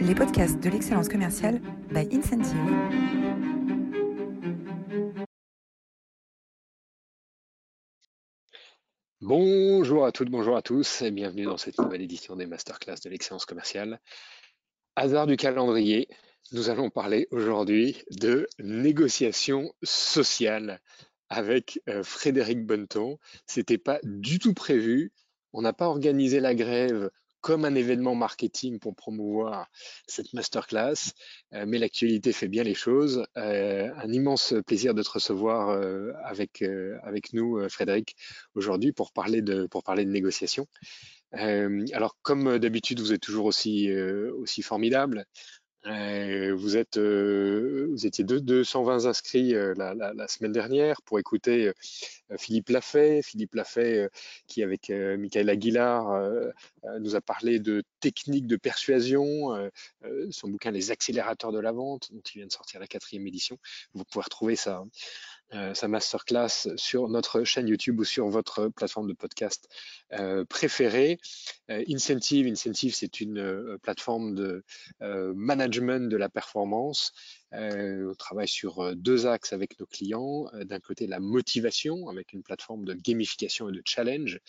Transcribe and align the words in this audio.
les 0.00 0.14
podcasts 0.14 0.58
de 0.60 0.70
l'excellence 0.70 1.08
commerciale 1.08 1.60
by 1.90 2.08
Incentive. 2.10 2.56
Bonjour 9.20 10.06
à 10.06 10.12
toutes, 10.12 10.30
bonjour 10.30 10.56
à 10.56 10.62
tous 10.62 11.02
et 11.02 11.10
bienvenue 11.10 11.44
dans 11.44 11.58
cette 11.58 11.78
nouvelle 11.78 12.00
édition 12.00 12.34
des 12.34 12.46
masterclass 12.46 12.96
de 13.04 13.10
l'excellence 13.10 13.44
commerciale. 13.44 14.00
Hasard 14.96 15.26
du 15.26 15.36
calendrier, 15.36 16.08
nous 16.52 16.70
allons 16.70 16.88
parler 16.88 17.28
aujourd'hui 17.30 18.02
de 18.10 18.46
négociation 18.58 19.70
sociale 19.82 20.80
avec 21.28 21.78
euh, 21.88 22.02
Frédéric 22.02 22.64
Bonneton. 22.64 23.18
C'était 23.46 23.78
pas 23.78 24.00
du 24.02 24.38
tout 24.38 24.54
prévu. 24.54 25.12
On 25.52 25.60
n'a 25.60 25.74
pas 25.74 25.88
organisé 25.88 26.40
la 26.40 26.54
grève 26.54 27.10
comme 27.40 27.64
un 27.64 27.74
événement 27.74 28.14
marketing 28.14 28.78
pour 28.78 28.94
promouvoir 28.94 29.68
cette 30.06 30.32
masterclass, 30.32 31.12
euh, 31.54 31.64
mais 31.66 31.78
l'actualité 31.78 32.32
fait 32.32 32.48
bien 32.48 32.62
les 32.62 32.74
choses. 32.74 33.24
Euh, 33.36 33.88
un 33.96 34.12
immense 34.12 34.54
plaisir 34.66 34.94
de 34.94 35.02
te 35.02 35.10
recevoir 35.10 35.70
euh, 35.70 36.12
avec, 36.24 36.62
avec 37.02 37.32
nous, 37.32 37.68
Frédéric, 37.68 38.16
aujourd'hui 38.54 38.92
pour 38.92 39.12
parler 39.12 39.42
de, 39.42 39.66
pour 39.66 39.82
parler 39.82 40.04
de 40.04 40.10
négociation. 40.10 40.66
alors, 41.32 42.16
comme 42.22 42.58
d'habitude, 42.58 43.00
vous 43.00 43.12
êtes 43.12 43.20
toujours 43.20 43.46
aussi, 43.46 43.92
aussi 43.92 44.62
formidable. 44.62 45.24
Euh, 45.86 46.54
vous, 46.54 46.76
êtes, 46.76 46.98
euh, 46.98 47.86
vous 47.90 48.06
étiez 48.06 48.22
220 48.22 49.06
inscrits 49.06 49.54
euh, 49.54 49.74
la, 49.76 50.28
semaine 50.28 50.52
dernière 50.52 51.00
pour 51.02 51.18
écouter 51.18 51.72
Philippe 52.38 52.68
Lafay. 52.68 53.22
Philippe 53.22 53.54
Lafay, 53.54 54.08
qui 54.46 54.62
avec 54.62 54.90
Michael 54.90 55.48
Aguilar 55.48 56.52
nous 57.00 57.16
a 57.16 57.20
parlé 57.20 57.58
de 57.58 57.82
techniques 58.00 58.46
de 58.46 58.56
persuasion, 58.56 59.70
son 60.30 60.48
bouquin 60.48 60.70
Les 60.70 60.90
accélérateurs 60.90 61.52
de 61.52 61.58
la 61.58 61.72
vente, 61.72 62.12
dont 62.12 62.22
il 62.34 62.38
vient 62.38 62.46
de 62.46 62.52
sortir 62.52 62.80
la 62.80 62.86
quatrième 62.86 63.26
édition. 63.26 63.58
Vous 63.94 64.04
pouvez 64.04 64.22
retrouver 64.22 64.56
ça 64.56 64.84
euh, 65.52 65.74
sa 65.74 65.88
masterclass 65.88 66.68
sur 66.76 67.08
notre 67.08 67.42
chaîne 67.42 67.66
YouTube 67.66 67.98
ou 67.98 68.04
sur 68.04 68.28
votre 68.28 68.68
plateforme 68.68 69.08
de 69.08 69.14
podcast 69.14 69.68
euh, 70.12 70.44
préférée. 70.44 71.18
Euh, 71.70 71.82
Incentive, 71.88 72.46
Incentive, 72.46 72.94
c'est 72.94 73.20
une 73.20 73.76
plateforme 73.82 74.34
de 74.34 74.64
management 75.00 76.08
de 76.08 76.16
la 76.16 76.28
performance. 76.28 77.12
On 77.52 78.14
travaille 78.18 78.48
sur 78.48 78.94
deux 78.96 79.26
axes 79.26 79.52
avec 79.52 79.78
nos 79.80 79.86
clients. 79.86 80.50
D'un 80.64 80.80
côté, 80.80 81.06
la 81.06 81.20
motivation 81.20 82.08
avec 82.08 82.32
une 82.32 82.42
plateforme 82.42 82.84
de 82.84 82.94
gamification 82.94 83.68
et 83.68 83.72
de 83.72 83.82
challenge 83.84 84.40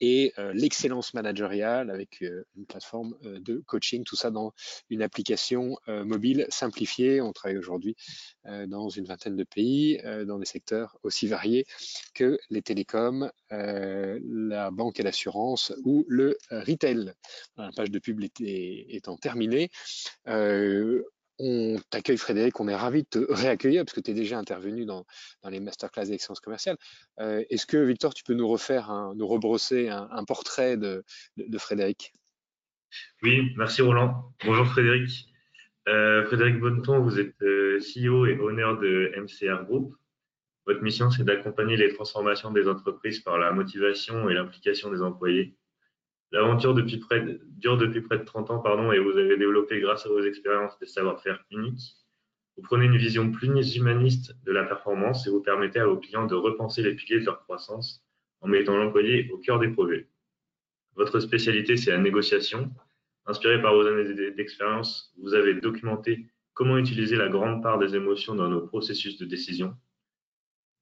et 0.00 0.32
l'excellence 0.52 1.14
managériale 1.14 1.90
avec 1.90 2.20
une 2.20 2.66
plateforme 2.66 3.16
de 3.22 3.62
coaching, 3.66 4.04
tout 4.04 4.16
ça 4.16 4.30
dans 4.30 4.52
une 4.90 5.02
application 5.02 5.78
mobile 5.86 6.46
simplifiée. 6.50 7.20
On 7.20 7.32
travaille 7.32 7.58
aujourd'hui 7.58 7.96
dans 8.44 8.88
une 8.88 9.06
vingtaine 9.06 9.36
de 9.36 9.44
pays, 9.44 10.00
dans 10.26 10.38
des 10.38 10.46
secteurs 10.46 10.98
aussi 11.02 11.26
variés 11.26 11.64
que 12.12 12.38
les 12.50 12.60
télécoms, 12.60 13.30
la 13.50 14.70
banque 14.70 15.00
et 15.00 15.02
l'assurance 15.02 15.72
ou 15.84 16.04
le 16.08 16.36
retail. 16.50 17.12
La 17.56 17.70
page 17.74 17.90
de 17.90 17.98
pub 17.98 18.20
étant 18.40 19.16
terminée, 19.16 19.70
on 21.38 21.76
t'accueille 21.90 22.16
Frédéric, 22.16 22.60
on 22.60 22.68
est 22.68 22.74
ravi 22.74 23.02
de 23.02 23.08
te 23.08 23.18
réaccueillir 23.32 23.84
parce 23.84 23.94
que 23.94 24.00
tu 24.00 24.10
es 24.10 24.14
déjà 24.14 24.38
intervenu 24.38 24.84
dans, 24.84 25.04
les 25.48 25.60
masterclass 25.60 26.06
d'excellence 26.06 26.40
commerciale. 26.40 26.76
Euh, 27.20 27.44
est-ce 27.50 27.66
que 27.66 27.76
Victor, 27.76 28.14
tu 28.14 28.24
peux 28.24 28.34
nous 28.34 28.48
refaire, 28.48 28.92
nous 29.16 29.26
rebrosser 29.26 29.88
un, 29.88 30.24
portrait 30.24 30.76
de, 30.76 31.04
Frédéric? 31.58 32.12
Oui, 33.22 33.52
merci 33.56 33.82
Roland. 33.82 34.32
Bonjour 34.44 34.66
Frédéric. 34.66 35.28
Euh, 35.88 36.24
Frédéric 36.26 36.60
Bonneton, 36.60 37.00
vous 37.00 37.18
êtes 37.18 37.40
euh, 37.42 37.78
CEO 37.78 38.26
et 38.26 38.38
honneur 38.38 38.78
de 38.78 39.12
MCR 39.16 39.64
Group. 39.64 39.94
Votre 40.66 40.82
mission, 40.82 41.10
c'est 41.10 41.24
d'accompagner 41.24 41.76
les 41.76 41.92
transformations 41.92 42.50
des 42.50 42.68
entreprises 42.68 43.20
par 43.20 43.36
la 43.36 43.52
motivation 43.52 44.30
et 44.30 44.34
l'implication 44.34 44.90
des 44.90 45.02
employés 45.02 45.54
L'aventure 46.34 46.74
dure 46.74 47.76
depuis 47.76 48.00
près 48.00 48.18
de 48.18 48.24
30 48.24 48.50
ans 48.50 48.58
pardon, 48.58 48.90
et 48.90 48.98
vous 48.98 49.16
avez 49.16 49.36
développé 49.36 49.78
grâce 49.78 50.04
à 50.04 50.08
vos 50.08 50.20
expériences 50.20 50.76
des 50.80 50.86
savoir-faire 50.86 51.44
uniques. 51.52 51.94
Vous 52.56 52.62
prenez 52.64 52.86
une 52.86 52.96
vision 52.96 53.30
plus 53.30 53.46
humaniste 53.76 54.34
de 54.44 54.50
la 54.50 54.64
performance 54.64 55.28
et 55.28 55.30
vous 55.30 55.40
permettez 55.40 55.78
à 55.78 55.86
vos 55.86 55.96
clients 55.96 56.26
de 56.26 56.34
repenser 56.34 56.82
les 56.82 56.96
piliers 56.96 57.20
de 57.20 57.26
leur 57.26 57.44
croissance 57.44 58.04
en 58.40 58.48
mettant 58.48 58.76
l'employé 58.76 59.30
au 59.32 59.38
cœur 59.38 59.60
des 59.60 59.68
projets. 59.68 60.08
Votre 60.96 61.20
spécialité, 61.20 61.76
c'est 61.76 61.92
la 61.92 61.98
négociation. 61.98 62.68
Inspiré 63.26 63.62
par 63.62 63.72
vos 63.72 63.86
années 63.86 64.32
d'expérience, 64.32 65.14
vous 65.18 65.34
avez 65.34 65.54
documenté 65.54 66.26
comment 66.52 66.78
utiliser 66.78 67.14
la 67.14 67.28
grande 67.28 67.62
part 67.62 67.78
des 67.78 67.94
émotions 67.94 68.34
dans 68.34 68.48
nos 68.48 68.62
processus 68.62 69.18
de 69.18 69.24
décision. 69.24 69.76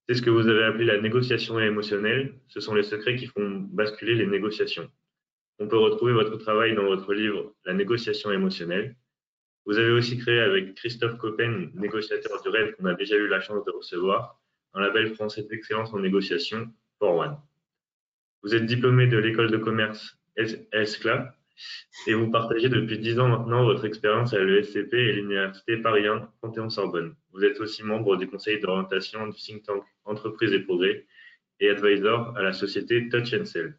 C'est 0.08 0.14
ce 0.14 0.22
que 0.22 0.30
vous 0.30 0.48
avez 0.48 0.64
appelé 0.64 0.86
la 0.86 0.98
négociation 0.98 1.60
émotionnelle. 1.60 2.40
Ce 2.48 2.60
sont 2.60 2.74
les 2.74 2.84
secrets 2.84 3.16
qui 3.16 3.26
font 3.26 3.68
basculer 3.70 4.14
les 4.14 4.26
négociations. 4.26 4.90
On 5.62 5.68
peut 5.68 5.78
retrouver 5.78 6.12
votre 6.12 6.36
travail 6.38 6.74
dans 6.74 6.86
votre 6.86 7.14
livre 7.14 7.54
La 7.64 7.72
négociation 7.72 8.32
émotionnelle. 8.32 8.96
Vous 9.64 9.78
avez 9.78 9.92
aussi 9.92 10.18
créé 10.18 10.40
avec 10.40 10.74
Christophe 10.74 11.16
Coppen, 11.18 11.70
négociateur 11.74 12.42
du 12.42 12.48
rêve 12.48 12.74
qu'on 12.74 12.86
a 12.86 12.94
déjà 12.94 13.14
eu 13.14 13.28
la 13.28 13.40
chance 13.40 13.64
de 13.64 13.70
recevoir, 13.70 14.40
un 14.74 14.80
label 14.80 15.14
français 15.14 15.44
d'excellence 15.44 15.94
en 15.94 16.00
négociation, 16.00 16.68
For 16.98 17.14
One. 17.14 17.36
Vous 18.42 18.56
êtes 18.56 18.66
diplômé 18.66 19.06
de 19.06 19.16
l'école 19.18 19.52
de 19.52 19.56
commerce 19.56 20.18
ESCLA 20.36 21.32
et 22.08 22.14
vous 22.14 22.28
partagez 22.28 22.68
depuis 22.68 22.98
dix 22.98 23.20
ans 23.20 23.28
maintenant 23.28 23.62
votre 23.62 23.84
expérience 23.84 24.34
à 24.34 24.40
l'ESCP 24.40 24.94
et 24.94 25.12
l'Université 25.12 25.76
Paris 25.76 26.08
1 26.08 26.28
Panthéon-Sorbonne. 26.40 27.14
Vous 27.30 27.44
êtes 27.44 27.60
aussi 27.60 27.84
membre 27.84 28.16
du 28.16 28.26
conseil 28.26 28.58
d'orientation 28.58 29.28
du 29.28 29.38
think 29.38 29.62
tank 29.62 29.84
Entreprise 30.06 30.52
et 30.52 30.58
Progrès 30.58 31.06
et 31.60 31.70
advisor 31.70 32.36
à 32.36 32.42
la 32.42 32.52
société 32.52 33.08
Touch 33.08 33.40
Sell. 33.44 33.78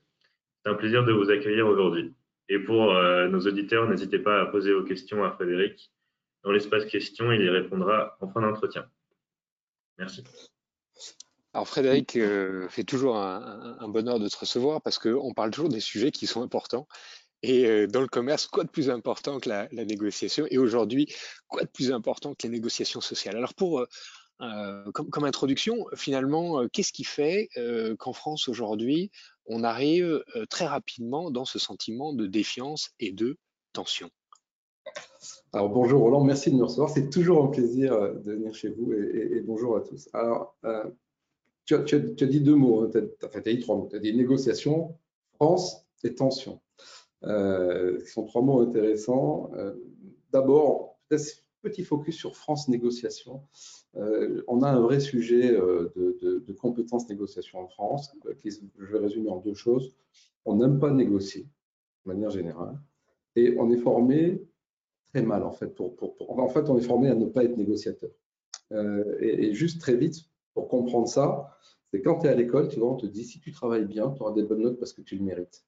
C'est 0.63 0.71
un 0.71 0.75
plaisir 0.75 1.03
de 1.03 1.11
vous 1.11 1.29
accueillir 1.29 1.67
aujourd'hui. 1.67 2.13
Et 2.49 2.59
pour 2.59 2.93
euh, 2.93 3.27
nos 3.27 3.41
auditeurs, 3.41 3.87
n'hésitez 3.87 4.19
pas 4.19 4.41
à 4.41 4.45
poser 4.45 4.73
vos 4.73 4.83
questions 4.83 5.23
à 5.23 5.31
Frédéric. 5.31 5.91
Dans 6.43 6.51
l'espace 6.51 6.85
questions, 6.85 7.31
il 7.31 7.41
y 7.41 7.49
répondra 7.49 8.17
en 8.21 8.29
fin 8.29 8.41
d'entretien. 8.41 8.85
Merci. 9.97 10.23
Alors 11.53 11.67
Frédéric 11.67 12.15
euh, 12.15 12.67
fait 12.67 12.83
toujours 12.83 13.17
un, 13.17 13.87
bonheur 13.87 14.19
de 14.19 14.27
te 14.27 14.37
recevoir 14.37 14.81
parce 14.81 14.97
qu'on 14.97 15.33
parle 15.33 15.51
toujours 15.51 15.69
des 15.69 15.79
sujets 15.79 16.11
qui 16.11 16.27
sont 16.27 16.41
importants. 16.41 16.87
Et 17.43 17.67
euh, 17.67 17.87
dans 17.87 18.01
le 18.01 18.07
commerce, 18.07 18.47
quoi 18.47 18.63
de 18.63 18.69
plus 18.69 18.89
important 18.89 19.39
que 19.39 19.49
la, 19.49 19.67
négociation? 19.71 20.47
Et 20.49 20.57
aujourd'hui, 20.57 21.13
quoi 21.47 21.63
de 21.63 21.69
plus 21.69 21.91
important 21.91 22.33
que 22.33 22.43
les 22.43 22.49
négociations 22.49 23.01
sociales? 23.01 23.35
Alors 23.35 23.53
pour 23.53 23.85
comme, 24.93 25.09
comme, 25.09 25.23
introduction, 25.23 25.85
finalement, 25.95 26.67
qu'est-ce 26.69 26.93
qui 26.93 27.03
fait 27.03 27.49
qu'en 27.99 28.13
France 28.13 28.47
aujourd'hui, 28.47 29.11
on 29.45 29.63
arrive 29.63 30.23
très 30.49 30.65
rapidement 30.65 31.31
dans 31.31 31.45
ce 31.45 31.59
sentiment 31.59 32.13
de 32.13 32.27
défiance 32.27 32.91
et 32.99 33.11
de 33.11 33.37
tension? 33.73 34.09
Alors 35.53 35.69
bonjour 35.69 36.01
Roland, 36.01 36.23
merci 36.23 36.51
de 36.51 36.55
nous 36.55 36.65
recevoir. 36.65 36.89
C'est 36.89 37.09
toujours 37.09 37.45
un 37.45 37.47
plaisir 37.47 37.91
de 38.13 38.33
venir 38.33 38.53
chez 38.53 38.69
vous 38.69 38.91
et, 38.93 39.41
bonjour 39.45 39.77
à 39.77 39.81
tous. 39.81 40.09
Alors, 40.13 40.55
tu, 41.65 41.75
as, 41.75 42.25
dit 42.25 42.41
deux 42.41 42.55
mots, 42.55 42.83
hein, 42.83 42.89
tu 42.91 42.97
as, 42.97 43.41
dit 43.41 43.59
trois 43.59 43.75
mots. 43.75 43.87
Tu 43.89 43.95
as 43.95 43.99
dit 43.99 44.13
négociation, 44.15 44.97
France 45.35 45.85
et 46.03 46.13
tension. 46.15 46.61
Euh, 47.23 47.99
ce 47.99 48.11
sont 48.11 48.25
trois 48.25 48.41
mots 48.41 48.61
intéressants. 48.61 49.51
D'abord, 50.31 50.99
peut-être 51.07 51.42
petit 51.63 51.83
focus 51.83 52.15
sur 52.15 52.35
France 52.35 52.67
Négociation. 52.67 53.41
Euh, 53.95 54.43
on 54.47 54.61
a 54.61 54.69
un 54.69 54.81
vrai 54.81 54.99
sujet 54.99 55.51
euh, 55.51 55.91
de, 55.95 56.53
compétences 56.53 57.09
négociation 57.09 57.59
en 57.59 57.67
France, 57.67 58.13
euh, 58.25 58.33
qui, 58.35 58.51
je 58.51 58.85
vais 58.85 58.99
résumer 58.99 59.29
en 59.29 59.37
deux 59.37 59.55
choses. 59.55 59.95
On 60.45 60.57
n'aime 60.57 60.79
pas 60.79 60.91
négocier, 60.91 61.43
de 62.05 62.11
manière 62.11 62.29
générale, 62.29 62.77
et 63.35 63.55
on 63.57 63.71
est 63.71 63.77
formé 63.77 64.43
très 65.07 65.23
mal, 65.23 65.43
en 65.43 65.51
fait. 65.51 65.79
En 65.79 66.49
fait, 66.49 66.69
on 66.69 66.77
est 66.77 66.83
formé 66.83 67.09
à 67.09 67.15
ne 67.15 67.25
pas 67.25 67.43
être 67.43 67.57
négociateur. 67.57 68.11
et, 69.19 69.53
juste 69.53 69.79
très 69.81 69.95
vite, 69.95 70.17
pour 70.53 70.67
comprendre 70.67 71.07
ça, 71.07 71.57
c'est 71.91 72.01
quand 72.01 72.19
tu 72.19 72.27
es 72.27 72.29
à 72.29 72.35
l'école, 72.35 72.67
tu 72.67 72.79
vois, 72.79 72.91
on 72.91 72.97
te 72.97 73.05
dit 73.05 73.23
si 73.23 73.39
tu 73.39 73.51
travailles 73.51 73.85
bien, 73.85 74.11
tu 74.11 74.21
auras 74.21 74.33
des 74.33 74.43
bonnes 74.43 74.61
notes 74.61 74.79
parce 74.79 74.93
que 74.93 75.01
tu 75.01 75.15
le 75.15 75.23
mérites. 75.23 75.63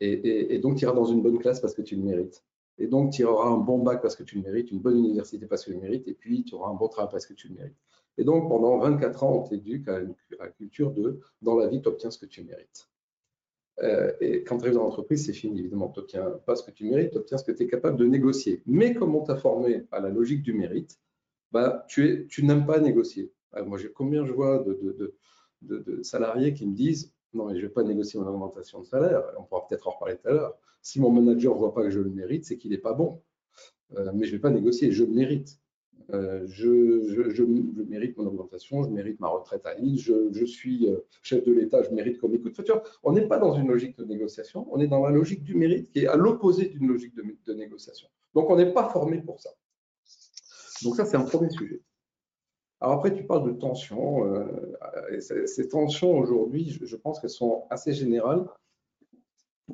Et 0.00 0.58
donc, 0.60 0.76
tu 0.76 0.84
iras 0.84 0.94
dans 0.94 1.04
une 1.04 1.22
bonne 1.22 1.38
classe 1.38 1.60
parce 1.60 1.74
que 1.74 1.82
tu 1.82 1.96
le 1.96 2.02
mérites. 2.02 2.44
Et 2.78 2.86
donc, 2.86 3.12
tu 3.12 3.24
auras 3.24 3.48
un 3.48 3.58
bon 3.58 3.78
bac 3.78 4.00
parce 4.00 4.16
que 4.16 4.22
tu 4.22 4.36
le 4.36 4.42
mérites, 4.42 4.70
une 4.70 4.80
bonne 4.80 4.98
université 4.98 5.46
parce 5.46 5.64
que 5.64 5.70
tu 5.70 5.76
le 5.76 5.82
mérites, 5.82 6.06
et 6.08 6.14
puis 6.14 6.44
tu 6.44 6.54
auras 6.54 6.70
un 6.70 6.74
bon 6.74 6.88
travail 6.88 7.10
parce 7.10 7.26
que 7.26 7.34
tu 7.34 7.48
le 7.48 7.54
mérites. 7.54 7.76
Et 8.18 8.24
donc, 8.24 8.48
pendant 8.48 8.78
24 8.78 9.24
ans, 9.24 9.44
on 9.44 9.48
t'éduque 9.48 9.88
à, 9.88 10.00
une, 10.00 10.14
culture 10.56 10.92
de 10.92 11.20
dans 11.42 11.56
la 11.56 11.68
vie, 11.68 11.80
tu 11.80 11.88
obtiens 11.88 12.10
ce 12.10 12.18
que 12.18 12.26
tu 12.26 12.42
mérites. 12.42 12.88
Euh, 13.82 14.12
et 14.20 14.42
quand 14.42 14.58
tu 14.58 14.64
arrives 14.64 14.74
dans 14.74 14.82
l'entreprise, 14.82 15.26
c'est 15.26 15.32
fini. 15.32 15.60
Évidemment, 15.60 15.88
tu 15.88 16.00
n'obtiens 16.00 16.30
pas 16.44 16.56
ce 16.56 16.64
que 16.64 16.72
tu 16.72 16.84
mérites, 16.84 17.12
tu 17.12 17.18
obtiens 17.18 17.38
ce 17.38 17.44
que 17.44 17.52
tu 17.52 17.62
es 17.62 17.66
capable 17.68 17.96
de 17.96 18.06
négocier. 18.06 18.62
Mais 18.66 18.94
comme 18.94 19.14
on 19.14 19.22
t'a 19.22 19.36
formé 19.36 19.84
à 19.92 20.00
la 20.00 20.08
logique 20.08 20.42
du 20.42 20.52
mérite, 20.52 20.98
bah, 21.52 21.84
tu, 21.88 22.28
n'aimes 22.42 22.66
pas 22.66 22.80
négocier. 22.80 23.32
Euh, 23.54 23.64
moi, 23.64 23.78
j'ai 23.78 23.90
combien 23.90 24.24
je 24.24 24.32
vois 24.32 24.64
de, 24.64 25.14
de, 25.62 26.02
salariés 26.02 26.54
qui 26.54 26.66
me 26.66 26.74
disent 26.74 27.12
non, 27.34 27.46
mais 27.46 27.54
je 27.56 27.62
ne 27.62 27.66
vais 27.66 27.72
pas 27.72 27.82
négocier 27.82 28.18
mon 28.18 28.26
augmentation 28.26 28.80
de 28.80 28.86
salaire. 28.86 29.22
On 29.38 29.42
pourra 29.44 29.66
peut-être 29.66 29.86
en 29.88 29.92
reparler 29.92 30.16
tout 30.16 30.28
à 30.28 30.32
l'heure. 30.32 30.58
Si 30.82 31.00
mon 31.00 31.10
manager 31.10 31.54
ne 31.54 31.58
voit 31.58 31.74
pas 31.74 31.82
que 31.82 31.90
je 31.90 32.00
le 32.00 32.10
mérite, 32.10 32.44
c'est 32.44 32.56
qu'il 32.56 32.70
n'est 32.70 32.78
pas 32.78 32.94
bon. 32.94 33.20
mais 34.14 34.24
je 34.24 34.32
ne 34.32 34.36
vais 34.36 34.38
pas 34.38 34.50
négocier, 34.50 34.92
je 34.92 35.04
mérite. 35.04 35.58
Je, 36.10 37.42
mérite 37.84 38.16
mon 38.16 38.26
augmentation, 38.26 38.82
je 38.84 38.88
mérite 38.88 39.20
ma 39.20 39.28
retraite 39.28 39.66
à 39.66 39.74
Lille, 39.74 39.98
je, 39.98 40.44
suis 40.46 40.88
chef 41.22 41.44
de 41.44 41.52
l'État, 41.52 41.82
je 41.82 41.90
mérite 41.90 42.18
qu'on 42.18 42.28
m'écoute. 42.28 42.58
On 43.02 43.12
n'est 43.12 43.26
pas 43.26 43.38
dans 43.38 43.52
une 43.54 43.68
logique 43.68 43.98
de 43.98 44.04
négociation, 44.04 44.66
on 44.70 44.80
est 44.80 44.86
dans 44.86 45.04
la 45.04 45.10
logique 45.10 45.44
du 45.44 45.54
mérite 45.54 45.90
qui 45.90 46.00
est 46.00 46.06
à 46.06 46.16
l'opposé 46.16 46.68
d'une 46.68 46.86
logique 46.88 47.14
de 47.14 47.52
négociation. 47.52 48.08
Donc, 48.34 48.48
on 48.50 48.56
n'est 48.56 48.72
pas 48.72 48.88
formé 48.88 49.20
pour 49.20 49.40
ça. 49.40 49.50
Donc, 50.82 50.96
ça, 50.96 51.04
c'est 51.04 51.16
un 51.16 51.24
premier 51.24 51.50
sujet. 51.50 51.82
Alors 52.80 52.94
après, 52.94 53.12
tu 53.12 53.24
parles 53.24 53.46
de 53.46 53.58
tensions. 53.58 54.24
Euh, 54.24 55.20
ces, 55.20 55.68
tensions 55.68 56.16
aujourd'hui, 56.16 56.78
je, 56.80 56.96
pense 56.96 57.20
qu'elles 57.20 57.30
sont 57.30 57.64
assez 57.70 57.92
générales 57.92 58.46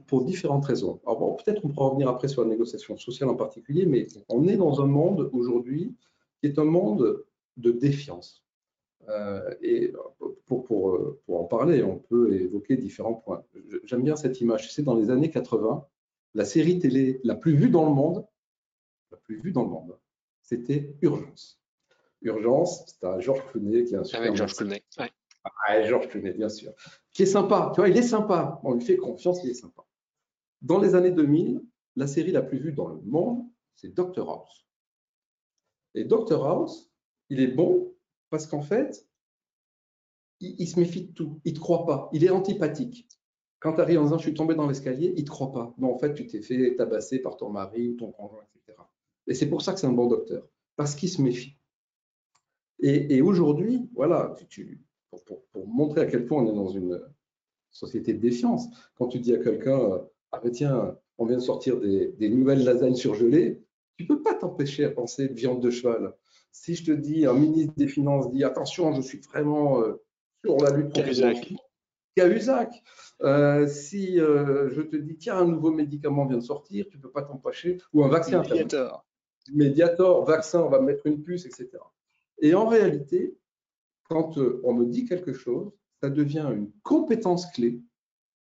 pour 0.07 0.25
différentes 0.25 0.65
raisons. 0.65 1.01
Alors 1.07 1.37
peut-être 1.37 1.65
on 1.65 1.69
pourra 1.69 1.89
revenir 1.89 2.09
après 2.09 2.29
sur 2.29 2.43
la 2.43 2.49
négociation 2.49 2.97
sociale 2.97 3.29
en 3.29 3.37
particulier, 3.37 3.87
mais 3.87 4.07
on 4.29 4.49
est 4.49 4.57
dans 4.57 4.81
un 4.81 4.87
monde 4.87 5.31
aujourd'hui 5.33 5.95
qui 6.41 6.47
est 6.47 6.59
un 6.59 6.65
monde 6.65 7.25
de 7.57 7.71
défiance. 7.71 8.43
Euh, 9.09 9.55
et 9.61 9.93
pour, 10.47 10.65
pour, 10.65 11.19
en 11.29 11.45
parler, 11.45 11.83
on 11.83 11.99
peut 11.99 12.35
évoquer 12.35 12.77
différents 12.77 13.15
points. 13.15 13.45
J'aime 13.85 14.03
bien 14.03 14.17
cette 14.17 14.41
image. 14.41 14.73
Sais, 14.73 14.83
dans 14.83 14.95
les 14.95 15.11
années 15.11 15.31
80, 15.31 15.87
la 16.35 16.45
série 16.45 16.79
télé 16.79 17.21
la 17.23 17.35
plus 17.35 17.55
vue 17.55 17.69
dans 17.69 17.87
le 17.87 17.95
monde, 17.95 18.27
la 19.13 19.19
plus 19.19 19.37
vue 19.37 19.53
dans 19.53 19.63
le 19.63 19.69
monde, 19.69 19.99
c'était 20.43 20.97
Urgence. 21.03 21.61
Urgence, 22.25 22.85
c'est 22.87 23.07
un 23.07 23.21
Georges 23.21 23.47
Clooney 23.47 23.85
qui 23.85 23.95
est 23.95 23.99
un 23.99 24.05
super. 24.05 24.23
Avec 24.23 24.35
Georges 24.35 24.55
Clooney, 24.55 24.83
ouais. 24.99 25.85
Georges 25.87 26.09
Clooney, 26.09 26.33
bien 26.33 26.49
sûr. 26.49 26.73
Qui 27.13 27.23
est 27.23 27.27
sympa, 27.27 27.71
tu 27.75 27.81
vois, 27.81 27.89
il 27.89 27.97
est 27.97 28.03
sympa. 28.03 28.61
On 28.65 28.75
lui 28.75 28.85
fait 28.85 28.97
confiance, 28.97 29.41
il 29.45 29.51
est 29.51 29.55
sympa. 29.55 29.85
Dans 30.63 30.81
les 30.81 30.95
années 30.95 31.11
2000, 31.11 31.63
la 31.97 32.07
série 32.07 32.33
la 32.33 32.43
plus 32.43 32.59
vue 32.59 32.73
dans 32.73 32.89
le 32.89 33.01
monde, 33.03 33.45
c'est 33.77 33.95
Doctor 33.95 34.31
House. 34.31 34.67
Et 35.95 36.05
Doctor 36.05 36.47
House, 36.47 36.91
il 37.29 37.41
est 37.41 37.49
bon 37.49 37.95
parce 38.31 38.47
qu'en 38.47 38.63
fait, 38.63 39.07
il, 40.41 40.67
se 40.67 40.79
méfie 40.81 41.07
de 41.07 41.13
tout. 41.13 41.41
Il 41.45 41.53
ne 41.53 41.57
te 41.57 41.61
croit 41.61 41.87
pas. 41.87 42.11
Il 42.13 42.25
est 42.25 42.31
antipathique. 42.31 43.07
Quand 43.61 43.75
tu 43.75 43.81
arrives 43.81 44.01
en 44.01 44.05
disant 44.05 44.19
je 44.19 44.25
suis 44.25 44.35
tombé 44.35 44.55
dans 44.55 44.67
l'escalier, 44.67 45.13
il 45.17 45.21
ne 45.23 45.27
te 45.27 45.31
croit 45.31 45.53
pas. 45.53 45.75
Non, 45.79 45.95
en 45.95 45.99
fait, 45.99 46.15
tu 46.15 46.27
t'es 46.27 46.43
fait 46.43 46.75
tabasser 46.77 47.21
par 47.21 47.37
ton 47.37 47.51
mari 47.51 47.91
ou 47.91 47.95
ton 47.95 48.13
conjoint, 48.13 48.43
etc. 48.55 48.79
Et 49.27 49.35
c'est 49.35 49.49
pour 49.49 49.63
ça 49.63 49.73
que 49.73 49.81
c'est 49.81 49.87
un 49.87 49.93
bon 49.93 50.07
docteur, 50.07 50.47
parce 50.77 50.95
qu'il 50.95 51.09
se 51.09 51.23
méfie. 51.23 51.57
Et, 52.81 53.23
aujourd'hui, 53.23 53.89
voilà, 53.95 54.35
pour, 55.27 55.67
montrer 55.67 56.03
à 56.03 56.07
quel 56.07 56.27
point 56.27 56.43
on 56.43 56.51
est 56.51 56.55
dans 56.55 56.69
une 56.69 57.01
société 57.71 58.13
de 58.13 58.21
défiance, 58.21 58.67
quand 58.97 59.09
tu 59.09 59.19
dis 59.19 59.35
à 59.35 59.39
quelqu'un, 59.39 60.03
ah 60.33 60.41
ben 60.43 60.51
tiens, 60.51 60.97
on 61.19 61.27
vient 61.27 61.37
de 61.37 61.43
sortir 61.43 61.81
des, 61.81 62.29
nouvelles 62.29 62.65
lasagnes 62.65 62.95
surgelées, 62.95 63.63
tu 63.97 64.05
ne 64.05 64.09
peux 64.09 64.23
pas 64.23 64.35
t'empêcher 64.35 64.85
à 64.85 64.91
penser 64.91 65.29
viande 65.29 65.63
de 65.63 65.71
cheval. 65.71 66.15
Si 66.53 66.75
je 66.75 66.85
te 66.85 66.93
dis, 66.93 67.27
un 67.27 67.35
ministre 67.35 67.75
des 67.77 67.89
Finances 67.89 68.31
dit, 68.31 68.45
attention, 68.45 68.93
je 68.93 69.01
suis 69.01 69.19
vraiment 69.19 69.81
euh, 69.81 70.03
sur 70.45 70.57
la 70.59 70.71
lutte 70.71 70.93
contre 70.93 71.07
Cahuzac. 71.07 71.53
Cahuzac. 72.17 72.83
Euh, 73.23 73.67
si 73.67 74.21
euh, 74.21 74.71
je 74.71 74.83
te 74.83 74.97
dis, 74.97 75.17
tiens, 75.17 75.39
un 75.39 75.47
nouveau 75.47 75.71
médicament 75.71 76.27
vient 76.27 76.39
de 76.39 76.43
sortir, 76.43 76.87
tu 76.91 76.97
ne 76.97 77.03
peux 77.03 77.11
pas 77.11 77.23
t'empêcher, 77.23 77.79
ou 77.93 78.05
un 78.05 78.09
vaccin. 78.09 78.43
Mediator. 78.43 79.07
Mediator, 79.53 80.25
vaccin, 80.25 80.63
on 80.63 80.69
va 80.69 80.81
mettre 80.81 81.07
une 81.07 81.23
puce, 81.23 81.47
etc. 81.47 81.71
Et 82.39 82.55
en 82.55 82.67
réalité, 82.67 83.37
quand 84.09 84.39
euh, 84.39 84.61
on 84.65 84.75
me 84.75 84.87
dit 84.87 85.05
quelque 85.05 85.33
chose, 85.33 85.73
ça 86.03 86.11
devient 86.11 86.47
une 86.55 86.71
compétence 86.83 87.47
clé 87.53 87.81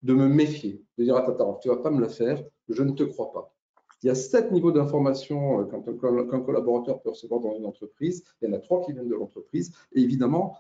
de 0.03 0.15
me 0.15 0.29
méfier, 0.29 0.83
de 0.99 1.05
dire 1.05 1.17
attends, 1.17 1.33
attends 1.33 1.55
tu 1.63 1.69
vas 1.69 1.77
pas 1.77 1.91
me 1.91 2.01
la 2.01 2.09
faire, 2.09 2.43
je 2.69 2.83
ne 2.83 2.93
te 2.93 3.05
crois 3.05 3.33
pas. 3.33 3.55
Il 4.03 4.09
y 4.09 4.11
a 4.11 4.15
sept 4.15 4.53
niveaux 4.53 4.71
d'information 4.71 5.63
euh, 5.63 5.65
qu'un 5.65 6.41
collaborateur 6.41 7.01
peut 7.01 7.11
recevoir 7.11 7.41
dans 7.41 7.57
une 7.57 7.65
entreprise. 7.65 8.23
Il 8.43 8.49
y 8.49 8.53
en 8.53 8.55
a 8.55 8.59
trois 8.59 8.85
qui 8.85 8.93
viennent 8.93 9.09
de 9.09 9.15
l'entreprise. 9.15 9.73
Et 9.93 10.03
évidemment, 10.03 10.59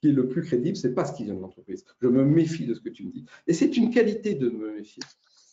qui 0.00 0.10
est 0.10 0.12
le 0.12 0.28
plus 0.28 0.42
crédible, 0.42 0.76
c'est 0.76 0.92
pas 0.92 1.06
ce 1.06 1.14
qui 1.14 1.24
vient 1.24 1.34
de 1.34 1.40
l'entreprise. 1.40 1.86
Je 2.02 2.08
me 2.08 2.22
méfie 2.24 2.66
de 2.66 2.74
ce 2.74 2.80
que 2.80 2.90
tu 2.90 3.06
me 3.06 3.10
dis. 3.10 3.24
Et 3.46 3.54
c'est 3.54 3.78
une 3.78 3.90
qualité 3.90 4.34
de 4.34 4.50
me 4.50 4.74
méfier. 4.74 5.02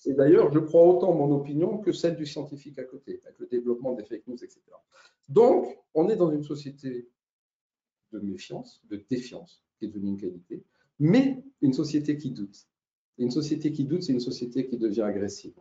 Et 0.06 0.14
d'ailleurs, 0.14 0.52
je 0.52 0.60
crois 0.60 0.84
autant 0.84 1.14
mon 1.14 1.32
opinion 1.36 1.78
que 1.78 1.92
celle 1.92 2.16
du 2.16 2.26
scientifique 2.26 2.80
à 2.80 2.84
côté, 2.84 3.22
avec 3.26 3.40
le 3.40 3.48
développement 3.48 3.94
des 3.94 4.04
fake 4.04 4.28
news, 4.28 4.44
etc. 4.44 4.60
Donc, 5.30 5.78
on 5.94 6.10
est 6.10 6.16
dans 6.16 6.32
une 6.32 6.44
société 6.44 7.08
de 8.12 8.20
méfiance, 8.20 8.82
de 8.90 9.04
défiance, 9.10 9.64
qui 9.78 9.86
est 9.86 9.88
devenue 9.90 10.10
une 10.10 10.18
qualité, 10.18 10.64
mais 11.00 11.44
une 11.62 11.74
société 11.74 12.18
qui 12.18 12.32
doute. 12.32 12.68
Une 13.18 13.32
société 13.32 13.72
qui 13.72 13.86
doute, 13.86 14.04
c'est 14.04 14.14
une 14.14 14.20
société 14.20 14.68
qui 14.68 14.78
devient 14.78 15.04
agressive. 15.04 15.54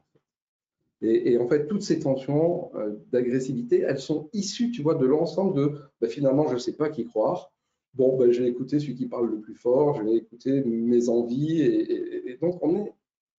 Et, 1.03 1.39
en 1.39 1.49
fait, 1.49 1.67
toutes 1.67 1.83
ces 1.83 1.99
tensions 1.99 2.71
euh, 2.75 2.95
d'agressivité, 3.11 3.79
elles 3.79 4.01
sont 4.01 4.29
issues, 4.35 4.71
tu 4.71 4.83
vois, 4.83 4.95
de 4.95 5.07
l'ensemble 5.07 5.55
de 5.55 5.73
bah, 6.01 6.09
finalement, 6.09 6.47
je 6.49 6.55
ne 6.55 6.59
sais 6.59 6.75
pas 6.75 6.91
qui 6.91 7.07
croire. 7.07 7.53
Bon, 7.95 8.19
bah, 8.19 8.31
je 8.31 8.43
vais 8.43 8.49
écouter 8.51 8.79
celui 8.79 8.95
qui 8.95 9.07
parle 9.07 9.31
le 9.31 9.41
plus 9.41 9.55
fort, 9.55 9.95
je 9.95 10.03
vais 10.03 10.15
écouter 10.17 10.63
mes 10.63 11.09
envies. 11.09 11.63
Et, 11.63 12.37
donc, 12.43 12.59
on 12.63 12.77
est 12.77 12.93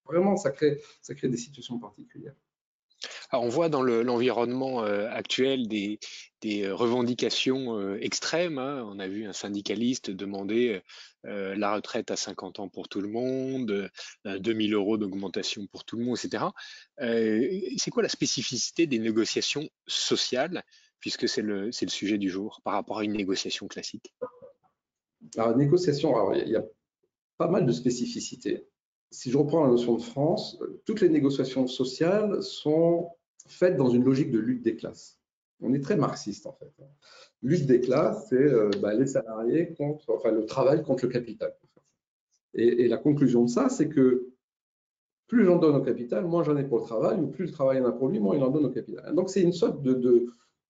vraiment, 0.06 0.38
ça 0.38 0.52
crée, 0.52 0.82
ça 1.02 1.16
crée 1.16 1.30
des 1.30 1.38
situations 1.38 1.80
particulières 1.80 2.36
on 3.34 3.50
voit 3.50 3.70
dans 3.70 3.82
l'environnement 3.82 4.84
euh, 4.84 5.10
actuel 5.10 5.68
des, 5.68 6.00
euh, 6.46 6.76
revendications 6.76 7.78
euh, 7.78 7.98
extrêmes. 8.02 8.58
Hein. 8.58 8.84
On 8.88 9.00
a 9.00 9.08
vu 9.08 9.26
un 9.26 9.34
syndicaliste 9.34 10.12
demander 10.12 10.82
la 11.24 11.76
retraite 11.76 12.10
à 12.10 12.16
50 12.16 12.60
ans 12.60 12.68
pour 12.68 12.90
tout 12.90 13.00
le 13.00 13.08
monde, 13.08 13.92
2000 14.26 14.74
euros 14.74 14.98
d'augmentation 14.98 15.68
pour 15.68 15.86
tout 15.86 15.96
le 15.96 16.04
monde, 16.04 16.18
etc. 16.18 16.46
c'est 16.98 17.92
quoi 17.92 18.02
la 18.02 18.10
spécificité 18.10 18.88
des 18.88 18.98
négociations 18.98 19.70
sociales, 19.86 20.64
puisque 21.00 21.30
c'est 21.30 21.44
le, 21.44 21.66
le, 21.68 21.72
sujet 21.72 22.18
du 22.18 22.32
jour, 22.32 22.62
par 22.64 22.74
rapport 22.74 23.00
à 23.00 23.04
une 23.04 23.14
négociation 23.14 23.68
classique? 23.68 24.16
Alors, 25.38 25.56
négociation, 25.56 26.34
il 26.34 26.50
y 26.50 26.56
a 26.56 26.66
pas 27.38 27.48
mal 27.48 27.68
de 27.68 27.72
spécificités 27.72 28.66
si 29.12 29.30
je 29.30 29.38
reprends 29.38 29.64
la 29.64 29.70
notion 29.70 29.96
de 29.96 30.02
France, 30.02 30.58
toutes 30.86 31.02
les 31.02 31.10
négociations 31.10 31.68
sociales 31.68 32.42
sont 32.42 33.10
faites 33.46 33.76
dans 33.76 33.90
une 33.90 34.04
logique 34.04 34.32
de 34.32 34.40
lutte 34.40 34.64
des 34.64 34.76
classes. 34.76 35.20
On 35.62 35.74
est 35.74 35.82
très 35.82 35.98
marxiste 35.98 36.48
en 36.48 36.54
fait. 36.54 36.72
Lutte 37.44 37.66
des 37.66 37.82
classes, 37.82 38.28
c'est 38.30 38.36
euh, 38.36 38.70
bah, 38.82 38.94
les 38.94 39.08
salariés 39.08 39.74
contre, 39.74 40.10
enfin 40.10 40.32
le 40.32 40.46
travail 40.46 40.82
contre 40.84 41.06
le 41.06 41.12
capital. 41.12 41.54
Et, 42.54 42.88
la 42.88 42.98
conclusion 42.98 43.44
de 43.44 43.50
ça, 43.50 43.70
c'est 43.70 43.88
que 43.88 44.28
plus 45.28 45.46
j'en 45.46 45.58
donne 45.58 45.76
au 45.76 45.82
capital, 45.82 46.26
moins 46.26 46.44
j'en 46.44 46.58
ai 46.58 46.64
pour 46.66 46.80
le 46.80 46.84
travail, 46.84 47.20
ou 47.20 47.28
plus 47.28 47.46
le 47.46 47.52
travail 47.52 47.80
en 47.80 47.86
a 47.86 47.92
pour 47.92 48.10
lui, 48.10 48.20
moins 48.20 48.36
il 48.36 48.44
en 48.44 48.50
donne 48.50 48.66
au 48.66 48.70
capital. 48.70 49.16
Donc 49.16 49.30
c'est 49.30 49.42
une 49.42 49.54
sorte 49.54 49.82
de, 49.82 49.94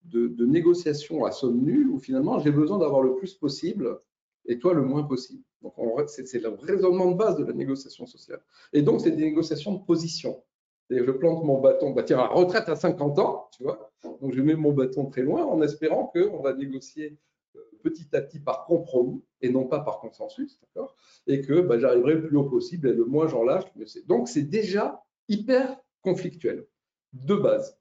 de, 0.04 0.46
négociation 0.46 1.24
à 1.24 1.32
somme 1.32 1.60
nue 1.62 1.86
où 1.86 1.98
finalement 1.98 2.38
j'ai 2.38 2.52
besoin 2.52 2.78
d'avoir 2.78 3.02
le 3.02 3.14
plus 3.16 3.34
possible 3.34 3.98
et 4.46 4.58
toi 4.58 4.74
le 4.74 4.82
moins 4.82 5.04
possible. 5.04 5.42
Donc 5.62 5.74
c'est 6.08 6.40
le 6.40 6.48
raisonnement 6.48 7.10
de 7.10 7.16
base 7.16 7.36
de 7.36 7.44
la 7.44 7.52
négociation 7.52 8.06
sociale. 8.06 8.40
Et 8.72 8.82
donc 8.82 9.00
c'est 9.00 9.12
des 9.12 9.22
négociations 9.22 9.74
de 9.74 9.84
position 9.84 10.42
je 10.90 11.10
plante 11.10 11.44
mon 11.44 11.60
bâton, 11.60 11.90
bah 11.90 12.02
tiens, 12.02 12.26
retraite 12.26 12.68
à 12.68 12.76
50 12.76 13.18
ans, 13.18 13.48
tu 13.56 13.62
vois. 13.62 13.90
Donc 14.20 14.32
je 14.32 14.40
mets 14.40 14.54
mon 14.54 14.72
bâton 14.72 15.06
très 15.06 15.22
loin 15.22 15.44
en 15.44 15.62
espérant 15.62 16.06
qu'on 16.06 16.42
va 16.42 16.54
négocier 16.54 17.18
euh, 17.56 17.60
petit 17.82 18.14
à 18.14 18.20
petit 18.20 18.40
par 18.40 18.64
compromis 18.66 19.22
et 19.40 19.50
non 19.50 19.66
pas 19.66 19.80
par 19.80 20.00
consensus, 20.00 20.60
d'accord? 20.60 20.96
Et 21.26 21.40
que 21.40 21.60
bah, 21.60 21.78
j'arriverai 21.78 22.14
le 22.14 22.26
plus 22.26 22.36
haut 22.36 22.48
possible 22.48 22.88
et 22.88 22.92
le 22.92 23.04
moins 23.04 23.26
j'en 23.26 23.44
lâche, 23.44 23.64
c'est. 23.86 24.06
Donc 24.06 24.28
c'est 24.28 24.42
déjà 24.42 25.02
hyper 25.28 25.76
conflictuel, 26.02 26.66
de 27.12 27.34
base. 27.34 27.78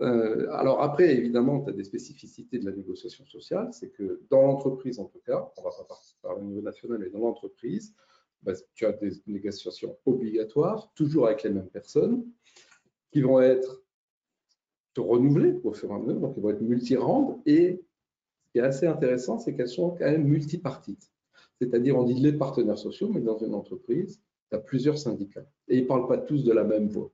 Euh, 0.00 0.48
alors 0.50 0.82
après, 0.82 1.14
évidemment, 1.16 1.60
tu 1.62 1.70
as 1.70 1.72
des 1.72 1.84
spécificités 1.84 2.58
de 2.58 2.64
la 2.64 2.72
négociation 2.72 3.24
sociale, 3.26 3.68
c'est 3.72 3.90
que 3.90 4.22
dans 4.28 4.42
l'entreprise 4.42 4.98
en 4.98 5.04
tout 5.04 5.20
cas, 5.24 5.52
on 5.56 5.62
va 5.62 5.70
pas 5.70 5.84
partir 5.84 6.16
par 6.20 6.36
le 6.36 6.42
niveau 6.42 6.62
national, 6.62 6.98
mais 6.98 7.10
dans 7.10 7.20
l'entreprise, 7.20 7.94
bah, 8.42 8.52
tu 8.74 8.84
as 8.86 8.92
des 8.92 9.12
négociations 9.26 9.96
obligatoires, 10.04 10.92
toujours 10.94 11.26
avec 11.26 11.44
les 11.44 11.50
mêmes 11.50 11.68
personnes, 11.68 12.24
qui 13.12 13.22
vont 13.22 13.40
être 13.40 13.84
renouvelées 14.96 15.60
au 15.62 15.72
fur 15.72 15.90
et 15.90 15.94
à 15.94 15.98
mesure, 15.98 16.20
donc 16.20 16.34
ils 16.36 16.42
vont 16.42 16.50
être 16.50 16.60
multi-rangs. 16.60 17.42
Et 17.46 17.84
ce 18.44 18.50
qui 18.50 18.58
est 18.58 18.62
assez 18.62 18.86
intéressant, 18.86 19.38
c'est 19.38 19.54
qu'elles 19.54 19.68
sont 19.68 19.90
quand 19.90 20.04
même 20.04 20.24
multipartites. 20.24 21.10
C'est-à-dire, 21.60 21.96
on 21.96 22.04
dit 22.04 22.14
les 22.14 22.32
partenaires 22.32 22.78
sociaux, 22.78 23.08
mais 23.08 23.20
dans 23.20 23.38
une 23.38 23.54
entreprise, 23.54 24.20
tu 24.50 24.56
as 24.56 24.58
plusieurs 24.58 24.98
syndicats. 24.98 25.46
Et 25.68 25.78
ils 25.78 25.82
ne 25.82 25.88
parlent 25.88 26.08
pas 26.08 26.18
tous 26.18 26.44
de 26.44 26.52
la 26.52 26.64
même 26.64 26.88
voix. 26.88 27.10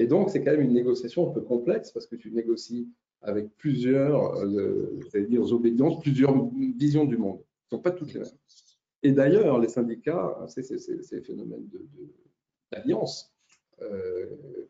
Et 0.00 0.06
donc, 0.06 0.30
c'est 0.30 0.42
quand 0.42 0.52
même 0.52 0.62
une 0.62 0.72
négociation 0.72 1.28
un 1.28 1.30
peu 1.30 1.42
complexe 1.42 1.90
parce 1.90 2.06
que 2.06 2.16
tu 2.16 2.32
négocies 2.32 2.88
avec 3.20 3.54
plusieurs 3.58 4.34
euh, 4.38 4.98
dire, 5.28 5.42
obédiences, 5.52 6.00
plusieurs 6.00 6.34
visions 6.78 7.04
du 7.04 7.18
monde. 7.18 7.36
Elles 7.40 7.66
ne 7.72 7.76
sont 7.76 7.82
pas 7.82 7.90
toutes 7.90 8.14
les 8.14 8.20
mêmes. 8.20 8.30
Et 9.02 9.12
d'ailleurs, 9.12 9.58
les 9.58 9.68
syndicats, 9.68 10.38
c'est 10.48 10.62
ces 10.62 11.20
phénomènes 11.20 11.68
d'alliance. 12.72 13.30
Euh, 13.82 14.24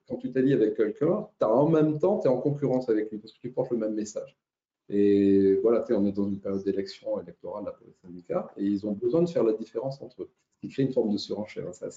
quand 0.08 0.16
tu 0.16 0.32
t'allies 0.32 0.52
avec 0.52 0.74
quelqu'un, 0.76 1.28
en 1.40 1.68
même 1.68 2.00
temps, 2.00 2.18
tu 2.18 2.26
es 2.26 2.30
en 2.30 2.40
concurrence 2.40 2.88
avec 2.88 3.12
lui 3.12 3.18
parce 3.18 3.32
que 3.32 3.38
tu 3.38 3.52
portes 3.52 3.70
le 3.70 3.78
même 3.78 3.94
message. 3.94 4.36
Et 4.88 5.54
voilà, 5.62 5.84
on 5.90 6.06
est 6.06 6.12
dans 6.12 6.26
une 6.26 6.40
période 6.40 6.64
d'élection 6.64 7.20
électorale 7.20 7.72
pour 7.78 7.86
les 7.86 7.94
syndicats 8.02 8.50
et 8.56 8.64
ils 8.64 8.84
ont 8.84 8.92
besoin 8.92 9.22
de 9.22 9.28
faire 9.28 9.44
la 9.44 9.52
différence 9.52 10.02
entre 10.02 10.24
eux, 10.24 10.30
ce 10.56 10.60
qui 10.60 10.72
crée 10.72 10.82
une 10.82 10.92
forme 10.92 11.12
de 11.12 11.18
surenchère. 11.18 11.72
Ça, 11.72 11.88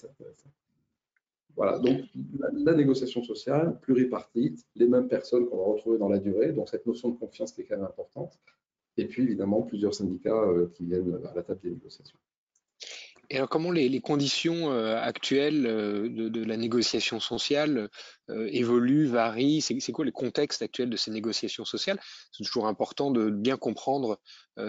Voilà, 1.55 1.77
donc 1.77 2.01
la, 2.39 2.73
négociation 2.73 3.23
sociale, 3.23 3.77
pluripartite, 3.81 4.65
les 4.75 4.87
mêmes 4.87 5.07
personnes 5.07 5.47
qu'on 5.47 5.57
va 5.57 5.65
retrouver 5.65 5.99
dans 5.99 6.09
la 6.09 6.17
durée, 6.17 6.51
donc 6.51 6.69
cette 6.69 6.85
notion 6.87 7.09
de 7.09 7.17
confiance 7.17 7.51
qui 7.51 7.61
est 7.61 7.65
quand 7.65 7.77
même 7.77 7.85
importante, 7.85 8.39
et 8.97 9.05
puis 9.05 9.23
évidemment 9.23 9.61
plusieurs 9.61 9.93
syndicats 9.93 10.33
euh, 10.33 10.67
qui 10.73 10.85
viennent 10.85 11.19
à 11.31 11.33
la 11.35 11.43
table 11.43 11.59
des 11.61 11.69
négociations. 11.69 12.17
Et 13.29 13.37
alors, 13.37 13.49
comment 13.49 13.71
les, 13.71 14.01
conditions 14.01 14.71
euh, 14.71 14.97
actuelles 14.97 15.65
euh, 15.65 16.09
de, 16.09 16.43
la 16.43 16.57
négociation 16.57 17.19
sociale 17.19 17.89
évoluent, 18.29 19.05
varient? 19.05 19.61
C'est 19.61 19.91
quoi 19.91 20.05
les 20.05 20.11
contextes 20.11 20.61
actuels 20.61 20.89
de 20.89 20.97
ces 20.97 21.09
négociations 21.09 21.65
sociales? 21.65 21.99
C'est 22.31 22.43
toujours 22.43 22.67
important 22.67 23.11
de 23.11 23.29
bien 23.29 23.57
comprendre 23.57 24.19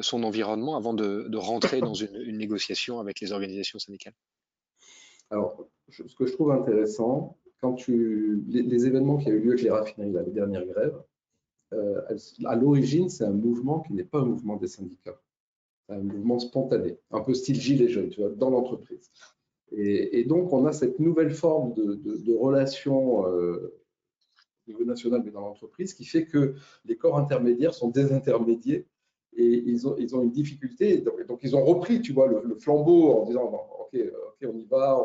son 0.01 0.23
environnement 0.23 0.77
avant 0.77 0.95
de, 0.95 1.37
rentrer 1.37 1.81
dans 1.81 1.95
une, 1.95 2.39
négociation 2.39 3.01
avec 3.01 3.21
les 3.21 3.33
organisations 3.33 3.79
syndicales. 3.79 4.15
Alors, 5.31 5.67
ce 5.89 6.15
que 6.15 6.27
je 6.27 6.33
trouve 6.33 6.51
intéressant, 6.53 7.37
quand 7.61 7.75
tu, 7.75 8.43
les, 8.49 8.87
événements 8.87 9.17
qui 9.17 9.29
ont 9.29 9.33
eu 9.33 9.41
lieu 9.41 9.53
avec 9.53 9.63
les 9.63 9.71
raffineries, 9.71 10.13
la 10.13 10.23
dernière 10.23 10.67
grève, 10.67 11.03
euh, 11.73 12.01
à 12.45 12.57
l'origine, 12.57 13.09
c'est 13.09 13.25
un 13.25 13.33
mouvement 13.33 13.81
qui 13.81 13.95
n'est 13.95 14.05
pas 14.05 14.21
un 14.21 14.27
mouvement 14.27 14.57
des 14.57 14.67
syndicats. 14.69 15.21
C'est 15.87 15.95
un 15.95 16.01
mouvement 16.01 16.39
spontané, 16.39 16.99
un 17.11 17.21
peu 17.21 17.35
style 17.35 17.61
gilet 17.61 17.89
jaune, 17.89 18.11
tu 18.11 18.21
vois, 18.21 18.31
dans 18.31 18.51
l'entreprise. 18.51 19.11
Et, 19.73 20.25
donc, 20.25 20.53
on 20.53 20.67
a 20.67 20.73
cette 20.73 21.01
nouvelle 21.01 21.33
forme 21.33 21.75
de, 21.75 22.37
relation 22.37 23.27
euh, 23.27 23.75
au 24.67 24.71
niveau 24.71 24.85
national, 24.85 25.23
mais 25.25 25.31
dans 25.31 25.41
l'entreprise, 25.41 25.95
qui 25.95 26.05
fait 26.05 26.27
que 26.27 26.55
les 26.85 26.97
corps 26.97 27.19
intermédiaires 27.19 27.75
sont 27.75 27.89
désintermédiés 27.89 28.87
et 29.37 29.63
ils 29.67 29.87
ont, 29.89 29.97
ils 29.99 30.15
une 30.15 30.31
difficulté. 30.31 30.99
Donc, 30.99 31.41
ils 31.43 31.57
ont 31.57 31.65
repris, 31.65 32.01
tu 32.01 32.13
vois, 32.13 32.29
le, 32.29 32.55
flambeau 32.57 33.13
en 33.13 33.25
disant, 33.25 33.69
OK, 33.81 34.01
on 34.47 34.57
y 34.57 34.65
va, 34.67 35.05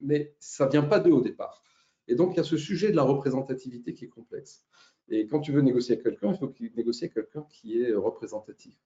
mais 0.00 0.34
ça 0.38 0.66
ne 0.66 0.70
vient 0.70 0.82
pas 0.82 0.98
d'eux 0.98 1.12
au 1.12 1.20
départ. 1.20 1.62
Et 2.08 2.14
donc, 2.14 2.34
il 2.34 2.38
y 2.38 2.40
a 2.40 2.44
ce 2.44 2.56
sujet 2.56 2.90
de 2.90 2.96
la 2.96 3.02
représentativité 3.02 3.94
qui 3.94 4.06
est 4.06 4.08
complexe. 4.08 4.64
Et 5.08 5.26
quand 5.26 5.40
tu 5.40 5.52
veux 5.52 5.60
négocier 5.60 5.94
avec 5.94 6.04
quelqu'un, 6.04 6.32
il 6.32 6.38
faut 6.38 6.48
qu'il 6.48 6.72
négocie 6.76 7.04
avec 7.04 7.14
quelqu'un 7.14 7.44
qui 7.50 7.82
est 7.82 7.92
représentatif. 7.92 8.76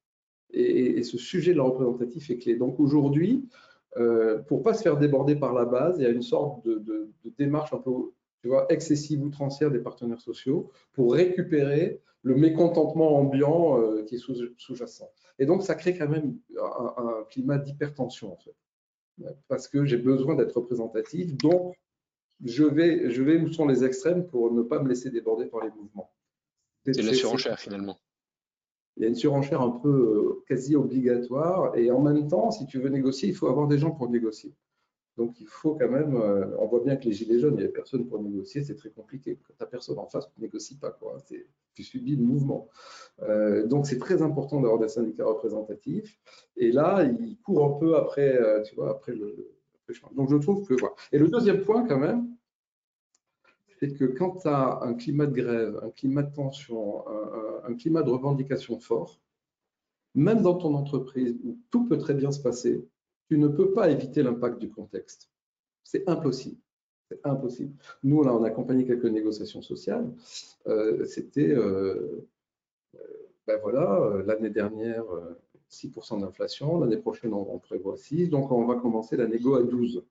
Et, 0.51 1.03
ce 1.03 1.19
sujet 1.19 1.53
de 1.53 1.59
la 1.59 1.65
représentatif 1.65 2.31
est 2.31 2.39
clé. 2.39 2.57
Donc 2.57 2.81
aujourd'hui, 2.81 3.49
euh, 3.97 4.39
pour 4.39 4.63
pas 4.63 4.75
se 4.75 4.83
faire 4.83 4.97
déborder 4.97 5.37
par 5.37 5.53
la 5.53 5.65
base, 5.65 5.99
il 5.99 6.03
y 6.03 6.07
a 6.07 6.11
une 6.11 6.23
sorte 6.23 6.65
de, 6.67 7.11
démarche 7.39 7.73
un 7.73 7.79
peu 7.79 7.91
tu 8.41 8.49
vois, 8.49 8.67
excessive 8.71 9.23
outrancière 9.23 9.71
des 9.71 9.79
partenaires 9.79 10.21
sociaux 10.21 10.71
pour 10.93 11.15
récupérer 11.15 12.01
le 12.25 12.35
mécontentement 12.35 13.17
ambiant 13.17 13.81
euh, 13.81 14.05
qui 14.05 14.17
est 14.17 14.19
sous-jacent. 14.19 15.11
Et 15.39 15.47
donc, 15.47 15.63
ça 15.63 15.77
crée 15.77 15.97
quand 15.97 16.09
même 16.09 16.37
un, 16.59 16.95
un 16.97 17.25
climat 17.31 17.59
d'hypertension, 17.59 18.33
en 18.33 18.37
fait 18.37 18.55
parce 19.49 19.69
que 19.69 19.85
j'ai 19.85 19.97
besoin 19.97 20.35
d'être 20.35 20.57
représentatif. 20.57 21.37
Donc, 21.37 21.75
je 22.43 22.65
vais, 22.65 23.11
je 23.11 23.23
vais 23.23 23.41
où 23.41 23.49
sont 23.53 23.67
les 23.67 23.85
extrêmes 23.85 24.27
pour 24.27 24.53
ne 24.53 24.63
pas 24.63 24.83
me 24.83 24.89
laisser 24.89 25.11
déborder 25.11 25.47
par 25.47 25.63
les 25.65 25.71
mouvements. 25.71 26.13
C'est 26.85 27.01
la 27.03 27.15
surenchère 27.15 27.59
finalement. 27.59 27.99
Il 28.97 29.03
y 29.03 29.07
a 29.07 29.09
une 29.09 29.15
surenchère 29.15 29.61
un 29.61 29.71
peu 29.71 29.89
euh, 29.89 30.45
quasi 30.47 30.77
obligatoire 30.77 31.77
et 31.77 31.91
en 31.91 32.01
même 32.01 32.29
temps, 32.29 32.51
si 32.51 32.67
tu 32.67 32.79
veux 32.79 32.91
négocier, 32.91 33.29
il 33.29 33.35
faut 33.35 33.49
avoir 33.49 33.67
des 33.67 33.79
gens 33.79 33.91
pour 33.91 34.09
négocier. 34.09 34.55
Donc 35.17 35.41
il 35.41 35.47
faut 35.47 35.75
quand 35.77 35.89
même, 35.89 36.17
euh, 36.17 36.57
on 36.59 36.67
voit 36.67 36.81
bien 36.81 36.97
que 36.97 37.05
les 37.05 37.13
gilets 37.13 37.39
jaunes, 37.39 37.55
il 37.57 37.63
n'y 37.63 37.69
a 37.69 37.73
personne 37.73 38.07
pour 38.07 38.21
négocier, 38.21 38.65
c'est 38.65 38.75
très 38.75 38.91
compliqué. 38.91 39.39
Quand 39.47 39.55
tu 39.55 39.63
n'as 39.63 39.67
personne 39.67 39.99
en 39.99 40.07
face, 40.07 40.27
tu 40.27 40.41
ne 40.41 40.47
négocies 40.47 40.79
pas. 40.79 40.91
Quoi. 40.91 41.19
Tu 41.75 41.83
subis 41.85 42.17
le 42.17 42.25
mouvement. 42.25 42.69
Euh, 43.23 43.67
donc 43.67 43.87
c'est 43.87 43.99
très 43.99 44.23
important 44.23 44.61
d'avoir 44.61 44.81
des 44.81 44.89
syndicats 44.89 45.25
représentatifs. 45.25 46.19
Et 46.57 46.73
là, 46.73 47.05
ils 47.05 47.39
courent 47.39 47.77
un 47.77 47.79
peu 47.79 47.97
après, 47.97 48.37
euh, 48.37 48.65
le, 49.07 49.95
chemin. 49.95 50.11
Donc 50.17 50.31
je 50.31 50.37
trouve 50.37 50.67
que. 50.67 50.75
Et 51.13 51.19
le 51.19 51.29
deuxième 51.29 51.63
point 51.63 51.87
quand 51.87 51.99
même, 51.99 52.29
c'est 53.79 53.95
que 53.95 54.05
quand 54.05 54.39
tu 54.39 54.49
as 54.49 54.81
un 54.83 54.95
climat 54.95 55.27
de 55.27 55.35
grève, 55.35 55.81
un 55.83 55.91
climat 55.91 56.23
de 56.23 56.35
tension, 56.35 57.05
un 57.65 57.75
climat 57.75 58.03
de 58.03 58.11
revendication 58.11 58.79
fort, 58.81 59.21
même 60.15 60.43
dans 60.43 60.55
ton 60.55 60.75
entreprise 60.75 61.37
où 61.45 61.59
tout 61.71 61.87
peut 61.87 61.99
très 61.99 62.15
bien 62.15 62.31
se 62.31 62.41
passer, 62.41 62.85
tu 63.29 63.39
ne 63.39 63.49
peux 63.49 63.73
pas 63.73 63.91
éviter 63.91 64.23
l'impact 64.23 64.59
du 64.59 64.71
contexte. 64.71 65.31
C'est 65.83 66.09
impossible. 66.09 66.61
C'est 67.11 67.21
impossible. 67.25 67.75
Nous, 68.03 68.23
là, 68.23 68.35
on 68.35 68.43
a 68.45 68.49
accompagné 68.49 68.85
quelques 68.85 69.05
négociations 69.05 69.63
sociales. 69.63 70.11
Euh, 70.67 71.05
c'était, 71.05 71.51
euh, 71.51 72.27
euh, 72.95 72.99
ben 73.47 73.59
voilà, 73.61 74.23
l'année 74.27 74.51
dernière, 74.51 75.05
6% 75.71 76.21
d'inflation. 76.21 76.81
L'année 76.81 76.97
prochaine, 76.97 77.35
on, 77.35 77.59
prévoit 77.59 77.97
6. 77.97 78.29
Donc, 78.29 78.51
on 78.51 78.65
va 78.65 78.77
commencer 78.77 79.17
la 79.17 79.27
négo 79.27 79.55
à 79.55 79.63
12. 79.63 80.05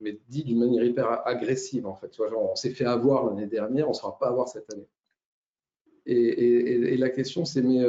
mais 0.00 0.18
dit 0.28 0.44
d'une 0.44 0.58
manière 0.58 0.84
hyper 0.84 1.26
agressive, 1.26 1.86
en 1.86 1.94
fait. 1.94 2.14
Genre, 2.14 2.50
on 2.52 2.56
s'est 2.56 2.70
fait 2.70 2.86
avoir 2.86 3.26
l'année 3.26 3.46
dernière, 3.46 3.86
on 3.86 3.92
ne 3.92 3.96
sera 3.96 4.18
pas 4.18 4.28
avoir 4.28 4.48
cette 4.48 4.72
année. 4.72 4.88
Et, 6.06 6.96
la 6.96 7.10
question, 7.10 7.44
c'est, 7.44 7.62
mais 7.62 7.84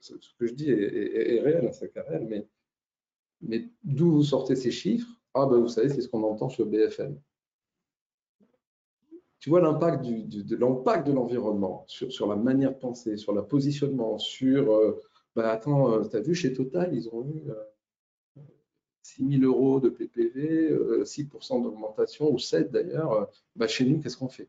ce 0.00 0.12
que 0.38 0.46
je 0.46 0.54
dis 0.54 0.70
est, 0.70 1.40
réel, 1.40 1.70
c'est 1.72 1.92
carré, 1.92 2.20
mais, 3.40 3.68
d'où 3.82 4.10
vous 4.12 4.22
sortez 4.22 4.56
ces 4.56 4.70
chiffres? 4.70 5.08
Ah 5.34 5.46
ben 5.46 5.58
vous 5.58 5.68
savez, 5.68 5.88
c'est 5.88 6.00
ce 6.00 6.08
qu'on 6.08 6.22
entend 6.22 6.48
sur 6.48 6.66
BFM. 6.66 7.20
Tu 9.40 9.50
vois 9.50 9.60
l'impact 9.60 10.04
de 10.04 10.56
l'impact 10.56 11.06
de 11.06 11.12
l'environnement 11.12 11.84
sur, 11.86 12.10
sur, 12.10 12.26
la 12.26 12.36
manière 12.36 12.72
de 12.72 12.78
penser, 12.78 13.18
sur 13.18 13.34
le 13.34 13.44
positionnement, 13.46 14.16
sur 14.16 14.72
euh, 14.72 14.98
ben 15.36 15.44
attends, 15.44 15.92
euh, 15.92 16.04
tu 16.08 16.16
as 16.16 16.20
vu 16.20 16.34
chez 16.34 16.54
Total, 16.54 16.94
ils 16.94 17.08
ont 17.10 17.26
eu 17.26 17.42
6 19.02 19.22
euh, 19.22 19.38
000 19.40 19.42
euros 19.42 19.80
de 19.80 19.90
PPV, 19.90 20.72
6% 21.04 21.62
d'augmentation, 21.62 22.32
ou 22.32 22.38
7 22.38 22.70
d'ailleurs. 22.70 23.28
Ben 23.56 23.66
chez 23.66 23.84
nous, 23.84 24.00
qu'est-ce 24.00 24.16
qu'on 24.16 24.28
fait? 24.28 24.48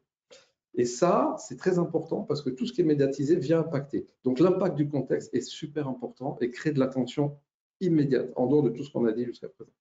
Et 0.77 0.85
ça, 0.85 1.35
c'est 1.39 1.57
très 1.57 1.79
important 1.79 2.23
parce 2.23 2.41
que 2.41 2.49
tout 2.49 2.65
ce 2.65 2.73
qui 2.73 2.81
est 2.81 2.85
médiatisé 2.85 3.35
vient 3.35 3.59
impacter. 3.59 4.07
Donc 4.23 4.39
l'impact 4.39 4.75
du 4.75 4.89
contexte 4.89 5.33
est 5.33 5.41
super 5.41 5.87
important 5.87 6.37
et 6.41 6.49
crée 6.49 6.71
de 6.71 6.79
l'attention 6.79 7.37
immédiate, 7.81 8.31
en 8.35 8.47
dehors 8.47 8.63
de 8.63 8.69
tout 8.69 8.83
ce 8.83 8.91
qu'on 8.91 9.05
a 9.05 9.11
dit 9.11 9.25
jusqu'à 9.25 9.49
présent. 9.49 9.71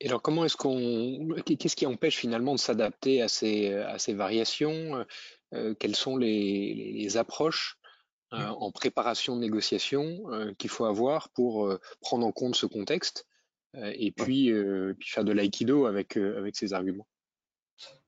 Et 0.00 0.08
alors, 0.08 0.20
comment 0.20 0.44
est-ce 0.44 0.56
qu'on, 0.56 1.26
qu'est-ce 1.44 1.76
qui 1.76 1.86
empêche 1.86 2.16
finalement 2.16 2.54
de 2.54 2.58
s'adapter 2.58 3.22
à 3.22 3.28
ces, 3.28 3.72
à 3.72 3.98
ces 3.98 4.12
variations? 4.12 5.04
Euh, 5.54 5.74
Quelles 5.74 5.96
sont 5.96 6.16
les, 6.18 7.16
approches 7.16 7.78
euh, 8.34 8.38
mmh. 8.38 8.56
en 8.58 8.72
préparation 8.72 9.36
de 9.36 9.40
négociation 9.40 10.20
euh, 10.32 10.52
qu'il 10.58 10.68
faut 10.68 10.84
avoir 10.84 11.30
pour 11.30 11.74
prendre 12.00 12.26
en 12.26 12.32
compte 12.32 12.56
ce 12.56 12.66
contexte 12.66 13.26
et 13.74 14.10
puis, 14.10 14.50
puis 14.98 15.08
faire 15.08 15.24
de 15.24 15.32
l'aïkido 15.32 15.84
avec, 15.84 16.16
avec 16.16 16.56
ces 16.56 16.72
arguments? 16.72 17.06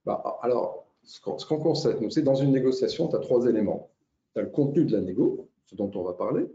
Bah, 0.09 0.39
alors, 0.41 0.87
ce 1.03 1.21
qu'on 1.21 1.59
constate, 1.59 1.99
c'est 2.11 2.23
dans 2.23 2.35
une 2.35 2.51
négociation, 2.51 3.09
tu 3.09 3.17
as 3.17 3.19
trois 3.19 3.45
éléments. 3.45 3.91
Tu 4.33 4.41
as 4.41 4.43
le 4.43 4.49
contenu 4.49 4.87
de 4.87 4.97
la 4.97 5.03
négo, 5.03 5.51
ce 5.67 5.75
dont 5.75 5.91
on 5.95 6.03
va 6.03 6.15
parler. 6.15 6.47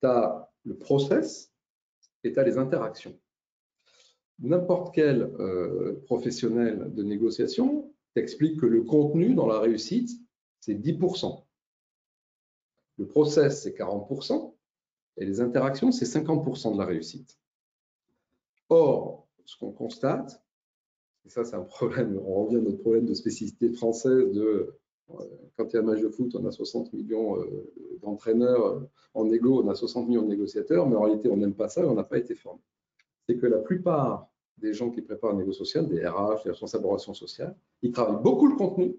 Tu 0.00 0.06
as 0.06 0.48
le 0.64 0.76
process 0.76 1.52
et 2.22 2.32
tu 2.32 2.38
as 2.38 2.44
les 2.44 2.56
interactions. 2.56 3.18
N'importe 4.38 4.94
quel 4.94 5.22
euh, 5.22 6.00
professionnel 6.04 6.94
de 6.94 7.02
négociation 7.02 7.92
t'explique 8.14 8.60
que 8.60 8.66
le 8.66 8.84
contenu 8.84 9.34
dans 9.34 9.48
la 9.48 9.58
réussite, 9.58 10.10
c'est 10.60 10.74
10%. 10.74 11.42
Le 12.98 13.06
process, 13.08 13.64
c'est 13.64 13.76
40%. 13.76 14.54
Et 15.16 15.26
les 15.26 15.40
interactions, 15.40 15.90
c'est 15.90 16.04
50% 16.04 16.74
de 16.74 16.78
la 16.78 16.84
réussite. 16.84 17.36
Or, 18.68 19.26
ce 19.44 19.56
qu'on 19.56 19.72
constate, 19.72 20.40
et 21.28 21.30
ça, 21.30 21.44
c'est 21.44 21.56
un 21.56 21.62
problème. 21.62 22.18
On 22.24 22.44
revient 22.44 22.56
à 22.56 22.60
notre 22.60 22.78
problème 22.78 23.04
de 23.04 23.12
spécificité 23.12 23.70
française 23.70 24.32
de 24.32 24.74
euh, 25.10 25.14
quand 25.58 25.70
il 25.70 25.74
y 25.74 25.76
a 25.76 25.80
un 25.80 25.82
match 25.82 26.00
de 26.00 26.08
foot, 26.08 26.34
on 26.34 26.46
a 26.46 26.50
60 26.50 26.94
millions 26.94 27.38
euh, 27.38 27.70
d'entraîneurs 28.00 28.82
en 29.12 29.30
égo, 29.30 29.62
on 29.62 29.68
a 29.68 29.74
60 29.74 30.08
millions 30.08 30.22
de 30.22 30.28
négociateurs, 30.28 30.88
mais 30.88 30.96
en 30.96 31.02
réalité, 31.02 31.28
on 31.28 31.36
n'aime 31.36 31.54
pas 31.54 31.68
ça 31.68 31.82
et 31.82 31.84
on 31.84 31.94
n'a 31.94 32.04
pas 32.04 32.16
été 32.16 32.34
formé. 32.34 32.62
C'est 33.26 33.36
que 33.36 33.46
la 33.46 33.58
plupart 33.58 34.30
des 34.56 34.72
gens 34.72 34.90
qui 34.90 35.02
préparent 35.02 35.32
un 35.32 35.36
négo 35.36 35.52
social, 35.52 35.86
des 35.86 36.06
RH, 36.06 36.44
des 36.44 36.50
responsables 36.50 36.84
de 36.84 36.88
relations 36.88 37.14
sociales, 37.14 37.54
ils 37.82 37.92
travaillent 37.92 38.22
beaucoup 38.22 38.46
le 38.46 38.56
contenu. 38.56 38.96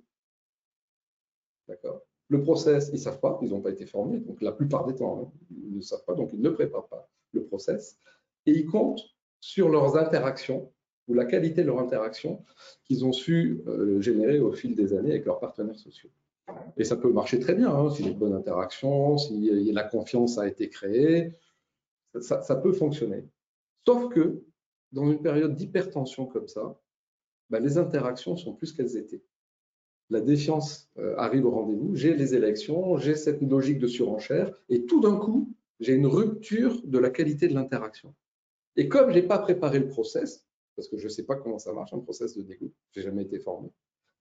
D'accord 1.67 2.03
Le 2.27 2.43
process, 2.43 2.89
ils 2.89 2.93
ne 2.93 2.99
savent 2.99 3.19
pas, 3.19 3.39
ils 3.41 3.49
n'ont 3.49 3.61
pas 3.61 3.71
été 3.71 3.87
formés, 3.87 4.19
donc 4.19 4.39
la 4.41 4.51
plupart 4.51 4.85
des 4.85 4.93
temps, 4.93 5.19
hein, 5.19 5.31
ils 5.49 5.77
ne 5.77 5.81
savent 5.81 6.05
pas, 6.05 6.13
donc 6.13 6.29
ils 6.31 6.41
ne 6.41 6.49
préparent 6.49 6.87
pas 6.87 7.09
le 7.33 7.43
process. 7.43 7.97
Et 8.45 8.51
ils 8.51 8.67
comptent 8.67 9.01
sur 9.39 9.69
leurs 9.69 9.97
interactions 9.97 10.71
ou 11.09 11.13
la 11.13 11.25
qualité 11.25 11.63
de 11.63 11.67
leur 11.67 11.79
interaction 11.79 12.45
qu'ils 12.85 13.03
ont 13.03 13.11
su 13.11 13.61
euh, 13.67 13.99
générer 13.99 14.39
au 14.39 14.53
fil 14.53 14.75
des 14.75 14.93
années 14.93 15.11
avec 15.11 15.25
leurs 15.25 15.39
partenaires 15.39 15.77
sociaux. 15.77 16.09
Et 16.77 16.83
ça 16.83 16.95
peut 16.95 17.11
marcher 17.11 17.39
très 17.39 17.55
bien, 17.55 17.69
hein, 17.69 17.89
s'il 17.89 18.05
y 18.05 18.09
a 18.09 18.13
de 18.13 18.17
bonnes 18.17 18.33
interactions, 18.33 19.17
si 19.17 19.71
la 19.71 19.83
confiance 19.83 20.37
a 20.37 20.47
été 20.47 20.69
créée, 20.69 21.33
ça, 22.21 22.55
peut 22.55 22.71
fonctionner. 22.71 23.23
Sauf 23.85 24.11
que 24.11 24.41
dans 24.91 25.11
une 25.11 25.21
période 25.21 25.55
d'hypertension 25.55 26.25
comme 26.25 26.47
ça, 26.47 26.79
bah, 27.49 27.59
les 27.59 27.77
interactions 27.77 28.35
sont 28.35 28.53
plus 28.53 28.71
qu'elles 28.73 28.97
étaient. 28.97 29.23
La 30.09 30.21
défiance 30.21 30.89
euh, 30.97 31.15
arrive 31.17 31.45
au 31.45 31.51
rendez-vous, 31.51 31.95
j'ai 31.95 32.15
les 32.15 32.33
élections, 32.33 32.97
j'ai 32.97 33.15
cette 33.15 33.41
logique 33.41 33.77
de 33.77 33.87
surenchère, 33.87 34.51
et 34.69 34.85
tout 34.85 35.01
d'un 35.01 35.17
coup, 35.17 35.53
j'ai 35.79 35.93
une 35.93 36.07
rupture 36.07 36.81
de 36.83 36.97
la 36.97 37.11
qualité 37.11 37.47
de 37.47 37.53
l'interaction. 37.53 38.15
Et 38.75 38.87
comme 38.87 39.11
je 39.11 39.15
n'ai 39.15 39.23
pas 39.23 39.37
préparé 39.37 39.77
le 39.77 39.87
process, 39.87 40.48
parce 40.79 40.87
que 40.87 40.97
je 40.97 41.03
ne 41.03 41.09
sais 41.09 41.23
pas 41.23 41.35
comment 41.35 41.59
ça 41.59 41.73
marche, 41.73 41.93
un 41.93 41.99
process 41.99 42.37
de 42.37 42.43
négo, 42.43 42.71
je 42.91 42.99
n'ai 43.01 43.05
jamais 43.05 43.23
été 43.23 43.37
formé, 43.37 43.69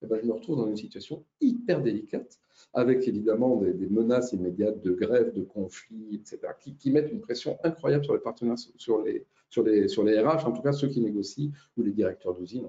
eh 0.03 0.07
ben, 0.09 0.19
je 0.21 0.27
me 0.27 0.33
retrouve 0.33 0.57
dans 0.57 0.67
une 0.67 0.77
situation 0.77 1.25
hyper 1.41 1.83
délicate, 1.83 2.41
avec 2.75 3.07
évidemment 3.07 3.55
des, 3.57 3.87
menaces 3.87 4.33
immédiates 4.33 4.83
de 4.83 4.91
grève, 4.91 5.33
de 5.33 5.43
conflits, 5.43 6.17
etc., 6.17 6.39
qui, 6.81 6.91
mettent 6.91 7.13
une 7.13 7.21
pression 7.21 7.59
incroyable 7.63 8.05
sur 8.05 8.15
les 8.15 8.21
partenaires, 8.21 8.59
sur 8.59 9.03
les, 9.03 9.25
sur 9.51 9.63
les, 9.63 9.87
sur 9.87 10.03
les 10.03 10.19
RH, 10.21 10.47
en 10.47 10.53
tout 10.53 10.63
cas 10.63 10.73
ceux 10.73 10.89
qui 10.89 11.01
négocient, 11.01 11.53
ou 11.77 11.83
les 11.83 11.93
directeurs 11.93 12.35
d'usine. 12.35 12.69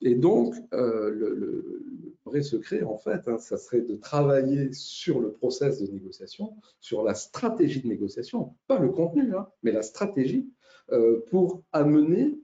Et 0.00 0.16
donc, 0.16 0.56
euh, 0.72 1.10
le, 1.10 1.84
vrai 2.24 2.42
secret, 2.42 2.82
en 2.82 2.98
fait, 2.98 3.28
hein, 3.28 3.38
ça 3.38 3.58
serait 3.58 3.82
de 3.82 3.94
travailler 3.94 4.72
sur 4.72 5.20
le 5.20 5.30
process 5.30 5.80
de 5.80 5.92
négociation, 5.92 6.56
sur 6.80 7.04
la 7.04 7.14
stratégie 7.14 7.80
de 7.80 7.86
négociation, 7.86 8.54
pas 8.66 8.80
le 8.80 8.88
contenu, 8.88 9.36
hein, 9.36 9.46
mais 9.62 9.70
la 9.70 9.82
stratégie, 9.82 10.50
euh, 10.92 11.20
pour 11.30 11.62
amener 11.72 12.38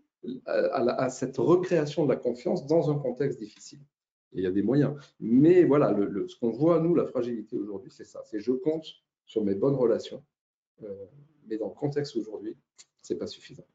à, 0.47 1.09
cette 1.09 1.37
recréation 1.37 2.05
de 2.05 2.11
la 2.11 2.17
confiance 2.17 2.67
dans 2.67 2.91
un 2.91 2.99
contexte 2.99 3.38
difficile. 3.38 3.81
il 4.33 4.43
y 4.43 4.47
a 4.47 4.50
des 4.50 4.62
moyens. 4.62 4.95
Mais 5.21 5.64
voilà, 5.64 5.95
ce 6.29 6.37
qu'on 6.37 6.50
voit, 6.50 6.81
nous, 6.81 6.95
la 6.95 7.07
fragilité 7.07 7.57
aujourd'hui, 7.57 7.91
c'est 7.91 8.05
ça. 8.05 8.23
C'est 8.25 8.41
je 8.41 8.52
compte 8.52 8.87
sur 9.26 9.45
mes 9.45 9.55
bonnes 9.55 9.75
relations. 9.75 10.23
Euh, 10.83 11.07
mais 11.47 11.59
dans 11.59 11.69
le 11.69 11.75
contexte 11.75 12.17
aujourd'hui, 12.17 12.57
ce 13.02 13.12
n'est 13.12 13.19
pas 13.19 13.26
suffisant. 13.26 13.67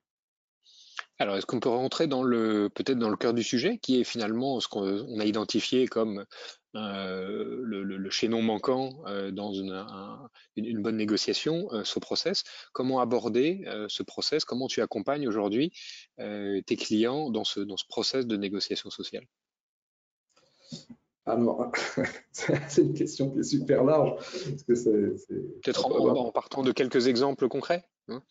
Alors, 1.20 1.36
est-ce 1.36 1.46
qu'on 1.46 1.60
peut 1.60 1.70
rentrer 1.70 2.08
dans 2.08 2.24
le 2.24 2.70
peut-être 2.74 3.00
dans 3.00 3.10
le 3.10 3.18
cœur 3.18 3.34
du 3.34 3.44
sujet, 3.44 3.80
qui 3.80 4.00
est 4.00 4.04
finalement 4.04 4.60
ce 4.60 4.68
qu'on 4.68 5.20
a 5.20 5.26
identifié 5.26 5.88
comme 5.88 6.26
euh, 6.78 7.62
le, 7.64 8.10
chaînon 8.10 8.42
manquant 8.42 9.04
euh, 9.08 9.32
dans 9.32 9.52
une, 9.52 9.86
une, 10.56 10.82
bonne 10.82 10.96
négociation, 10.96 11.68
euh, 11.74 11.84
ce 11.84 12.00
process 12.00 12.44
Comment 12.72 13.02
aborder 13.02 13.66
ce 13.90 14.02
process? 14.02 14.46
Comment 14.46 14.68
tu 14.68 14.82
accompagnes 14.82 15.28
aujourd'hui 15.28 15.74
tes 16.18 16.76
clients 16.78 17.30
dans 17.30 17.44
ce, 17.44 17.60
dans 17.60 17.78
ce 17.78 17.86
process 17.88 18.26
de 18.26 18.38
négociation 18.38 18.90
sociale? 18.90 19.26
Alors, 21.26 21.72
c'est 22.32 22.82
une 22.82 22.94
question 22.94 23.30
qui 23.30 23.40
est 23.40 23.44
super 23.44 23.84
large. 23.84 24.16
Peut-être 24.66 25.86
en, 25.86 26.16
en, 26.16 26.32
partant 26.32 26.64
de 26.64 26.72
quelques 26.72 27.08
exemples 27.08 27.50
concrets 27.50 27.84
hein? 28.08 28.24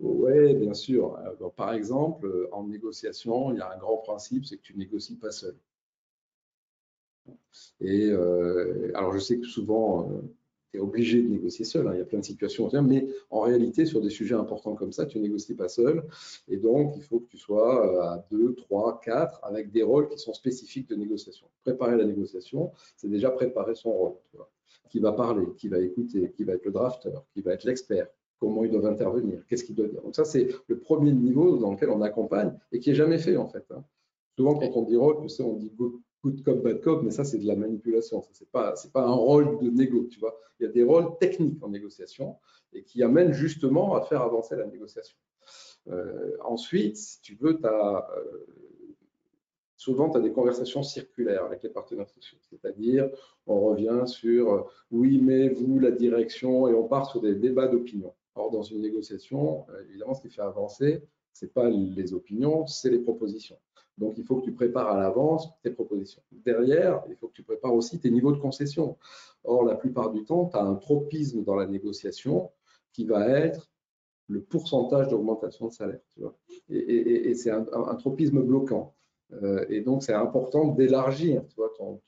Oui, 0.00 0.54
bien 0.54 0.74
sûr. 0.74 1.18
par 1.56 1.74
exemple, 1.74 2.48
en 2.50 2.64
négociation, 2.66 3.52
il 3.52 3.58
y 3.58 3.60
a 3.60 3.70
un 3.70 3.76
grand 3.76 3.98
principe, 3.98 4.46
c'est 4.46 4.56
que 4.56 4.62
tu 4.62 4.76
négocies 4.76 5.18
pas 5.18 5.30
seul. 5.30 5.54
Et 7.80 8.10
euh, 8.10 8.90
alors, 8.94 9.12
je 9.12 9.18
sais 9.18 9.38
que 9.38 9.46
souvent, 9.46 10.08
euh, 10.10 10.20
tu 10.70 10.78
es 10.78 10.80
obligé 10.80 11.22
de 11.22 11.28
négocier 11.28 11.64
seul. 11.64 11.86
Hein, 11.88 11.92
il 11.94 11.98
y 11.98 12.02
a 12.02 12.04
plein 12.04 12.20
de 12.20 12.24
situations, 12.24 12.70
mais 12.82 13.06
en 13.30 13.40
réalité, 13.40 13.84
sur 13.84 14.00
des 14.00 14.10
sujets 14.10 14.34
importants 14.34 14.74
comme 14.74 14.92
ça, 14.92 15.06
tu 15.06 15.18
négocies 15.18 15.54
pas 15.54 15.68
seul. 15.68 16.04
Et 16.48 16.56
donc, 16.56 16.94
il 16.96 17.02
faut 17.02 17.20
que 17.20 17.28
tu 17.28 17.38
sois 17.38 18.12
à 18.12 18.26
deux, 18.30 18.54
trois, 18.54 19.00
quatre, 19.00 19.40
avec 19.44 19.70
des 19.70 19.82
rôles 19.82 20.08
qui 20.08 20.18
sont 20.18 20.32
spécifiques 20.32 20.88
de 20.88 20.94
négociation. 20.94 21.46
Préparer 21.62 21.96
la 21.96 22.04
négociation, 22.04 22.72
c'est 22.96 23.08
déjà 23.08 23.30
préparer 23.30 23.74
son 23.74 23.92
rôle. 23.92 24.14
Qui 24.90 25.00
va 25.00 25.12
parler, 25.12 25.46
qui 25.56 25.68
va 25.68 25.78
écouter, 25.78 26.32
qui 26.36 26.44
va 26.44 26.54
être 26.54 26.64
le 26.66 26.72
drafter, 26.72 27.12
qui 27.32 27.40
va 27.40 27.54
être 27.54 27.64
l'expert, 27.64 28.08
comment 28.38 28.64
ils 28.64 28.70
doivent 28.70 28.86
intervenir, 28.86 29.42
qu'est-ce 29.48 29.64
qu'ils 29.64 29.76
doivent 29.76 29.90
dire. 29.90 30.02
Donc 30.02 30.14
ça, 30.14 30.24
c'est 30.24 30.48
le 30.66 30.78
premier 30.78 31.12
niveau 31.12 31.58
dans 31.58 31.70
lequel 31.72 31.90
on 31.90 32.02
accompagne 32.02 32.52
et 32.72 32.80
qui 32.80 32.90
est 32.90 32.94
jamais 32.94 33.18
fait 33.18 33.36
en 33.36 33.46
fait. 33.46 33.64
Hein. 33.70 33.84
Souvent, 34.36 34.54
quand 34.58 34.70
on 34.74 34.82
dit 34.82 34.96
rôle, 34.96 35.16
on 35.40 35.56
dit 35.56 35.70
good, 36.22 36.42
cop, 36.42 36.62
bad 36.62 36.80
cop, 36.80 37.02
mais 37.02 37.10
ça, 37.10 37.24
c'est 37.24 37.38
de 37.38 37.46
la 37.46 37.56
manipulation. 37.56 38.22
Ce 38.22 38.44
n'est 38.44 38.50
pas, 38.50 38.74
un 38.94 39.12
rôle 39.12 39.58
de 39.60 39.70
négo, 39.70 40.06
tu 40.10 40.20
vois. 40.20 40.38
Il 40.58 40.64
y 40.64 40.66
a 40.66 40.72
des 40.72 40.84
rôles 40.84 41.18
techniques 41.18 41.62
en 41.62 41.68
négociation 41.68 42.36
et 42.72 42.82
qui 42.82 43.02
amènent 43.02 43.32
justement 43.32 43.94
à 43.94 44.02
faire 44.02 44.22
avancer 44.22 44.56
la 44.56 44.66
négociation. 44.66 45.16
Euh, 45.88 46.36
ensuite, 46.44 46.96
si 46.96 47.20
tu 47.20 47.34
veux, 47.34 47.58
as, 47.64 48.08
euh, 48.16 48.46
souvent, 49.76 50.10
tu 50.10 50.18
as 50.18 50.20
des 50.20 50.32
conversations 50.32 50.82
circulaires 50.82 51.44
avec 51.44 51.62
les 51.62 51.70
partenaires 51.70 52.08
sociaux. 52.08 52.38
C'est-à-dire, 52.48 53.10
on 53.46 53.60
revient 53.60 54.04
sur 54.06 54.52
euh, 54.52 54.62
oui, 54.90 55.20
mais 55.20 55.48
vous, 55.48 55.80
la 55.80 55.90
direction, 55.90 56.68
et 56.68 56.74
on 56.74 56.86
part 56.86 57.10
sur 57.10 57.20
des 57.20 57.34
débats 57.34 57.66
d'opinion. 57.66 58.14
Or, 58.34 58.50
dans 58.50 58.62
une 58.62 58.80
négociation, 58.80 59.66
évidemment, 59.88 60.14
ce 60.14 60.22
qui 60.22 60.30
fait 60.30 60.40
avancer, 60.40 61.02
ce 61.34 61.44
n'est 61.44 61.50
pas 61.50 61.68
les 61.68 62.14
opinions, 62.14 62.66
c'est 62.66 62.88
les 62.88 63.00
propositions. 63.00 63.58
Donc, 63.98 64.14
il 64.16 64.24
faut 64.24 64.36
que 64.36 64.44
tu 64.44 64.52
prépares 64.52 64.88
à 64.88 64.98
l'avance 64.98 65.48
tes 65.62 65.70
propositions. 65.70 66.22
Derrière, 66.30 67.02
il 67.08 67.16
faut 67.16 67.28
que 67.28 67.34
tu 67.34 67.42
prépares 67.42 67.74
aussi 67.74 68.00
tes 68.00 68.10
niveaux 68.10 68.32
de 68.32 68.38
concession. 68.38 68.96
Or, 69.44 69.64
la 69.64 69.74
plupart 69.74 70.10
du 70.10 70.24
temps, 70.24 70.46
tu 70.46 70.56
as 70.56 70.62
un 70.62 70.76
tropisme 70.76 71.44
dans 71.44 71.54
la 71.54 71.66
négociation 71.66 72.50
qui 72.92 73.04
va 73.04 73.28
être 73.28 73.70
le 74.28 74.40
pourcentage 74.40 75.08
d'augmentation 75.08 75.66
de 75.68 75.72
salaire. 75.72 76.00
Tu 76.14 76.20
vois. 76.20 76.36
Et, 76.70 77.34
c'est 77.34 77.50
un, 77.50 77.94
tropisme 77.96 78.42
bloquant. 78.42 78.94
Euh, 79.42 79.64
et 79.68 79.80
donc, 79.80 80.02
c'est 80.02 80.14
important 80.14 80.68
d'élargir 80.68 81.42
ton, 81.76 82.00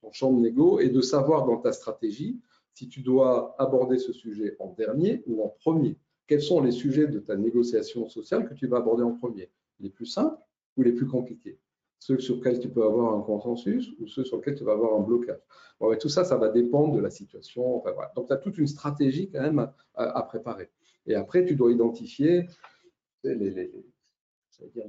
ton 0.00 0.12
champ 0.12 0.32
de 0.32 0.40
négo 0.40 0.80
et 0.80 0.88
de 0.88 1.00
savoir 1.00 1.46
dans 1.46 1.58
ta 1.58 1.72
stratégie 1.72 2.40
si 2.72 2.88
tu 2.88 3.00
dois 3.00 3.54
aborder 3.58 3.98
ce 3.98 4.12
sujet 4.12 4.56
en 4.58 4.72
dernier 4.72 5.22
ou 5.26 5.42
en 5.42 5.48
premier. 5.48 5.96
Quels 6.26 6.42
sont 6.42 6.60
les 6.60 6.72
sujets 6.72 7.06
de 7.06 7.20
ta 7.20 7.36
négociation 7.36 8.08
sociale 8.08 8.48
que 8.48 8.54
tu 8.54 8.66
vas 8.66 8.78
aborder 8.78 9.02
en 9.02 9.12
premier? 9.12 9.50
Les 9.80 9.90
plus 9.90 10.06
simples 10.06 10.45
ou 10.76 10.82
les 10.82 10.92
plus 10.92 11.06
compliqués 11.06 11.58
Ceux 11.98 12.18
sur 12.18 12.36
lesquels 12.36 12.60
tu 12.60 12.68
peux 12.68 12.84
avoir 12.84 13.14
un 13.14 13.22
consensus 13.22 13.90
ou 13.98 14.06
ceux 14.06 14.24
sur 14.24 14.36
lesquels 14.36 14.56
tu 14.56 14.64
vas 14.64 14.72
avoir 14.72 14.94
un 14.94 15.02
blocage 15.02 15.40
Tout 16.00 16.08
ça, 16.08 16.24
ça 16.24 16.36
va 16.36 16.48
dépendre 16.48 16.94
de 16.94 17.00
la 17.00 17.10
situation. 17.10 17.82
Donc, 18.14 18.26
tu 18.28 18.32
as 18.32 18.36
toute 18.36 18.58
une 18.58 18.66
stratégie 18.66 19.30
quand 19.30 19.42
même 19.42 19.70
à, 19.94 20.22
préparer. 20.22 20.70
Et 21.06 21.14
après, 21.14 21.44
tu 21.44 21.54
dois 21.54 21.72
identifier 21.72 22.46
les, 23.24 23.70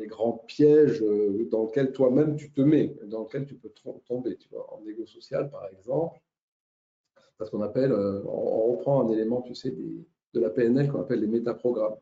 grands 0.07 0.43
pièges 0.47 1.01
euh, 1.03 1.47
dans 1.51 1.65
lesquels 1.65 1.91
toi-même 1.91 2.37
tu 2.37 2.51
te 2.51 2.61
mets, 2.61 2.95
dans 3.05 3.23
lesquels 3.23 3.45
tu 3.45 3.55
peux 3.55 3.71
tomber. 4.07 4.37
Tu 4.37 4.49
vois, 4.49 4.73
en 4.73 4.81
négo 4.81 5.05
social, 5.05 5.49
par 5.49 5.67
exemple, 5.67 6.19
parce 7.37 7.49
qu'on 7.49 7.61
appelle, 7.61 7.91
euh, 7.91 8.23
on, 8.25 8.71
reprend 8.71 9.07
un 9.07 9.11
élément, 9.11 9.41
tu 9.41 9.55
sais, 9.55 9.71
de 9.71 10.39
la 10.39 10.49
PNL 10.49 10.89
qu'on 10.89 11.01
appelle 11.01 11.19
les 11.19 11.27
métaprogrammes. 11.27 11.97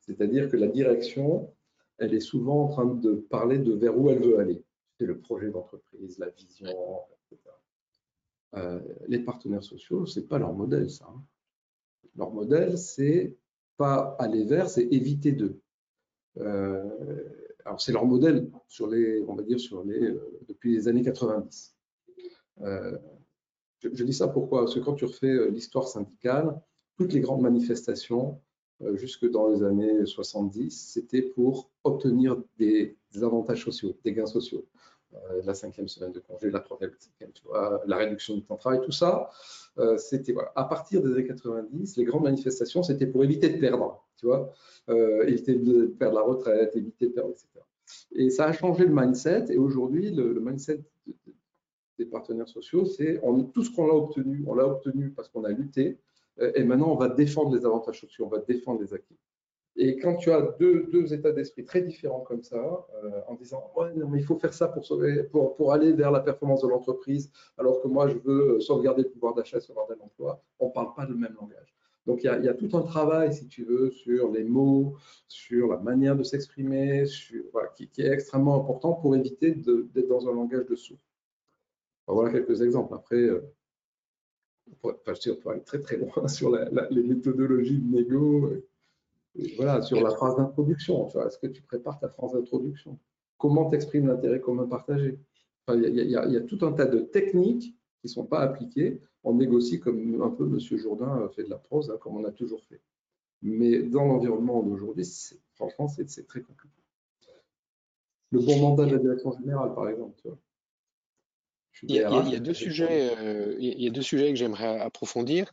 C'est-à-dire 0.00 0.48
que 0.48 0.56
la 0.56 0.68
direction, 0.68 1.52
elle 1.98 2.14
est 2.14 2.20
souvent 2.20 2.64
en 2.64 2.68
train 2.68 2.86
de 2.86 3.14
parler 3.14 3.58
de 3.58 3.72
vers 3.74 3.98
où 3.98 4.10
elle 4.10 4.22
veut 4.22 4.38
aller. 4.38 4.64
C'est 4.98 5.06
le 5.06 5.18
projet 5.18 5.50
d'entreprise, 5.50 6.18
la 6.18 6.28
vision, 6.30 7.00
etc. 7.30 7.50
Euh, 8.56 8.80
les 9.06 9.20
partenaires 9.20 9.62
sociaux, 9.62 10.06
c'est 10.06 10.26
pas 10.26 10.38
leur 10.38 10.52
modèle, 10.52 10.90
ça. 10.90 11.06
Hein. 11.08 11.22
Leur 12.16 12.32
modèle, 12.32 12.78
c'est 12.78 13.36
pas 13.76 14.16
aller 14.18 14.44
vers, 14.44 14.68
c'est 14.68 14.84
éviter 14.84 15.32
d'eux. 15.32 15.60
Euh, 16.38 16.84
alors 17.64 17.80
c'est 17.80 17.92
leur 17.92 18.06
modèle 18.06 18.50
sur 18.66 18.88
les, 18.88 19.22
on 19.28 19.34
va 19.34 19.42
dire 19.42 19.60
sur 19.60 19.84
les, 19.84 20.16
depuis 20.48 20.72
les 20.72 20.88
années 20.88 21.02
90. 21.02 21.76
Je, 23.80 24.04
dis 24.04 24.12
ça 24.12 24.28
pourquoi? 24.28 24.62
Parce 24.62 24.74
que 24.74 24.80
quand 24.80 24.94
tu 24.94 25.04
refais 25.04 25.30
euh, 25.30 25.50
l'histoire 25.50 25.86
syndicale, 25.86 26.60
toutes 26.96 27.12
les 27.12 27.20
grandes 27.20 27.42
manifestations, 27.42 28.40
euh, 28.82 28.96
jusque 28.96 29.30
dans 29.30 29.48
les 29.48 29.62
années 29.62 30.04
70, 30.04 30.92
c'était 30.92 31.22
pour 31.22 31.70
obtenir 31.88 32.36
des, 32.58 32.96
avantages 33.22 33.64
sociaux, 33.64 33.96
des 34.04 34.12
gains 34.12 34.26
sociaux. 34.26 34.64
Euh, 35.14 35.40
la 35.44 35.54
cinquième 35.54 35.88
semaine 35.88 36.12
de 36.12 36.20
congé, 36.20 36.50
la 36.50 36.60
troisième, 36.60 36.92
la 37.86 37.96
réduction 37.96 38.34
du 38.36 38.42
temps 38.42 38.56
de 38.56 38.60
travail, 38.60 38.80
tout 38.82 38.92
ça, 38.92 39.30
c'était 39.96 40.32
voilà. 40.32 40.52
À 40.54 40.64
partir 40.64 41.02
des 41.02 41.12
années 41.12 41.26
90, 41.26 41.96
les 41.96 42.04
grandes 42.04 42.24
manifestations, 42.24 42.82
c'était 42.82 43.06
pour 43.06 43.24
éviter 43.24 43.48
de 43.48 43.58
perdre, 43.58 44.04
tu 44.18 44.26
vois, 44.26 44.52
éviter 45.26 45.54
de 45.54 45.86
perdre 45.86 46.16
la 46.16 46.22
retraite, 46.22 46.76
éviter 46.76 47.06
de 47.06 47.12
perdre, 47.12 47.30
etc. 47.30 47.46
Et 48.12 48.30
ça 48.30 48.46
a 48.46 48.52
changé 48.52 48.84
le 48.84 48.94
mindset. 48.94 49.46
Et 49.50 49.56
aujourd'hui, 49.56 50.10
le, 50.10 50.40
mindset 50.40 50.80
des 51.98 52.06
partenaires 52.06 52.48
sociaux, 52.48 52.84
c'est 52.84 53.20
tout 53.52 53.64
ce 53.64 53.74
qu'on 53.74 53.88
a 53.90 53.94
obtenu, 53.94 54.44
on 54.46 54.54
l'a 54.54 54.66
obtenu 54.66 55.10
parce 55.10 55.28
qu'on 55.28 55.44
a 55.44 55.50
lutté, 55.50 55.98
euh, 56.40 56.52
et 56.54 56.62
maintenant 56.62 56.92
on 56.92 56.96
va 56.96 57.08
défendre 57.08 57.54
les 57.56 57.64
avantages 57.64 58.00
sociaux, 58.00 58.26
on 58.26 58.28
va 58.28 58.38
défendre 58.38 58.80
les 58.80 58.94
acquis. 58.94 59.16
Et 59.80 59.96
quand 59.96 60.16
tu 60.16 60.30
as 60.32 60.42
deux, 60.58 61.12
états 61.14 61.32
d'esprit 61.32 61.64
très 61.64 61.80
différents 61.80 62.20
comme 62.20 62.42
ça, 62.42 62.86
euh, 63.04 63.20
en 63.28 63.34
disant 63.34 63.70
ouais, 63.76 63.94
non, 63.94 64.08
mais 64.08 64.18
il 64.18 64.24
faut 64.24 64.36
faire 64.36 64.52
ça 64.52 64.68
pour, 64.68 64.84
sauver, 64.84 65.22
pour, 65.22 65.72
aller 65.72 65.92
vers 65.92 66.10
la 66.10 66.20
performance 66.20 66.62
de 66.62 66.68
l'entreprise, 66.68 67.30
alors 67.56 67.80
que 67.80 67.88
moi 67.88 68.08
je 68.08 68.18
veux 68.18 68.60
sauvegarder 68.60 69.02
le 69.02 69.10
pouvoir 69.10 69.34
d'achat, 69.34 69.60
sauvegarder 69.60 69.94
l'emploi, 70.00 70.42
on 70.58 70.66
ne 70.66 70.72
parle 70.72 70.94
pas 70.94 71.06
le 71.06 71.14
même 71.14 71.34
langage. 71.40 71.74
Donc 72.06 72.24
il 72.24 72.26
y, 72.26 72.48
a, 72.48 72.54
tout 72.54 72.70
un 72.76 72.82
travail, 72.82 73.32
si 73.32 73.46
tu 73.48 73.64
veux, 73.64 73.90
sur 73.90 74.32
les 74.32 74.42
mots, 74.42 74.96
sur 75.28 75.68
la 75.68 75.76
manière 75.76 76.16
de 76.16 76.22
s'exprimer, 76.22 77.04
qui, 77.76 78.02
est 78.02 78.10
extrêmement 78.10 78.60
important 78.60 78.94
pour 78.94 79.14
éviter 79.14 79.52
d'être 79.52 80.08
dans 80.08 80.28
un 80.28 80.32
langage 80.32 80.66
de 80.66 80.74
sourd 80.74 80.98
voilà 82.14 82.32
quelques 82.32 82.62
exemples. 82.62 82.94
Après, 82.94 83.16
euh, 83.16 83.40
on 84.68 84.74
pourrait, 84.76 84.96
aller 85.46 85.62
très 85.64 85.80
très 85.80 85.96
loin 85.96 86.28
sur 86.28 86.50
les 86.50 87.02
méthodologies 87.02 87.78
de 87.78 87.96
négo. 87.96 88.50
Voilà, 89.56 89.82
sur 89.82 90.00
la 90.00 90.10
phrase 90.10 90.36
d'introduction. 90.36 91.08
Est-ce 91.08 91.38
que 91.38 91.46
tu 91.46 91.62
prépares 91.62 91.98
ta 91.98 92.08
phrase 92.08 92.32
d'introduction? 92.32 92.98
Comment 93.36 93.68
t'exprimes 93.68 94.08
l'intérêt 94.08 94.40
commun 94.40 94.66
partagé? 94.66 95.18
Il, 95.68 95.94
y 95.94 96.16
a, 96.16 96.40
tout 96.40 96.58
un 96.62 96.72
tas 96.72 96.86
de 96.86 97.00
techniques 97.00 97.74
qui 98.00 98.06
ne 98.06 98.08
sont 98.08 98.24
pas 98.24 98.40
appliquées. 98.40 99.00
On 99.22 99.34
négocie 99.34 99.80
comme 99.80 100.22
un 100.22 100.30
peu 100.30 100.44
M. 100.44 100.58
Jourdain 100.78 101.28
fait 101.34 101.44
de 101.44 101.50
la 101.50 101.58
prose, 101.58 101.90
hein, 101.90 101.98
comme 102.00 102.16
on 102.16 102.24
a 102.24 102.32
toujours 102.32 102.64
fait. 102.64 102.80
Mais 103.42 103.82
dans 103.82 104.04
l'environnement 104.04 104.62
d'aujourd'hui, 104.62 105.06
franchement, 105.54 105.88
c'est 105.88 106.26
très 106.26 106.40
compliqué. 106.40 106.74
Le 108.30 108.40
bon 108.40 108.58
mandat 108.60 108.86
de 108.86 108.92
la 108.92 108.98
direction 108.98 109.32
générale, 109.32 109.74
par 109.74 109.88
exemple. 109.88 110.20
Il 111.84 111.94
y, 111.94 112.02
a, 112.02 112.40
deux 112.40 112.54
sujets, 112.54 113.16
euh, 113.18 113.54
il 113.60 113.80
y 113.80 113.86
a 113.86 113.90
deux 113.90 114.02
sujets 114.02 114.30
que 114.30 114.36
j'aimerais 114.36 114.80
approfondir. 114.80 115.52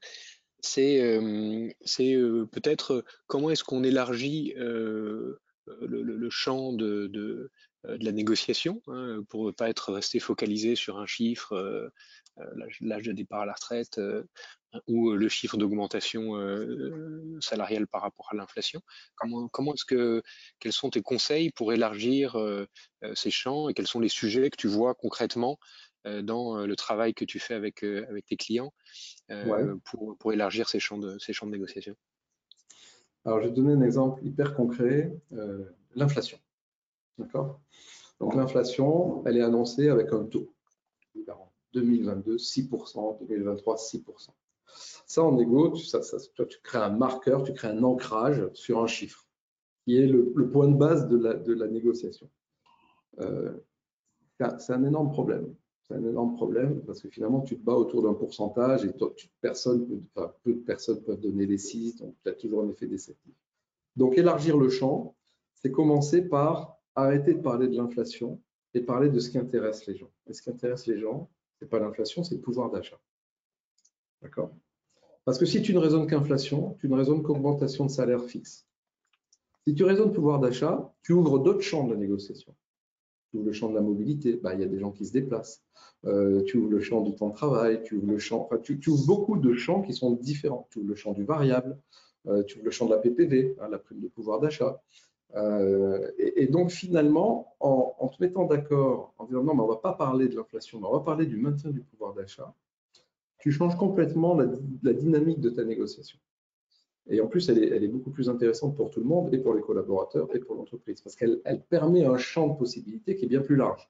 C'est 0.65 2.09
peut-être 2.51 3.05
comment 3.27 3.49
est-ce 3.49 3.63
qu'on 3.63 3.83
élargit 3.83 4.53
le, 4.55 6.29
champ 6.29 6.73
de, 6.73 7.51
la 7.83 8.11
négociation 8.11 8.81
hein, 8.87 9.23
pour 9.29 9.45
ne 9.45 9.51
pas 9.51 9.69
être 9.69 9.93
resté 9.93 10.19
focalisé 10.19 10.75
sur 10.75 10.97
un 10.97 11.05
chiffre, 11.05 11.91
l'âge 12.81 13.03
de 13.03 13.11
départ 13.11 13.41
à 13.41 13.45
la 13.45 13.53
retraite 13.53 13.99
ou 14.87 15.11
le 15.11 15.29
chiffre 15.29 15.55
d'augmentation 15.55 16.33
salariale 17.39 17.87
par 17.87 18.01
rapport 18.01 18.27
à 18.31 18.35
l'inflation. 18.35 18.81
Comment, 19.15 19.73
est-ce 19.73 19.85
que 19.85 20.21
quels 20.59 20.73
sont 20.73 20.89
tes 20.89 21.01
conseils 21.01 21.51
pour 21.51 21.73
élargir 21.73 22.37
ces 23.13 23.31
champs 23.31 23.69
et 23.69 23.73
quels 23.73 23.87
sont 23.87 23.99
les 23.99 24.09
sujets 24.09 24.49
que 24.49 24.57
tu 24.57 24.67
vois 24.67 24.95
concrètement 24.95 25.59
dans 26.05 26.57
euh, 26.57 26.65
le 26.65 26.75
travail 26.75 27.13
que 27.13 27.25
tu 27.25 27.39
fais 27.39 27.53
avec, 27.53 27.83
euh, 27.83 28.05
avec 28.09 28.25
tes 28.25 28.37
clients 28.37 28.73
pour, 29.85 30.15
pour, 30.17 30.33
élargir 30.33 30.69
ces 30.69 30.79
champs 30.79 30.97
de, 30.97 31.17
ces 31.19 31.33
champs 31.33 31.47
de 31.47 31.51
négociation? 31.51 31.95
Alors, 33.25 33.39
je 33.41 33.45
vais 33.45 33.49
te 33.51 33.55
donner 33.55 33.73
un 33.73 33.81
exemple 33.81 34.23
hyper 34.23 34.53
concret, 34.53 35.17
l'inflation. 35.95 36.37
D'accord? 37.17 37.59
Donc, 38.19 38.35
l'inflation, 38.35 39.25
elle 39.25 39.37
est 39.37 39.41
annoncée 39.41 39.89
avec 39.89 40.13
un 40.13 40.25
taux. 40.25 40.51
2022, 41.73 42.37
6%, 42.37 43.27
2023, 43.27 43.75
6%. 43.75 44.29
Ça, 45.05 45.23
en 45.23 45.37
égo, 45.37 45.71
tu, 45.71 45.85
ça, 45.85 45.99
toi, 46.33 46.45
tu 46.45 46.59
crées 46.61 46.79
un 46.79 46.89
marqueur, 46.89 47.43
tu 47.43 47.53
crées 47.53 47.67
un 47.67 47.83
ancrage 47.83 48.49
sur 48.53 48.81
un 48.81 48.87
chiffre, 48.87 49.27
qui 49.83 49.97
est 49.97 50.07
le, 50.07 50.31
le 50.35 50.49
point 50.49 50.67
de 50.67 50.77
base 50.77 51.07
de 51.07 51.17
la, 51.17 51.33
de 51.33 51.53
la 51.53 51.67
négociation. 51.67 52.29
Euh, 53.19 53.57
c'est 54.57 54.73
un 54.73 54.83
énorme 54.83 55.11
problème 55.11 55.53
c'est 55.87 55.95
un 55.95 56.03
énorme 56.03 56.35
problème 56.35 56.81
parce 56.81 57.01
que 57.01 57.09
finalement, 57.09 57.41
tu 57.41 57.57
te 57.57 57.63
bats 57.63 57.75
autour 57.75 58.01
d'un 58.01 58.13
pourcentage 58.13 58.85
et 58.85 58.91
personne 59.41 60.01
peu 60.43 60.53
de 60.53 60.59
personnes 60.59 61.01
peuvent 61.03 61.19
donner 61.19 61.45
les 61.45 61.59
6, 61.59 61.97
donc 61.97 62.15
tu 62.23 62.29
as 62.29 62.33
toujours 62.33 62.63
un 62.63 62.69
effet 62.69 62.87
déceptif. 62.87 63.33
Donc, 63.95 64.17
élargir 64.17 64.57
le 64.57 64.69
champ, 64.69 65.15
c'est 65.53 65.71
commencer 65.71 66.23
par 66.23 66.77
arrêter 66.95 67.33
de 67.33 67.41
parler 67.41 67.67
de 67.67 67.75
l'inflation 67.75 68.41
et 68.73 68.81
parler 68.81 69.09
de 69.09 69.19
ce 69.19 69.29
qui 69.29 69.37
intéresse 69.37 69.85
les 69.85 69.95
gens. 69.95 70.11
Et 70.27 70.33
ce 70.33 70.41
qui 70.41 70.49
intéresse 70.49 70.87
les 70.87 70.99
gens, 70.99 71.29
ce 71.59 71.65
n'est 71.65 71.69
pas 71.69 71.79
l'inflation, 71.79 72.23
c'est 72.23 72.35
le 72.35 72.41
pouvoir 72.41 72.71
d'achat. 72.71 72.99
D'accord? 74.21 74.51
Parce 75.23 75.37
que 75.37 75.45
si 75.45 75.61
tu 75.61 75.73
ne 75.73 75.79
raisonnes 75.79 76.07
qu'inflation, 76.07 76.75
tu 76.79 76.89
ne 76.89 76.95
raisonnes 76.95 77.23
qu'augmentation 77.23 77.85
de 77.85 77.91
salaire 77.91 78.23
fixe. 78.25 78.67
Si 79.67 79.73
tu 79.73 79.83
raisonnes 79.83 80.13
pouvoir 80.13 80.39
d'achat, 80.39 80.93
tu 81.03 81.13
ouvres 81.13 81.39
d'autres 81.39 81.61
champs 81.61 81.85
de 81.85 81.93
la 81.93 81.99
négociation 81.99 82.55
tu 83.35 83.39
ouvres 83.39 83.47
le 83.47 83.53
champ 83.53 83.69
de 83.69 83.75
la 83.75 83.81
mobilité, 83.81 84.39
bah, 84.41 84.53
il 84.53 84.61
y 84.61 84.63
a 84.63 84.67
des 84.67 84.79
gens 84.79 84.91
qui 84.91 85.05
se 85.05 85.11
déplacent. 85.11 85.61
Euh, 86.05 86.41
tu 86.43 86.57
ouvres 86.57 86.71
le 86.71 86.79
champ 86.79 87.01
du 87.01 87.13
temps 87.15 87.29
de 87.29 87.33
travail, 87.33 87.81
tu 87.83 87.95
ouvres 87.95 88.07
le 88.07 88.17
champ, 88.17 88.49
tu, 88.63 88.79
ouvres 88.87 89.05
beaucoup 89.05 89.37
de 89.37 89.53
champs 89.53 89.81
qui 89.81 89.93
sont 89.93 90.11
différents. 90.11 90.67
Tu 90.71 90.79
ouvres 90.79 90.89
le 90.89 90.95
champ 90.95 91.11
du 91.11 91.25
variable, 91.25 91.77
euh, 92.27 92.43
tu 92.43 92.57
ouvres 92.57 92.65
le 92.65 92.71
champ 92.71 92.85
de 92.85 92.91
la 92.91 92.97
PPV, 92.97 93.57
hein, 93.59 93.67
la 93.69 93.77
prime 93.77 93.99
de 93.99 94.07
pouvoir 94.07 94.39
d'achat. 94.39 94.81
Euh, 95.35 96.11
et, 96.17 96.47
donc 96.47 96.71
finalement, 96.71 97.55
en, 97.59 98.07
te 98.07 98.23
mettant 98.23 98.45
d'accord 98.45 99.13
en 99.17 99.25
disant 99.25 99.43
non, 99.43 99.53
mais 99.53 99.61
on 99.61 99.67
ne 99.67 99.73
va 99.73 99.79
pas 99.79 99.93
parler 99.93 100.29
de 100.29 100.35
l'inflation, 100.35 100.79
mais 100.79 100.87
on 100.87 100.93
va 100.93 101.01
parler 101.01 101.25
du 101.25 101.35
maintien 101.35 101.71
du 101.71 101.81
pouvoir 101.81 102.13
d'achat, 102.13 102.53
tu 103.39 103.51
changes 103.51 103.75
complètement 103.75 104.37
la 104.81 104.93
dynamique 104.93 105.41
de 105.41 105.49
ta 105.49 105.65
négociation. 105.65 106.17
Et 107.07 107.21
en 107.21 107.27
plus, 107.27 107.49
elle 107.49 107.83
est, 107.83 107.87
beaucoup 107.87 108.09
plus 108.09 108.29
intéressante 108.29 108.75
pour 108.75 108.89
tout 108.89 108.99
le 108.99 109.05
monde, 109.05 109.33
et 109.33 109.37
pour 109.37 109.53
les 109.53 109.61
collaborateurs, 109.61 110.27
et 110.35 110.39
pour 110.39 110.55
l'entreprise, 110.55 111.01
parce 111.01 111.15
qu'elle 111.15 111.39
permet 111.69 112.03
un 112.03 112.17
champ 112.17 112.47
de 112.47 112.57
possibilités 112.57 113.15
qui 113.15 113.25
est 113.25 113.27
bien 113.27 113.41
plus 113.41 113.55
large. 113.55 113.87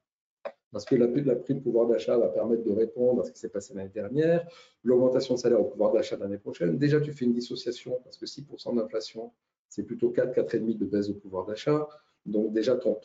Parce 0.73 0.83
que 0.83 0.95
la, 0.95 1.07
la 1.07 1.35
prime 1.37 1.59
de 1.59 1.63
pouvoir 1.63 1.87
d'achat 1.87 2.17
va 2.17 2.27
permettre 2.27 2.63
de 2.63 2.71
répondre 2.71 3.21
à 3.21 3.23
ce 3.23 3.31
qui 3.31 3.39
s'est 3.39 3.49
passé 3.49 3.73
l'année 3.73 3.87
dernière, 3.93 4.45
l'augmentation 4.83 5.35
de 5.35 5.39
salaire 5.39 5.61
au 5.61 5.63
pouvoir 5.63 5.93
d'achat 5.93 6.17
l'année 6.17 6.37
prochaine. 6.37 6.77
Déjà, 6.77 6.99
tu 6.99 7.13
fais 7.13 7.23
une 7.23 7.33
dissociation, 7.33 7.97
parce 8.03 8.17
que 8.17 8.25
6% 8.25 8.75
d'inflation, 8.75 9.31
c'est 9.69 9.83
plutôt 9.83 10.09
4, 10.09 10.35
4,5% 10.35 10.77
de 10.77 10.85
baisse 10.85 11.07
de 11.07 11.13
pouvoir 11.13 11.45
d'achat. 11.45 11.87
Donc 12.25 12.51
déjà, 12.51 12.75
ton, 12.75 12.99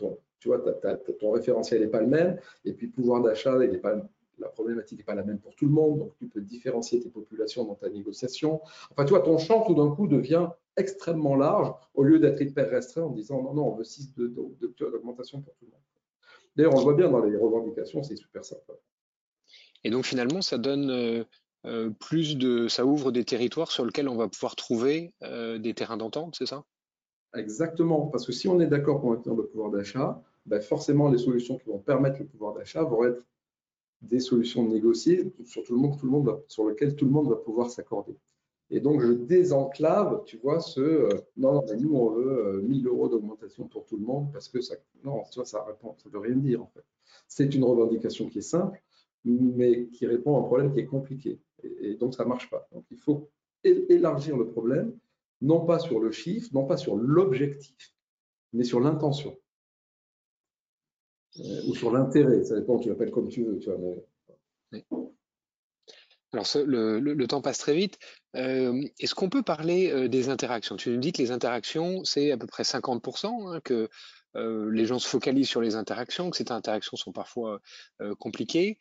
référentiel 1.30 1.82
n'est 1.82 1.86
pas 1.86 2.00
le 2.00 2.08
même. 2.08 2.40
Et 2.64 2.72
puis, 2.72 2.88
pouvoir 2.88 3.22
d'achat, 3.22 3.56
il 3.62 3.70
n'est 3.70 3.78
pas 3.78 3.94
la 4.40 4.48
problématique 4.48 4.98
n'est 4.98 5.04
pas 5.04 5.14
la 5.14 5.22
même 5.22 5.38
pour 5.38 5.54
tout 5.54 5.66
le 5.66 5.72
monde, 5.72 5.98
donc 5.98 6.14
tu 6.18 6.26
peux 6.26 6.40
différencier 6.40 7.00
tes 7.00 7.10
populations 7.10 7.64
dans 7.64 7.74
ta 7.74 7.88
négociation. 7.88 8.60
Enfin, 8.90 9.04
tu 9.04 9.10
vois, 9.10 9.20
ton 9.20 9.38
champ 9.38 9.64
tout 9.66 9.74
d'un 9.74 9.94
coup 9.94 10.06
devient 10.06 10.48
extrêmement 10.76 11.36
large 11.36 11.72
au 11.94 12.02
lieu 12.02 12.18
d'être 12.18 12.40
hyper 12.40 12.70
restreint 12.70 13.02
en 13.02 13.10
disant 13.10 13.42
non, 13.42 13.54
non, 13.54 13.68
on 13.68 13.74
veut 13.76 13.84
6 13.84 14.14
d'augmentation 14.14 15.40
pour 15.40 15.54
tout 15.54 15.66
le 15.66 15.72
monde. 15.72 15.80
D'ailleurs, 16.56 16.74
on 16.74 16.78
le 16.78 16.82
voit 16.82 16.94
bien 16.94 17.10
dans 17.10 17.20
les 17.20 17.36
revendications, 17.36 18.02
c'est 18.02 18.16
super 18.16 18.44
simple. 18.44 18.76
Et 19.84 19.90
donc 19.90 20.04
finalement, 20.04 20.42
ça 20.42 20.58
donne 20.58 20.90
euh, 20.90 21.24
euh, 21.66 21.90
plus 21.90 22.36
de, 22.36 22.68
ça 22.68 22.84
ouvre 22.84 23.12
des 23.12 23.24
territoires 23.24 23.70
sur 23.70 23.84
lesquels 23.84 24.08
on 24.08 24.16
va 24.16 24.28
pouvoir 24.28 24.56
trouver 24.56 25.14
euh, 25.22 25.58
des 25.58 25.74
terrains 25.74 25.96
d'entente, 25.96 26.36
c'est 26.38 26.46
ça? 26.46 26.64
Exactement, 27.34 28.06
parce 28.08 28.26
que 28.26 28.32
si 28.32 28.48
on 28.48 28.60
est 28.60 28.66
d'accord 28.66 29.00
pour 29.00 29.10
maintenir 29.10 29.36
le 29.36 29.46
pouvoir 29.46 29.70
d'achat, 29.70 30.20
ben 30.46 30.60
forcément 30.60 31.08
les 31.10 31.18
solutions 31.18 31.58
qui 31.58 31.68
vont 31.68 31.78
permettre 31.78 32.18
le 32.18 32.26
pouvoir 32.26 32.54
d'achat 32.54 32.82
vont 32.82 33.04
être 33.04 33.24
des 34.02 34.20
solutions 34.20 34.66
négociées 34.66 35.32
sur, 35.44 35.62
tout 35.62 35.76
tout 35.98 36.06
le 36.06 36.12
monde 36.12 36.42
sur 36.48 36.68
lesquelles 36.68 36.96
tout 36.96 37.04
le 37.04 37.10
monde 37.10 37.28
va 37.28 37.36
pouvoir 37.36 37.70
s'accorder. 37.70 38.16
Et 38.70 38.80
donc, 38.80 39.00
je 39.00 39.12
désenclave, 39.12 40.22
tu 40.24 40.38
vois, 40.38 40.60
ce 40.60 40.80
euh, 40.80 41.08
non, 41.36 41.54
non, 41.54 41.64
nous, 41.80 41.94
on 41.94 42.10
veut 42.10 42.62
1000 42.62 42.86
euh, 42.86 42.90
euros 42.90 43.08
d'augmentation 43.08 43.66
pour 43.66 43.84
tout 43.84 43.96
le 43.96 44.04
monde 44.04 44.30
parce 44.32 44.48
que 44.48 44.60
ça, 44.60 44.76
non, 45.04 45.24
tu 45.30 45.40
vois, 45.40 45.44
ça 45.44 45.64
répond, 45.64 45.96
ça 45.98 46.08
veut 46.08 46.20
rien 46.20 46.36
dire 46.36 46.62
en 46.62 46.68
fait. 46.68 46.84
C'est 47.26 47.52
une 47.54 47.64
revendication 47.64 48.28
qui 48.28 48.38
est 48.38 48.42
simple, 48.42 48.80
mais 49.24 49.88
qui 49.88 50.06
répond 50.06 50.36
à 50.36 50.40
un 50.40 50.44
problème 50.44 50.72
qui 50.72 50.78
est 50.80 50.86
compliqué. 50.86 51.40
Et, 51.64 51.94
donc, 51.94 52.14
ça 52.14 52.22
ne 52.22 52.28
marche 52.28 52.48
pas. 52.48 52.68
Donc, 52.72 52.84
il 52.90 52.96
faut 52.96 53.28
élargir 53.64 54.36
le 54.36 54.46
problème, 54.46 54.96
non 55.42 55.66
pas 55.66 55.80
sur 55.80 55.98
le 55.98 56.12
chiffre, 56.12 56.48
non 56.54 56.64
pas 56.64 56.76
sur 56.76 56.96
l'objectif, 56.96 57.92
mais 58.52 58.64
sur 58.64 58.78
l'intention. 58.78 59.36
Euh, 61.38 61.62
ou 61.66 61.74
sur 61.74 61.92
l'intérêt, 61.92 62.42
ça 62.44 62.58
dépend, 62.58 62.78
tu 62.78 62.88
l'appelles 62.88 63.10
comme 63.10 63.28
tu 63.28 63.44
veux. 63.44 63.60
Alors, 66.32 66.46
le, 66.64 67.26
temps 67.26 67.40
passe 67.40 67.58
très 67.58 67.74
vite. 67.74 67.98
Euh, 68.36 68.82
est-ce 69.00 69.14
qu'on 69.14 69.28
peut 69.28 69.42
parler 69.42 69.90
euh, 69.90 70.08
des 70.08 70.28
interactions? 70.28 70.76
Tu 70.76 70.90
nous 70.90 70.98
dis 70.98 71.12
que 71.12 71.22
les 71.22 71.32
interactions, 71.32 72.04
c'est 72.04 72.30
à 72.30 72.36
peu 72.36 72.46
près 72.46 72.62
50%, 72.62 73.48
hein, 73.48 73.60
que 73.62 73.88
les 74.34 74.86
gens 74.86 75.00
se 75.00 75.08
focalisent 75.08 75.48
sur 75.48 75.60
les 75.60 75.74
interactions, 75.74 76.30
que 76.30 76.36
ces 76.36 76.52
interactions 76.52 76.96
sont 76.96 77.10
parfois 77.10 77.60
compliquées. 78.20 78.78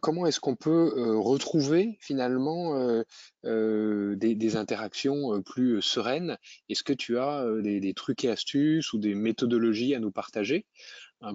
comment 0.00 0.24
est-ce 0.24 0.40
qu'on 0.40 0.56
peut 0.56 1.14
retrouver 1.18 1.98
finalement 2.00 3.02
des, 3.44 4.56
interactions 4.56 5.42
plus 5.42 5.82
sereines? 5.82 6.38
Est-ce 6.70 6.82
que 6.82 6.94
tu 6.94 7.18
as 7.18 7.44
des, 7.60 7.92
trucs 7.92 8.24
et 8.24 8.30
astuces 8.30 8.94
ou 8.94 8.98
des 8.98 9.14
méthodologies 9.14 9.94
à 9.94 10.00
nous 10.00 10.10
partager? 10.10 10.64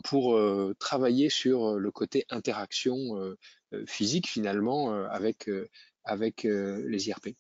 Pour 0.04 0.40
travailler 0.80 1.30
sur 1.30 1.80
le 1.80 1.92
côté 1.92 2.26
interaction 2.30 3.36
physique 3.86 4.28
finalement 4.28 4.94
avec, 5.06 5.50
avec 6.04 6.44
les 6.44 7.10
IRP. 7.10 7.36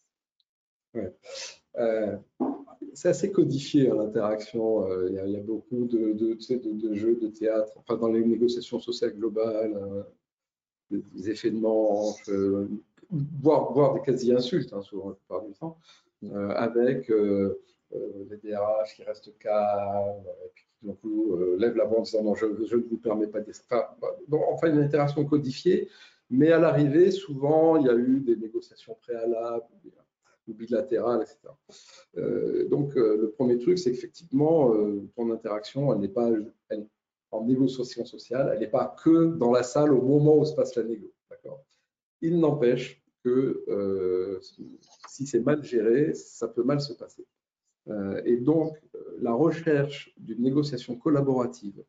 c'est 2.93 3.09
assez 3.09 3.31
codifié 3.31 3.89
hein, 3.89 3.95
l'interaction. 3.95 4.87
Il 5.07 5.13
y, 5.13 5.37
a 5.37 5.41
beaucoup 5.41 5.85
de, 5.85 6.13
de, 6.13 6.93
jeux 6.93 7.15
de 7.15 7.27
théâtre, 7.27 7.71
enfin 7.77 7.97
dans 7.97 8.09
les 8.09 8.23
négociations 8.23 8.79
sociales 8.79 9.13
globales, 9.15 9.75
hein, 9.81 10.05
des 10.91 11.29
effets 11.29 11.51
de 11.51 11.57
manche, 11.57 12.29
voire, 13.41 13.93
des 13.93 14.01
quasi-insultes, 14.01 14.73
souvent 14.81 15.09
la 15.09 15.15
plupart 15.15 15.45
du 15.45 15.53
temps, 15.53 15.77
avec 16.55 17.09
les 17.09 18.37
DRH 18.37 18.95
qui 18.95 19.03
restent 19.03 19.37
calmes, 19.37 20.23
donc 20.83 20.99
coup, 20.99 21.35
euh, 21.35 21.55
lève 21.57 21.75
la 21.75 21.85
voix 21.85 21.99
en 21.99 22.03
disant 22.03 22.23
non, 22.23 22.35
je, 22.35 22.45
ne 22.45 22.81
vous 22.81 22.97
permets 22.97 23.27
pas 23.27 23.39
de 23.39 23.51
enfin, 23.51 23.87
enfin, 24.51 24.67
une 24.69 24.79
interaction 24.79 25.23
codifiée, 25.25 25.89
mais 26.29 26.51
à 26.51 26.59
l'arrivée, 26.59 27.11
souvent, 27.11 27.77
il 27.77 27.85
y 27.85 27.89
a 27.89 27.95
eu 27.95 28.19
des 28.19 28.35
négociations 28.35 28.95
préalables 29.01 29.65
ou 30.47 30.53
bilatérales, 30.53 31.21
etc. 31.21 31.37
Euh, 32.17 32.67
donc, 32.67 32.97
euh, 32.97 33.17
le 33.17 33.31
premier 33.31 33.57
truc, 33.57 33.79
c'est 33.79 33.91
qu'effectivement, 33.91 34.73
ton 35.15 35.31
interaction, 35.31 35.93
elle 35.93 35.99
n'est 35.99 36.09
pas 36.09 36.29
en 37.31 37.45
négociation 37.45 38.05
sociale, 38.05 38.51
elle 38.53 38.59
n'est 38.59 38.67
pas 38.67 38.95
que 39.03 39.35
dans 39.37 39.51
la 39.51 39.63
salle 39.63 39.93
au 39.93 40.01
moment 40.01 40.37
où 40.37 40.45
se 40.45 40.53
passe 40.53 40.75
la 40.75 40.83
négo. 40.83 41.11
Il 42.21 42.39
n'empêche 42.39 43.02
que 43.23 44.39
si 45.07 45.25
c'est 45.25 45.41
mal 45.41 45.63
géré, 45.63 46.13
ça 46.13 46.47
peut 46.47 46.63
mal 46.63 46.81
se 46.81 46.93
passer. 46.93 47.25
Euh, 47.89 48.21
et 48.25 48.37
donc, 48.37 48.77
euh, 48.95 49.17
la 49.21 49.33
recherche 49.33 50.13
d'une 50.17 50.41
négociation 50.41 50.95
collaborative, 50.95 51.83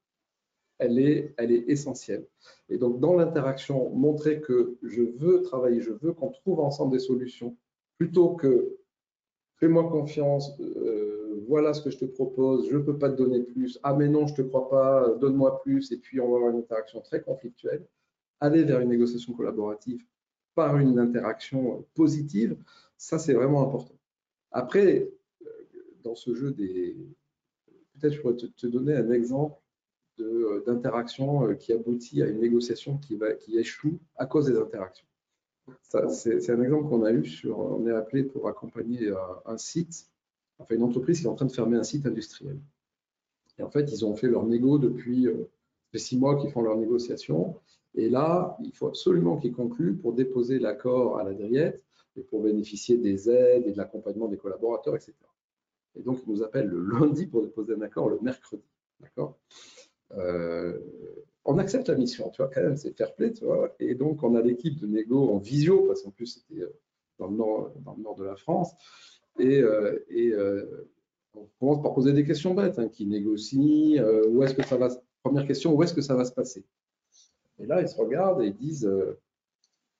elle 0.78 0.98
est, 0.98 1.34
elle 1.36 1.52
est 1.52 1.64
essentielle. 1.68 2.26
Et 2.68 2.78
donc, 2.78 2.98
dans 3.00 3.14
l'interaction, 3.14 3.90
montrer 3.90 4.40
que 4.40 4.76
je 4.82 5.02
veux 5.02 5.42
travailler, 5.42 5.80
je 5.80 5.92
veux 5.92 6.12
qu'on 6.12 6.30
trouve 6.30 6.60
ensemble 6.60 6.92
des 6.92 6.98
solutions, 6.98 7.56
plutôt 7.96 8.34
que 8.34 8.76
fais-moi 9.56 9.88
confiance, 9.88 10.58
euh, 10.60 11.44
voilà 11.46 11.74
ce 11.74 11.82
que 11.82 11.90
je 11.90 11.98
te 11.98 12.04
propose, 12.04 12.68
je 12.68 12.76
ne 12.76 12.82
peux 12.82 12.98
pas 12.98 13.10
te 13.10 13.16
donner 13.16 13.40
plus, 13.40 13.78
ah 13.84 13.94
mais 13.94 14.08
non, 14.08 14.26
je 14.26 14.32
ne 14.32 14.36
te 14.38 14.42
crois 14.42 14.68
pas, 14.68 15.14
donne-moi 15.20 15.60
plus, 15.62 15.92
et 15.92 15.98
puis 15.98 16.20
on 16.20 16.30
va 16.30 16.36
avoir 16.36 16.50
une 16.50 16.58
interaction 16.58 17.00
très 17.02 17.22
conflictuelle, 17.22 17.86
aller 18.40 18.64
vers 18.64 18.80
une 18.80 18.88
négociation 18.88 19.32
collaborative 19.32 20.04
par 20.54 20.78
une 20.78 20.98
interaction 20.98 21.84
positive, 21.94 22.56
ça 22.96 23.18
c'est 23.18 23.34
vraiment 23.34 23.62
important. 23.62 23.94
Après, 24.52 25.10
euh, 25.42 25.46
dans 26.02 26.14
ce 26.14 26.34
jeu 26.34 26.50
des... 26.52 26.96
Peut-être 27.98 28.14
je 28.14 28.20
pourrais 28.20 28.36
te, 28.36 28.66
donner 28.66 28.94
un 28.94 29.10
exemple 29.10 29.60
euh, 30.20 30.62
d'interaction 30.66 31.54
qui 31.56 31.72
aboutit 31.72 32.22
à 32.22 32.26
une 32.26 32.40
négociation 32.40 32.98
qui, 32.98 33.16
va, 33.16 33.34
qui 33.34 33.58
échoue 33.58 33.98
à 34.16 34.26
cause 34.26 34.46
des 34.46 34.58
interactions. 34.58 35.06
C'est 36.10 36.50
un 36.50 36.62
exemple 36.62 36.88
qu'on 36.88 37.04
a 37.04 37.12
eu 37.12 37.24
sur, 37.24 37.58
on 37.58 37.86
est 37.86 37.92
appelé 37.92 38.22
pour 38.22 38.48
accompagner 38.48 39.10
un 39.46 39.56
site, 39.56 40.10
enfin 40.58 40.74
une 40.74 40.82
entreprise 40.82 41.20
qui 41.20 41.26
est 41.26 41.28
en 41.28 41.34
train 41.34 41.46
de 41.46 41.52
fermer 41.52 41.78
un 41.78 41.84
site 41.84 42.04
industriel. 42.04 42.58
Et 43.58 43.62
en 43.62 43.70
fait, 43.70 43.90
ils 43.90 44.04
ont 44.04 44.14
fait 44.14 44.28
leur 44.28 44.44
négo 44.44 44.78
depuis 44.78 45.26
euh, 45.26 45.48
six 45.94 46.18
mois 46.18 46.40
qu'ils 46.40 46.50
font 46.50 46.62
leur 46.62 46.76
négociation. 46.76 47.56
Et 47.94 48.08
là, 48.08 48.56
il 48.62 48.72
faut 48.72 48.88
absolument 48.88 49.38
qu'ils 49.38 49.52
concluent 49.52 49.96
pour 49.96 50.12
déposer 50.12 50.58
l'accord 50.58 51.18
à 51.18 51.24
la 51.24 51.32
Driette 51.32 51.84
et 52.16 52.22
pour 52.22 52.42
bénéficier 52.42 52.98
des 52.98 53.30
aides 53.30 53.66
et 53.66 53.72
de 53.72 53.76
l'accompagnement 53.76 54.28
des 54.28 54.36
collaborateurs, 54.36 54.96
etc. 54.96 55.12
Et 55.96 56.02
donc, 56.02 56.20
ils 56.26 56.32
nous 56.32 56.42
appellent 56.42 56.68
le 56.68 56.80
lundi 56.98 57.26
pour 57.26 57.42
déposer 57.42 57.74
un 57.74 57.82
accord 57.82 58.08
le 58.08 58.18
mercredi. 58.20 58.64
D'accord? 59.00 59.38
Euh, 60.12 60.78
on 61.44 61.58
accepte 61.58 61.88
la 61.88 61.94
mission, 61.94 62.30
tu 62.30 62.42
vois, 62.42 62.50
quand 62.52 62.62
même, 62.62 62.76
c'est 62.76 62.96
fair 62.96 63.14
play, 63.14 63.32
tu 63.32 63.44
vois. 63.44 63.74
Et 63.78 63.94
donc, 63.94 64.22
on 64.22 64.34
a 64.34 64.40
l'équipe 64.40 64.78
de 64.80 64.86
négo 64.86 65.28
en 65.30 65.38
visio, 65.38 65.86
parce 65.86 66.02
qu'en 66.02 66.10
plus, 66.10 66.26
c'était 66.26 66.62
euh, 66.62 66.72
dans, 67.18 67.28
le 67.28 67.36
nord, 67.36 68.16
de 68.16 68.24
la 68.24 68.36
France. 68.36 68.72
Et, 69.38 69.60
euh, 69.60 70.64
on 71.36 71.48
commence 71.58 71.82
par 71.82 71.94
poser 71.94 72.12
des 72.12 72.24
questions 72.24 72.54
bêtes, 72.54 72.78
hein, 72.78 72.88
qui 72.88 73.06
négocie, 73.06 73.98
où 74.28 74.42
est-ce 74.44 74.54
que 74.54 74.64
ça 74.64 74.76
va, 74.76 74.88
première 75.24 75.46
question, 75.46 75.74
où 75.74 75.82
est-ce 75.82 75.92
que 75.92 76.00
ça 76.00 76.14
va 76.14 76.24
se 76.24 76.32
passer? 76.32 76.64
Et 77.58 77.66
là, 77.66 77.80
ils 77.80 77.88
se 77.88 77.96
regardent 77.96 78.42
et 78.42 78.48
ils 78.48 78.56
disent, 78.56 78.90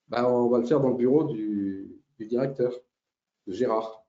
bah, 0.09 0.29
on 0.29 0.49
va 0.49 0.59
le 0.59 0.65
faire 0.65 0.79
dans 0.79 0.89
le 0.89 0.95
bureau 0.95 1.23
du, 1.23 2.01
directeur, 2.19 2.73
de 3.47 3.53
Gérard. 3.53 4.05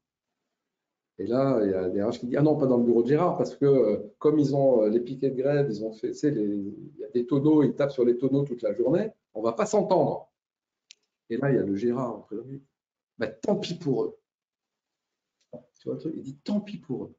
Et 1.18 1.26
là, 1.26 1.60
il 1.62 1.70
y 1.70 1.74
a 1.74 1.88
des 1.88 2.02
RH 2.02 2.18
qui 2.18 2.26
disent 2.26 2.36
Ah 2.36 2.42
non, 2.42 2.56
pas 2.56 2.66
dans 2.66 2.76
le 2.76 2.84
bureau 2.84 3.02
de 3.02 3.08
Gérard, 3.08 3.38
parce 3.38 3.56
que 3.56 3.64
euh, 3.64 4.14
comme 4.18 4.38
ils 4.38 4.54
ont 4.54 4.82
euh, 4.82 4.90
les 4.90 5.00
piquets 5.00 5.30
de 5.30 5.36
grève, 5.36 5.66
ils 5.70 5.82
ont 5.82 5.92
fait, 5.92 6.10
il 6.10 6.74
y 6.98 7.04
a 7.04 7.08
des 7.08 7.26
tonneaux, 7.26 7.62
ils 7.62 7.74
tapent 7.74 7.92
sur 7.92 8.04
les 8.04 8.18
tonneaux 8.18 8.44
toute 8.44 8.62
la 8.62 8.74
journée, 8.74 9.10
on 9.32 9.40
ne 9.40 9.44
va 9.44 9.52
pas 9.52 9.64
s'entendre. 9.64 10.30
Et 11.30 11.38
là, 11.38 11.50
il 11.50 11.56
y 11.56 11.58
a 11.58 11.62
le 11.62 11.74
Gérard 11.74 12.28
eux. 12.32 12.60
Bah, 13.18 13.28
tant 13.28 13.56
pis 13.56 13.74
pour 13.74 14.04
eux. 14.04 14.18
Tu 15.80 15.88
vois 15.88 15.98
Il 16.14 16.22
dit 16.22 16.36
Tant 16.44 16.60
pis 16.60 16.76
pour 16.76 17.04
eux. 17.04 17.14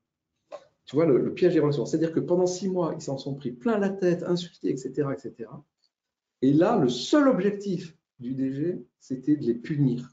Tu 0.85 0.95
vois 0.95 1.05
le, 1.05 1.33
piège 1.33 1.53
des 1.53 1.59
relations. 1.59 1.85
C'est-à-dire 1.85 2.13
que 2.13 2.19
pendant 2.19 2.45
six 2.45 2.69
mois, 2.69 2.93
ils 2.95 3.01
s'en 3.01 3.17
sont 3.17 3.33
pris 3.33 3.51
plein 3.51 3.79
la 3.79 3.89
tête, 3.89 4.23
insultés, 4.23 4.69
etc., 4.69 5.09
etc. 5.11 5.49
Et 6.41 6.53
là, 6.53 6.77
le 6.77 6.89
seul 6.89 7.27
objectif 7.27 7.97
du 8.19 8.33
DG, 8.33 8.85
c'était 8.99 9.35
de 9.35 9.45
les 9.45 9.55
punir. 9.55 10.09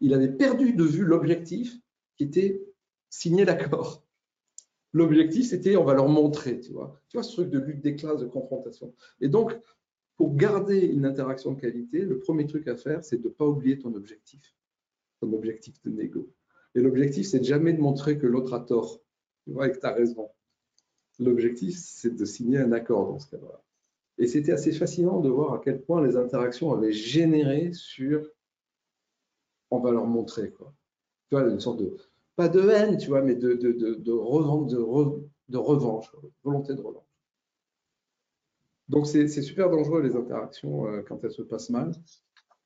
Il 0.00 0.14
avait 0.14 0.32
perdu 0.32 0.72
de 0.72 0.84
vue 0.84 1.04
l'objectif 1.04 1.76
qui 2.16 2.24
était 2.24 2.62
signer 3.08 3.44
l'accord. 3.44 4.04
L'objectif, 4.92 5.48
c'était 5.48 5.76
on 5.76 5.84
va 5.84 5.94
leur 5.94 6.08
montrer, 6.08 6.60
tu 6.60 6.72
vois. 6.72 7.00
Tu 7.08 7.16
vois 7.16 7.24
ce 7.24 7.32
truc 7.32 7.50
de 7.50 7.58
lutte 7.58 7.80
des 7.80 7.96
classes, 7.96 8.20
de 8.20 8.26
confrontation. 8.26 8.94
Et 9.20 9.28
donc, 9.28 9.56
pour 10.16 10.36
garder 10.36 10.80
une 10.80 11.06
interaction 11.06 11.52
de 11.52 11.60
qualité, 11.60 12.00
le 12.00 12.18
premier 12.18 12.46
truc 12.46 12.68
à 12.68 12.76
faire, 12.76 13.04
c'est 13.04 13.18
de 13.18 13.28
ne 13.28 13.32
pas 13.32 13.46
oublier 13.46 13.78
ton 13.78 13.94
objectif, 13.94 14.54
ton 15.20 15.32
objectif 15.32 15.80
de 15.82 15.90
négo. 15.90 16.32
Et 16.74 16.80
l'objectif, 16.80 17.26
c'est 17.26 17.42
jamais 17.42 17.72
de 17.72 17.80
montrer 17.80 18.18
que 18.18 18.26
l'autre 18.26 18.54
a 18.54 18.60
tort, 18.60 19.02
tu 19.44 19.52
vois, 19.52 19.68
et 19.68 19.72
que 19.72 19.78
tu 19.78 19.86
as 19.86 19.92
raison. 19.92 20.30
L'objectif, 21.18 21.76
c'est 21.78 22.14
de 22.14 22.24
signer 22.24 22.58
un 22.58 22.72
accord 22.72 23.08
dans 23.08 23.18
ce 23.18 23.30
cas-là. 23.30 23.62
Et 24.18 24.26
c'était 24.26 24.52
assez 24.52 24.72
fascinant 24.72 25.20
de 25.20 25.28
voir 25.28 25.54
à 25.54 25.58
quel 25.58 25.82
point 25.82 26.04
les 26.04 26.16
interactions 26.16 26.72
avaient 26.72 26.92
généré 26.92 27.72
sur 27.72 28.28
on 29.70 29.80
va 29.80 29.90
leur 29.90 30.06
montrer, 30.06 30.50
quoi 30.50 30.74
tu 31.32 31.38
vois, 31.38 31.48
une 31.48 31.60
sorte 31.60 31.78
de, 31.78 31.96
pas 32.36 32.50
de 32.50 32.60
haine, 32.68 32.98
tu 32.98 33.08
vois, 33.08 33.22
mais 33.22 33.34
de, 33.34 33.54
de, 33.54 33.72
de, 33.72 33.94
de, 33.94 34.12
revente, 34.12 34.68
de, 34.68 35.56
revanche, 35.56 36.14
volonté 36.44 36.74
de 36.74 36.80
revanche. 36.82 37.06
Donc 38.90 39.06
c'est 39.06 39.26
super 39.28 39.70
dangereux 39.70 40.02
les 40.02 40.14
interactions 40.14 40.86
euh, 40.86 41.00
quand 41.00 41.24
elles 41.24 41.32
se 41.32 41.40
passent 41.40 41.70
mal, 41.70 41.92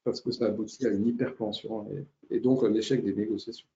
parce 0.02 0.20
que 0.20 0.32
ça 0.32 0.46
aboutit 0.46 0.84
à 0.84 0.90
une 0.90 1.06
hypertension 1.06 1.88
et, 1.92 2.36
et 2.36 2.40
donc 2.40 2.64
un 2.64 2.74
échec 2.74 3.04
des 3.04 3.14
négociations. 3.14 3.68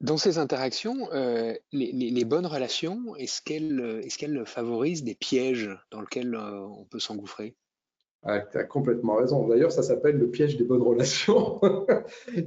Dans 0.00 0.16
ces 0.16 0.38
interactions, 0.38 1.10
euh, 1.12 1.54
les, 1.72 2.24
bonnes 2.24 2.46
relations, 2.46 3.16
est-ce 3.16 3.40
qu'elles 3.42 4.46
favorisent 4.46 5.04
des 5.04 5.14
pièges 5.14 5.70
dans 5.90 6.00
lesquels 6.00 6.34
euh, 6.34 6.60
on 6.60 6.84
peut 6.84 6.98
s'engouffrer? 6.98 7.56
Ah, 8.22 8.40
tu 8.40 8.58
as 8.58 8.64
complètement 8.64 9.16
raison. 9.16 9.46
D'ailleurs, 9.46 9.72
ça 9.72 9.82
s'appelle 9.82 10.18
le 10.18 10.28
piège 10.28 10.56
des 10.56 10.64
bonnes 10.64 10.82
relations. 10.92 11.60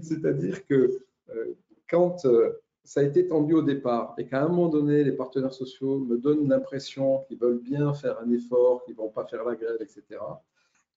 C'est-à-dire 0.02 0.66
que 0.68 1.00
euh, 1.30 1.58
quand 1.90 2.26
euh, 2.26 2.62
ça 2.84 3.00
a 3.00 3.04
été 3.04 3.28
tendu 3.28 3.54
au 3.54 3.62
départ 3.62 4.14
et 4.18 4.26
qu'à 4.26 4.44
un 4.44 4.50
moment 4.50 4.68
donné, 4.68 5.04
les 5.04 5.14
partenaires 5.14 5.54
sociaux 5.54 6.00
me 6.00 6.18
donnent 6.18 6.50
l'impression 6.50 7.20
qu'ils 7.28 7.38
veulent 7.38 7.62
bien 7.62 7.94
faire 7.94 8.20
un 8.20 8.30
effort, 8.32 8.84
qu'ils 8.84 8.96
ne 8.96 9.00
vont 9.00 9.10
pas 9.10 9.26
faire 9.26 9.44
la 9.44 9.56
grève, 9.56 9.78
etc., 9.80 10.04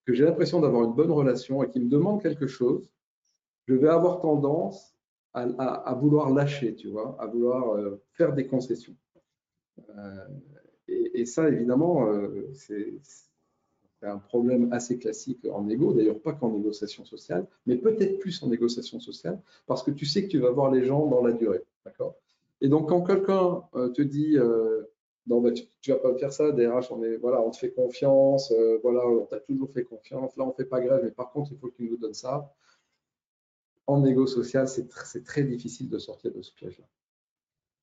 que 0.04 0.12
j'ai 0.12 0.24
l'impression 0.24 0.60
d'avoir 0.60 0.84
une 0.84 0.94
bonne 0.94 1.12
relation 1.12 1.62
et 1.62 1.70
qu'ils 1.70 1.84
me 1.84 1.88
demandent 1.88 2.20
quelque 2.20 2.48
chose, 2.48 2.90
je 3.68 3.74
vais 3.74 3.88
avoir 3.88 4.20
tendance 4.20 4.91
à, 5.34 5.94
vouloir 5.94 6.30
lâcher, 6.30 6.74
tu 6.74 6.88
vois, 6.88 7.16
à 7.18 7.26
vouloir 7.26 7.74
euh, 7.74 8.02
faire 8.12 8.34
des 8.34 8.46
concessions. 8.46 8.96
et, 10.88 11.20
et, 11.20 11.26
ça, 11.26 11.48
évidemment, 11.48 12.06
c'est 12.52 12.94
c'est 14.02 14.08
un 14.08 14.18
problème 14.18 14.72
assez 14.72 14.98
classique 14.98 15.46
en 15.52 15.68
égo, 15.68 15.92
d'ailleurs 15.92 16.20
pas 16.20 16.32
qu'en 16.32 16.50
négociation 16.50 17.04
sociale, 17.04 17.46
mais 17.66 17.76
peut-être 17.76 18.18
plus 18.18 18.42
en 18.42 18.48
négociation 18.48 18.98
sociale, 18.98 19.40
parce 19.68 19.84
que 19.84 19.92
tu 19.92 20.06
sais 20.06 20.24
que 20.24 20.28
tu 20.28 20.40
vas 20.40 20.50
voir 20.50 20.72
les 20.72 20.84
gens 20.84 21.06
dans 21.06 21.22
la 21.22 21.32
durée. 21.32 21.62
D'accord? 21.84 22.16
Et 22.60 22.68
donc, 22.68 22.88
quand 22.88 23.02
quelqu'un 23.04 23.62
euh, 23.76 23.90
te 23.90 24.02
dit 24.02 24.36
euh, 24.36 24.82
non, 25.28 25.40
bah, 25.40 25.52
tu, 25.52 25.90
ne 25.90 25.94
vas 25.94 26.00
pas 26.00 26.18
faire 26.18 26.32
ça, 26.32 26.50
DRH, 26.50 26.90
on, 26.90 27.00
on 27.00 27.50
te 27.50 27.56
fait 27.56 27.70
confiance, 27.70 28.50
euh, 28.50 28.80
voilà, 28.82 29.06
on 29.06 29.24
t'a 29.26 29.38
toujours 29.38 29.70
fait 29.70 29.84
confiance, 29.84 30.36
là 30.36 30.44
on 30.44 30.48
ne 30.48 30.52
fait 30.52 30.64
pas 30.64 30.80
grève, 30.80 31.02
mais 31.04 31.12
par 31.12 31.30
contre, 31.30 31.52
il 31.52 31.58
faut 31.58 31.68
que 31.68 31.76
tu 31.76 31.88
nous 31.88 31.96
donnes 31.96 32.14
ça. 32.14 32.52
En 33.86 34.00
négo 34.00 34.26
social, 34.26 34.68
c'est 34.68 35.24
très 35.24 35.44
difficile 35.44 35.88
de 35.88 35.98
sortir 35.98 36.32
de 36.32 36.42
ce 36.42 36.52
piège-là. 36.54 36.86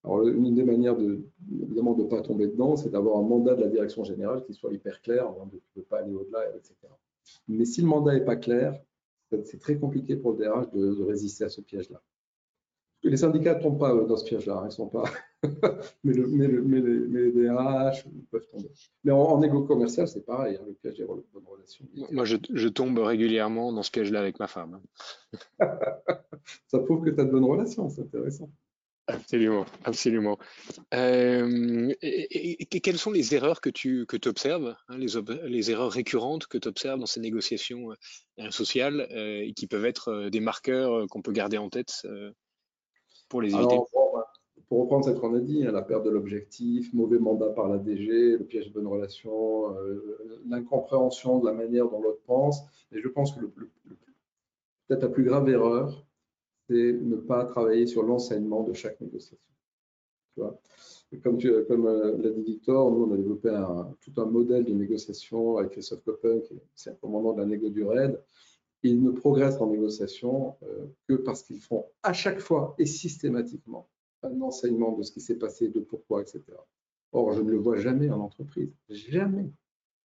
Alors, 0.04 0.26
une 0.28 0.56
des 0.56 0.64
manières 0.64 0.96
de, 0.96 1.22
évidemment 1.62 1.94
de 1.94 2.04
ne 2.04 2.08
pas 2.08 2.22
tomber 2.22 2.48
dedans, 2.48 2.78
c'est 2.78 2.90
d'avoir 2.90 3.18
un 3.18 3.24
mandat 3.24 3.56
de 3.56 3.62
la 3.62 3.68
direction 3.68 4.04
générale 4.06 4.44
qui 4.46 4.54
soit 4.54 4.72
hyper 4.72 5.02
clair, 5.02 5.28
tu 5.50 5.56
ne 5.56 5.60
peux 5.76 5.82
pas 5.82 6.00
aller 6.00 6.14
au-delà, 6.14 6.50
etc. 6.56 6.76
Mais 7.50 7.66
si 7.66 7.82
le 7.82 7.88
mandat 7.88 8.14
n'est 8.14 8.24
pas 8.24 8.38
clair, 8.38 8.82
c'est 9.44 9.60
très 9.60 9.78
compliqué 9.78 10.16
pour 10.16 10.32
le 10.32 10.38
DRH 10.38 10.72
de, 10.72 11.04
résister 11.04 11.44
à 11.44 11.50
ce 11.50 11.62
piège-là. 11.62 12.02
Les 13.04 13.18
syndicats 13.18 13.56
ne 13.56 13.62
tombent 13.62 13.80
pas 13.80 13.94
dans 13.94 14.18
ce 14.18 14.26
piège-là, 14.26 14.64
ils 14.66 14.72
sont 14.72 14.90
pas. 14.90 15.04
mais, 16.04 16.14
les, 16.14 17.32
DRH 17.32 18.06
peuvent 18.30 18.46
tomber. 18.52 18.70
Mais 19.04 19.12
en, 19.12 19.42
égo 19.42 19.64
commercial, 19.64 20.08
c'est 20.08 20.26
pareil, 20.26 20.58
hein, 20.60 20.66
le 20.68 20.74
piège 20.74 20.98
des 20.98 21.06
bonnes 21.06 21.24
relations. 21.46 21.86
Moi, 22.12 22.26
je, 22.26 22.36
je, 22.54 22.68
tombe 22.68 23.00
régulièrement 23.00 23.72
dans 23.72 23.84
ce 23.84 23.92
piège-là 23.92 24.20
avec 24.20 24.40
ma 24.40 24.48
femme. 24.48 24.82
Ça 26.68 26.80
prouve 26.80 27.06
que 27.06 27.10
tu 27.12 27.22
as 27.22 27.26
de 27.26 27.32
bonnes 27.32 27.46
relations, 27.46 27.90
c'est 27.90 28.02
intéressant. 28.02 28.50
Absolument, 29.10 29.66
absolument. 29.86 30.38
Euh, 30.94 31.92
et, 32.02 32.66
quelles 32.66 33.00
sont 33.00 33.12
les 33.12 33.34
erreurs 33.34 33.60
que 33.60 33.72
tu 33.72 34.06
que 34.06 34.18
observes, 34.30 34.76
hein, 34.88 34.98
les, 34.98 35.08
les, 35.48 35.72
erreurs 35.72 35.92
récurrentes 35.92 36.46
que 36.46 36.60
tu 36.60 36.68
observes 36.68 37.00
dans 37.00 37.08
ces 37.08 37.20
négociations 37.20 37.92
euh, 38.40 38.52
sociales 38.52 39.08
euh, 39.12 39.42
et 39.44 39.54
qui 39.54 39.66
peuvent 39.66 39.86
être 39.86 40.30
des 40.30 40.40
marqueurs 40.40 41.08
qu'on 41.10 41.24
peut 41.24 41.32
garder 41.32 41.58
en 41.58 41.70
tête 41.70 42.06
pour 43.30 43.42
les 43.42 43.54
éviter 43.54 43.78
Pour 44.68 44.82
reprendre 44.82 45.06
ce 45.06 45.12
qu'on 45.12 45.36
a 45.36 45.40
dit, 45.40 45.66
hein, 45.66 45.72
la 45.72 45.82
perte 45.82 46.04
de 46.04 46.10
l'objectif, 46.10 46.94
mauvais 46.94 47.20
mandat 47.20 47.50
par 47.50 47.70
la 47.70 47.78
DG, 47.78 48.38
le 48.38 48.44
piège 48.44 48.68
de 48.68 48.74
bonne 48.74 48.88
relation, 48.88 49.76
l'incompréhension 50.48 51.40
de 51.40 51.46
la 51.46 51.54
manière 51.54 51.88
dont 51.88 52.02
l'autre 52.02 52.22
pense. 52.26 52.62
Et 52.92 53.00
je 53.00 53.08
pense 53.08 53.34
que 53.34 53.40
peut-être 53.46 55.04
la 55.04 55.10
plus 55.10 55.24
grave 55.24 55.48
erreur, 55.50 56.06
c'est 56.70 56.94
ne 56.94 57.16
pas 57.16 57.46
travailler 57.46 57.88
sur 57.88 58.04
l'enseignement 58.04 58.64
de 58.64 58.74
chaque 58.74 59.00
négociation. 59.02 59.38
comme, 61.24 61.40
comme 61.68 61.88
euh, 61.88 62.18
l'a 62.18 62.30
dit 62.30 62.44
Victor, 62.44 62.92
nous, 62.92 63.06
on 63.06 63.14
a 63.14 63.18
développé 63.18 63.50
tout 64.02 64.22
un 64.22 64.26
modèle 64.26 64.66
de 64.66 64.74
négociation 64.74 65.58
avec 65.58 65.72
Christophe 65.72 66.04
Coppen, 66.04 66.42
qui 66.42 66.54
est 66.54 66.92
un 66.92 66.96
commandant 66.96 67.34
de 67.34 67.40
la 67.40 67.46
négo 67.46 67.70
du 67.70 67.84
RAID. 67.84 68.20
Ils 68.84 69.02
ne 69.02 69.12
progressent 69.12 69.60
en 69.60 69.68
négociation 69.68 70.56
euh, 70.64 70.86
que 71.08 71.14
parce 71.16 71.44
qu'ils 71.44 71.60
font 71.60 71.86
à 72.04 72.14
chaque 72.14 72.40
fois 72.40 72.76
et 72.78 72.86
systématiquement 72.86 73.90
un 74.24 74.42
enseignement 74.42 74.94
de 74.94 75.04
ce 75.04 75.12
qui 75.12 75.22
s'est 75.22 75.38
passé, 75.38 75.70
de 75.70 75.80
pourquoi, 75.80 76.22
etc. 76.22 76.44
Or, 77.12 77.34
je 77.34 77.42
ne 77.42 77.52
le 77.52 77.58
vois 77.58 77.78
jamais 77.78 78.10
en 78.10 78.20
entreprise. 78.20 78.70
Jamais. 78.90 79.52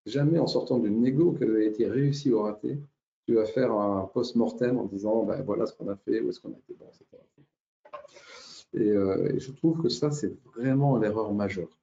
Jamais 0.07 0.39
en 0.39 0.47
sortant 0.47 0.79
d'une 0.79 1.01
négo 1.01 1.33
qu'elle 1.33 1.55
a 1.57 1.63
été 1.63 1.87
réussie 1.87 2.33
ou 2.33 2.41
ratée, 2.41 2.79
tu 3.27 3.35
vas 3.35 3.47
faire 3.47 3.73
un 3.73 4.07
post-mortem 4.13 4.79
en 4.79 4.85
disant 4.85 5.25
ben, 5.25 5.41
voilà 5.43 5.67
ce 5.67 5.73
qu'on 5.73 5.89
a 5.89 5.97
fait, 5.97 6.21
où 6.21 6.29
est-ce 6.29 6.41
qu'on 6.41 6.53
a 6.53 6.59
été 6.59 6.75
bon, 6.75 6.87
etc. 6.89 7.05
Et, 8.75 8.89
et 8.89 9.39
je 9.39 9.53
trouve 9.53 9.81
que 9.81 9.89
ça, 9.89 10.11
c'est 10.11 10.35
vraiment 10.57 10.97
l'erreur 10.99 11.33
majeure. 11.33 11.79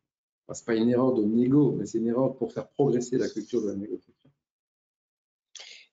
Ce 0.53 0.61
n'est 0.61 0.65
pas 0.65 0.75
une 0.75 0.89
erreur 0.89 1.13
de 1.13 1.23
négo, 1.23 1.71
mais 1.71 1.85
c'est 1.85 1.99
une 1.99 2.07
erreur 2.07 2.35
pour 2.35 2.51
faire 2.51 2.67
progresser 2.67 3.17
la 3.17 3.29
culture 3.29 3.61
de 3.61 3.69
la 3.69 3.75
négociation. 3.75 4.20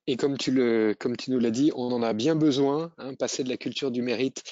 Et 0.08 0.16
comme 0.16 0.38
tu, 0.38 0.52
nous 0.52 1.38
l'as 1.38 1.50
dit, 1.50 1.70
on 1.76 1.92
en 1.92 2.02
a 2.02 2.14
bien 2.14 2.34
besoin, 2.34 2.90
hein, 2.96 3.12
passer 3.14 3.44
de 3.44 3.50
la 3.50 3.58
culture 3.58 3.90
du 3.90 4.00
mérite 4.00 4.42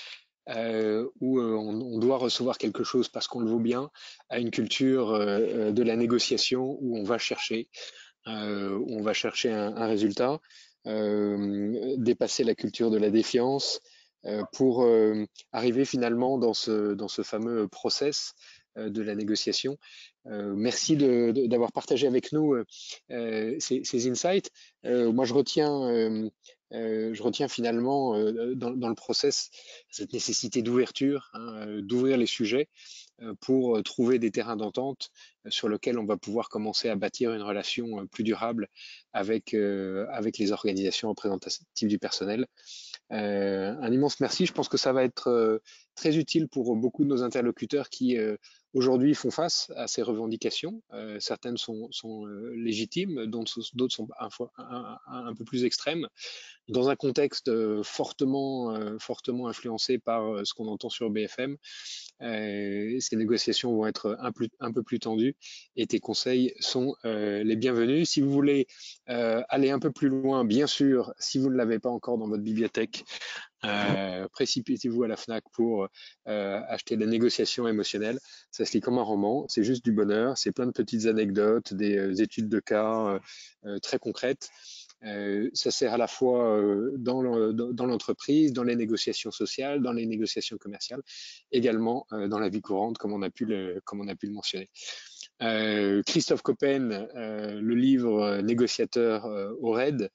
euh, 0.50 1.08
où 1.22 1.40
euh, 1.40 1.54
on, 1.54 1.98
doit 1.98 2.18
recevoir 2.18 2.58
quelque 2.58 2.84
chose 2.84 3.08
parce 3.08 3.26
qu'on 3.26 3.40
le 3.40 3.48
vaut 3.48 3.58
bien, 3.58 3.90
à 4.28 4.38
une 4.38 4.50
culture 4.50 5.14
euh, 5.14 5.72
de 5.72 5.82
la 5.82 5.96
négociation 5.96 6.76
où 6.82 6.98
on 6.98 7.04
va 7.04 7.16
chercher, 7.16 7.70
où 8.26 8.98
on 8.98 9.00
va 9.00 9.14
chercher 9.14 9.50
un, 9.50 9.86
résultat, 9.86 10.40
dépasser 10.84 12.44
la 12.44 12.54
culture 12.54 12.90
de 12.90 12.98
la 12.98 13.08
défiance 13.08 13.80
pour 14.52 14.86
arriver 15.52 15.84
finalement 15.86 16.36
dans 16.36 16.52
ce, 16.52 17.22
fameux 17.22 17.66
process 17.68 18.34
de 18.76 19.02
la 19.02 19.14
négociation. 19.14 19.78
Euh, 20.26 20.54
merci 20.54 20.96
d'avoir 20.96 21.72
partagé 21.72 22.06
avec 22.06 22.32
nous 22.32 22.54
euh, 23.10 23.56
ces, 23.58 24.10
insights. 24.10 24.50
moi, 24.84 25.24
je 25.24 25.34
retiens, 25.34 26.30
je 26.70 27.22
retiens 27.22 27.48
finalement 27.48 28.18
dans, 28.54 28.88
le 28.88 28.94
process 28.94 29.50
cette 29.90 30.12
nécessité 30.12 30.62
d'ouverture, 30.62 31.30
hein, 31.32 31.80
d'ouvrir 31.80 32.16
les 32.16 32.26
sujets 32.26 32.68
pour 33.40 33.82
trouver 33.82 34.18
des 34.18 34.30
terrains 34.30 34.56
d'entente 34.56 35.10
sur 35.48 35.68
lesquels 35.68 35.98
on 35.98 36.04
va 36.04 36.16
pouvoir 36.16 36.48
commencer 36.48 36.88
à 36.88 36.96
bâtir 36.96 37.32
une 37.32 37.42
relation 37.42 38.06
plus 38.06 38.24
durable 38.24 38.68
avec, 39.12 39.54
avec 39.54 40.38
les 40.38 40.52
organisations 40.52 41.08
représentatives 41.08 41.88
du 41.88 41.98
personnel. 41.98 42.46
un 43.10 43.92
immense 43.92 44.20
merci. 44.20 44.46
Je 44.46 44.52
pense 44.52 44.68
que 44.68 44.76
ça 44.76 44.92
va 44.92 45.04
être 45.04 45.60
très 45.94 46.16
utile 46.16 46.48
pour 46.48 46.76
beaucoup 46.76 47.04
de 47.04 47.08
nos 47.08 47.22
interlocuteurs 47.22 47.88
qui 47.88 48.16
aujourd'hui 48.76 49.14
font 49.14 49.30
face 49.30 49.72
à 49.74 49.86
ces 49.86 50.02
revendications. 50.02 50.82
Euh, 50.92 51.18
certaines 51.18 51.56
sont, 51.56 51.88
euh, 52.04 52.54
légitimes, 52.54 53.26
d'autres 53.26 53.62
sont 53.62 54.08
un, 54.18 55.34
peu 55.34 55.44
plus 55.44 55.64
extrêmes. 55.64 56.06
Dans 56.68 56.88
un 56.88 56.96
contexte 56.96 57.48
euh, 57.48 57.82
fortement, 57.82 58.98
fortement 58.98 59.48
influencé 59.48 59.98
par 59.98 60.46
ce 60.46 60.52
qu'on 60.52 60.68
entend 60.68 60.90
sur 60.90 61.10
BFM, 61.10 61.56
ces 62.20 63.16
négociations 63.16 63.74
vont 63.74 63.86
être 63.86 64.16
un, 64.20 64.72
peu 64.72 64.82
plus 64.82 64.98
tendues 64.98 65.35
et 65.76 65.86
tes 65.86 66.00
conseils 66.00 66.54
sont 66.60 66.94
les 67.04 67.56
bienvenus. 67.56 68.08
Si 68.10 68.20
vous 68.20 68.30
voulez 68.30 68.66
aller 69.06 69.70
un 69.70 69.78
peu 69.78 69.90
plus 69.90 70.08
loin, 70.08 70.44
bien 70.44 70.66
sûr, 70.66 71.12
si 71.18 71.38
vous 71.38 71.50
ne 71.50 71.56
l'avez 71.56 71.78
pas 71.78 71.90
encore 71.90 72.18
dans 72.18 72.28
votre 72.28 72.42
bibliothèque, 72.42 73.04
euh, 73.64 74.28
précipitez-vous 74.28 75.02
à 75.02 75.08
la 75.08 75.16
FNAC 75.16 75.44
pour 75.52 75.88
euh, 76.28 76.60
acheter 76.68 76.96
des 76.96 77.06
négociations 77.06 77.66
émotionnelles. 77.66 78.18
Ça 78.50 78.64
se 78.64 78.72
lit 78.72 78.80
comme 78.80 78.98
un 78.98 79.02
roman, 79.02 79.46
c'est 79.48 79.64
juste 79.64 79.84
du 79.84 79.92
bonheur, 79.92 80.36
c'est 80.36 80.52
plein 80.52 80.66
de 80.66 80.72
petites 80.72 81.06
anecdotes, 81.06 81.74
des 81.74 81.96
euh, 81.96 82.22
études 82.22 82.48
de 82.48 82.60
cas 82.60 83.18
très 83.82 83.98
concrètes. 83.98 84.48
ça 85.02 85.70
sert 85.70 85.94
à 85.94 85.98
la 85.98 86.06
fois 86.06 86.60
dans 86.98 87.86
l'entreprise, 87.86 88.52
dans 88.52 88.62
les 88.64 88.76
négociations 88.76 89.30
sociales, 89.30 89.82
dans 89.82 89.92
les 89.92 90.06
négociations 90.06 90.56
commerciales, 90.58 91.02
également 91.50 92.06
dans 92.10 92.38
la 92.38 92.48
vie 92.48 92.60
courante, 92.60 92.98
comme 92.98 93.12
on 93.12 93.22
a 93.22 93.30
pu 93.30 93.44
le 93.46 93.82
mentionner. 94.30 94.70
Christophe 95.40 96.42
Coppen, 96.42 97.08
le 97.14 97.74
livre 97.74 98.40
Négociateur 98.40 99.26
au 99.60 99.72
RAID, 99.72 100.10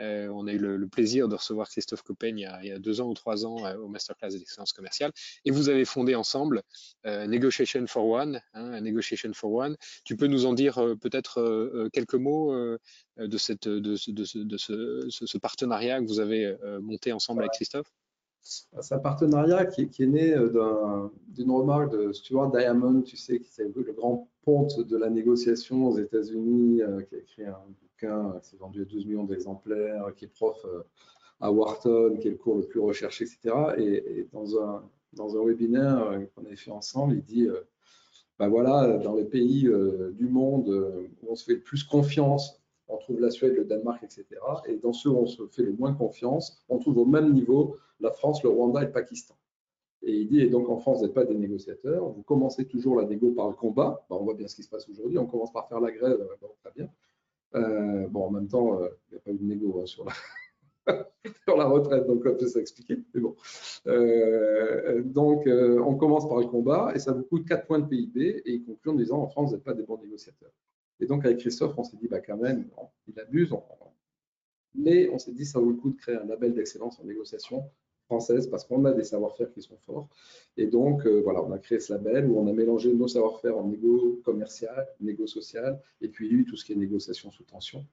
euh, 0.00 0.28
on 0.28 0.46
a 0.46 0.52
eu 0.52 0.58
le, 0.58 0.88
plaisir 0.88 1.28
de 1.28 1.34
recevoir 1.34 1.68
Christophe 1.68 2.02
Coppen 2.02 2.36
il 2.38 2.66
y 2.66 2.72
a, 2.72 2.78
deux 2.78 3.00
ans 3.00 3.08
ou 3.08 3.14
trois 3.14 3.44
ans 3.44 3.64
euh, 3.66 3.76
au 3.76 3.88
Masterclass 3.88 4.30
d'excellence 4.30 4.72
commerciale. 4.72 5.12
Et 5.44 5.50
vous 5.50 5.68
avez 5.68 5.84
fondé 5.84 6.14
ensemble 6.14 6.62
euh, 7.06 7.26
Negotiation 7.26 7.86
for 7.86 8.06
One. 8.06 8.40
Hein, 8.54 8.80
Negotiation 8.80 9.32
for 9.34 9.52
One. 9.52 9.76
Tu 10.04 10.16
peux 10.16 10.26
nous 10.26 10.46
en 10.46 10.54
dire 10.54 10.76
peut-être 11.00 11.88
quelques 11.92 12.14
mots 12.14 12.54
de, 13.16 13.38
cette, 13.38 13.68
de, 13.68 13.96
ce, 13.96 15.38
partenariat 15.38 16.00
que 16.00 16.06
vous 16.06 16.20
avez 16.20 16.56
monté 16.80 17.12
ensemble 17.12 17.42
avec 17.42 17.52
Christophe? 17.52 17.90
C'est 18.42 18.94
un 18.94 18.98
partenariat 18.98 19.66
qui, 19.66 19.82
est 19.82 20.06
né 20.06 20.34
d'une 21.28 21.50
remarque 21.50 21.92
de 21.92 22.12
Stuart 22.12 22.50
Diamond, 22.50 23.02
tu 23.02 23.16
sais, 23.16 23.38
qui 23.38 23.60
est 23.60 23.64
le 23.74 23.92
grand 23.92 24.28
ponte 24.44 24.80
de 24.80 24.96
la 24.96 25.10
négociation 25.10 25.86
aux 25.86 25.98
États-Unis, 25.98 26.82
qui 27.08 27.14
a 27.14 27.18
écrit 27.18 27.44
un 27.44 27.58
qui 28.00 28.06
s'est 28.48 28.56
vendu 28.56 28.82
à 28.82 28.84
12 28.84 29.06
millions 29.06 29.24
d'exemplaires, 29.24 30.06
qui 30.16 30.24
est 30.24 30.28
prof 30.28 30.56
euh, 30.64 30.82
à 31.40 31.52
Wharton, 31.52 32.16
qui 32.20 32.28
est 32.28 32.32
le 32.32 32.36
cours 32.36 32.56
le 32.56 32.62
plus 32.62 32.80
recherché, 32.80 33.24
etc. 33.24 33.54
Et, 33.78 34.26
dans, 34.32 34.58
un, 34.58 35.44
webinaire 35.44 36.02
euh, 36.02 36.20
qu'on 36.34 36.44
avait 36.44 36.56
fait 36.56 36.70
ensemble, 36.70 37.14
il 37.14 37.22
dit 37.22 37.48
ben 38.38 38.48
voilà, 38.48 38.96
dans 38.98 39.14
les 39.14 39.24
pays 39.24 39.68
du 40.12 40.26
monde 40.26 40.68
où 41.22 41.30
on 41.30 41.34
se 41.34 41.44
fait 41.44 41.54
le 41.54 41.60
plus 41.60 41.84
confiance, 41.84 42.59
on 42.90 42.98
trouve 42.98 43.20
la 43.20 43.30
Suède, 43.30 43.54
le 43.54 43.64
Danemark, 43.64 44.02
etc. 44.02 44.26
Et 44.66 44.76
dans 44.76 44.92
ceux 44.92 45.10
où 45.10 45.16
on 45.16 45.26
se 45.26 45.46
fait 45.48 45.62
le 45.62 45.72
moins 45.72 45.94
confiance, 45.94 46.62
on 46.68 46.78
trouve 46.78 46.98
au 46.98 47.06
même 47.06 47.32
niveau 47.32 47.76
la 48.00 48.10
France, 48.10 48.42
le 48.42 48.50
Rwanda 48.50 48.82
et 48.82 48.86
le 48.86 48.92
Pakistan. 48.92 49.34
Et 50.02 50.12
il 50.12 50.28
dit, 50.28 50.40
et 50.40 50.48
donc 50.48 50.68
en 50.68 50.78
France, 50.78 50.98
vous 50.98 51.04
n'êtes 51.04 51.14
pas 51.14 51.24
des 51.24 51.34
négociateurs, 51.34 52.08
vous 52.08 52.22
commencez 52.22 52.66
toujours 52.66 52.96
la 52.96 53.06
négo 53.06 53.32
par 53.32 53.48
le 53.48 53.54
combat. 53.54 54.04
on 54.08 54.24
voit 54.24 54.34
bien 54.34 54.48
ce 54.48 54.56
qui 54.56 54.62
se 54.62 54.70
passe 54.70 54.88
aujourd'hui, 54.88 55.18
on 55.18 55.26
commence 55.26 55.52
par 55.52 55.68
faire 55.68 55.80
la 55.80 55.92
grève, 55.92 56.26
très 56.62 56.72
bien. 56.74 56.88
Euh, 57.54 58.06
bon, 58.08 58.26
en 58.26 58.30
même 58.30 58.48
temps, 58.48 58.80
euh, 58.80 58.88
il 59.08 59.14
n'y 59.14 59.18
a 59.18 59.20
pas 59.20 59.30
eu 59.32 59.38
de 59.38 59.44
négo 59.44 59.80
hein, 59.80 59.86
sur, 61.46 61.56
la 61.56 61.66
retraite, 61.66 62.06
donc 62.06 62.22
on 62.24 62.34
peut 62.34 62.46
s'expliquer. 62.46 62.98
Mais 63.12 63.20
bon. 63.20 63.36
Euh, 63.86 65.02
donc, 65.02 65.46
on 65.46 65.94
commence 65.96 66.28
par 66.28 66.38
le 66.38 66.46
combat 66.46 66.92
et 66.94 66.98
ça 66.98 67.12
vous 67.12 67.24
coûte 67.24 67.46
4 67.46 67.66
points 67.66 67.80
de 67.80 67.86
PIB 67.86 68.42
et 68.44 68.52
il 68.52 68.64
conclut 68.64 68.92
en 68.92 68.94
disant 68.94 69.18
en 69.18 69.28
France, 69.28 69.50
vous 69.50 69.56
n'êtes 69.56 69.64
pas 69.64 69.74
des 69.74 69.82
bons 69.82 69.98
négociateurs. 69.98 70.52
Et 71.00 71.06
donc, 71.06 71.24
avec 71.24 71.38
Christophe, 71.38 71.74
on 71.76 71.84
s'est 71.84 71.96
dit, 71.96 72.08
bah, 72.08 72.20
quand 72.20 72.36
même, 72.36 72.68
il 73.08 73.18
abuse. 73.18 73.52
mais 74.74 75.08
on 75.10 75.18
s'est 75.18 75.32
dit, 75.32 75.46
ça 75.46 75.58
vaut 75.58 75.70
le 75.70 75.76
coup 75.76 75.90
de 75.90 75.96
créer 75.96 76.16
un 76.16 76.26
label 76.26 76.54
d'excellence 76.54 77.00
en 77.00 77.04
négociation 77.04 77.64
française 78.04 78.48
parce 78.48 78.64
qu'on 78.64 78.84
a 78.86 78.92
des 78.92 79.04
savoir-faire 79.04 79.52
qui 79.52 79.62
sont 79.62 79.78
forts. 79.86 80.08
Et 80.56 80.66
donc, 80.66 81.06
euh, 81.06 81.20
voilà, 81.22 81.42
on 81.42 81.52
a 81.52 81.58
créé 81.58 81.78
ce 81.78 81.92
label 81.92 82.26
où 82.26 82.38
on 82.38 82.46
a 82.48 82.52
mélangé 82.52 82.92
nos 82.92 83.06
savoir-faire 83.08 83.56
en 83.56 83.68
négo 83.68 84.20
commercial, 84.24 84.88
négo 85.00 85.26
social, 85.26 85.80
et 86.00 86.08
puis 86.08 86.44
tout 86.44 86.56
ce 86.56 86.64
qui 86.64 86.72
est 86.72 86.76
négociation 86.76 87.30
sous 87.30 87.44
tension. 87.44 87.84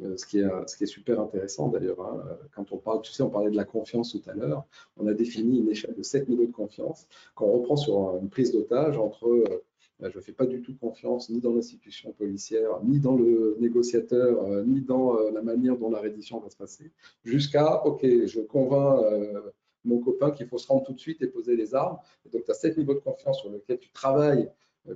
Euh, 0.00 0.16
ce, 0.16 0.26
qui 0.26 0.38
est, 0.38 0.86
super 0.86 1.20
intéressant 1.20 1.68
d'ailleurs. 1.68 2.00
Hein. 2.00 2.38
Quand 2.54 2.64
tu 3.02 3.12
sais, 3.12 3.22
on 3.22 3.30
parlait 3.30 3.50
de 3.50 3.56
la 3.56 3.64
confiance 3.64 4.12
tout 4.12 4.22
à 4.28 4.34
l'heure. 4.34 4.64
On 4.96 5.06
a 5.06 5.12
défini 5.12 5.58
une 5.58 5.68
échelle 5.68 5.94
de 5.94 6.02
7 6.02 6.28
niveaux 6.28 6.46
de 6.46 6.52
confiance. 6.52 7.06
Quand 7.34 7.44
on 7.44 7.52
reprend 7.52 7.76
sur 7.76 8.16
une 8.16 8.30
prise 8.30 8.52
d'otage 8.52 8.96
entre 8.96 9.28
euh, 9.28 9.64
je 10.00 10.18
ne 10.18 10.22
fais 10.22 10.32
pas 10.32 10.46
du 10.46 10.62
tout 10.62 10.74
confiance 10.76 11.30
ni 11.30 11.40
dans 11.40 11.52
l'institution 11.54 12.12
policière, 12.12 12.82
ni 12.84 12.98
dans 12.98 13.16
le 13.16 13.56
négociateur, 13.60 14.42
euh, 14.42 14.64
ni 14.64 14.80
dans 14.80 15.18
euh, 15.18 15.30
la 15.30 15.42
manière 15.42 15.76
dont 15.76 15.90
la 15.90 16.00
reddition 16.00 16.40
va 16.40 16.50
se 16.50 16.56
passer, 16.56 16.90
jusqu'à, 17.24 17.84
OK, 17.84 18.02
je 18.02 18.40
convainc 18.40 19.04
euh, 19.04 19.40
mon 19.84 19.98
copain 19.98 20.30
qu'il 20.30 20.46
faut 20.46 20.58
se 20.58 20.66
rendre 20.68 20.84
tout 20.84 20.92
de 20.92 21.00
suite 21.00 21.22
et 21.22 21.26
poser 21.26 21.56
les 21.56 21.74
armes. 21.74 21.98
donc, 22.32 22.44
tu 22.44 22.50
as 22.50 22.54
sept 22.54 22.76
niveaux 22.76 22.94
de 22.94 23.00
confiance 23.00 23.40
sur 23.40 23.50
lesquels 23.50 23.78
tu 23.78 23.90
travailles 23.90 24.48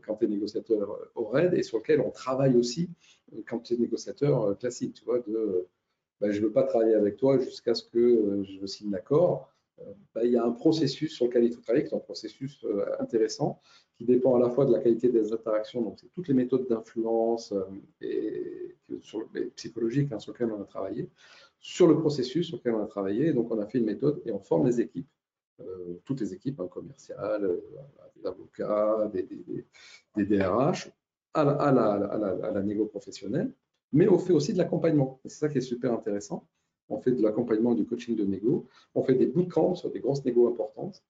quand 0.05 0.17
tu 0.17 0.25
es 0.25 0.29
négociateur 0.29 0.99
au 1.15 1.25
RAID 1.25 1.55
et 1.55 1.63
sur 1.63 1.79
lequel 1.79 2.01
on 2.01 2.11
travaille 2.11 2.57
aussi 2.57 2.91
quand 3.47 3.61
tu 3.61 3.75
es 3.75 3.77
négociateur 3.77 4.57
classique. 4.59 4.95
Tu 4.95 5.05
vois, 5.05 5.21
de 5.21 5.67
bah, 6.21 6.31
je 6.31 6.41
ne 6.41 6.47
veux 6.47 6.53
pas 6.53 6.63
travailler 6.63 6.95
avec 6.95 7.17
toi 7.17 7.39
jusqu'à 7.39 7.75
ce 7.75 7.85
que 7.85 8.45
je 8.45 8.67
signe 8.67 8.91
l'accord. 8.91 9.53
Bah, 10.15 10.25
il 10.25 10.33
y 10.33 10.37
a 10.37 10.45
un 10.45 10.53
processus 10.53 11.15
sur 11.15 11.27
lequel 11.27 11.45
il 11.45 11.53
faut 11.53 11.61
travailler, 11.61 11.85
qui 11.85 11.93
est 11.93 11.97
un 11.97 12.01
processus 12.01 12.65
intéressant, 12.99 13.61
qui 13.97 14.05
dépend 14.05 14.35
à 14.37 14.39
la 14.39 14.51
fois 14.51 14.67
de 14.67 14.73
la 14.73 14.81
qualité 14.81 15.09
des 15.09 15.33
interactions, 15.33 15.83
donc 15.83 15.99
c'est 15.99 16.13
toutes 16.13 16.29
les 16.29 16.35
méthodes 16.35 16.69
d'influence 16.69 17.53
euh, 17.53 17.65
et, 18.01 18.77
psychologiques 19.57 20.13
hein, 20.13 20.19
sur 20.19 20.33
lesquelles 20.33 20.53
on 20.53 20.61
a 20.61 20.67
travaillé, 20.67 21.11
sur 21.61 21.89
le 21.89 21.99
processus 21.99 22.49
sur 22.49 22.59
lequel 22.59 22.75
on 22.75 22.83
a 22.83 22.87
travaillé. 22.87 23.33
Donc 23.33 23.51
on 23.51 23.59
a 23.59 23.67
fait 23.67 23.79
une 23.79 23.87
méthode 23.87 24.23
et 24.27 24.33
on 24.33 24.39
forme 24.39 24.67
les 24.67 24.81
équipes, 24.81 25.09
euh, 25.61 26.01
toutes 26.05 26.21
les 26.21 26.35
équipes 26.35 26.61
hein, 26.61 26.69
commerciales, 26.69 27.45
euh, 27.45 27.61
des 28.17 28.27
avocats, 28.27 29.11
des, 29.13 30.25
DRH, 30.25 30.91
à 31.35 31.45
la, 31.45 31.53
à, 31.53 31.73
la, 31.73 32.87
professionnelle, 32.87 33.53
mais 33.93 34.09
on 34.09 34.19
fait 34.19 34.33
aussi 34.33 34.53
de 34.53 34.59
l'accompagnement. 34.59 35.21
C'est 35.25 35.31
ça 35.31 35.49
qui 35.49 35.59
est 35.59 35.63
super 35.63 35.93
intéressant. 35.93 36.47
On 36.89 37.01
fait 37.01 37.13
de 37.13 37.23
l'accompagnement 37.23 37.73
et 37.73 37.77
du 37.77 37.85
coaching 37.85 38.17
de 38.17 38.25
négo. 38.25 38.69
On 38.95 39.03
fait 39.03 39.15
des 39.15 39.27
bootcamps 39.27 39.75
sur 39.75 39.91
des 39.91 40.01
grosses 40.01 40.25
négos 40.25 40.49
importantes. 40.49 41.03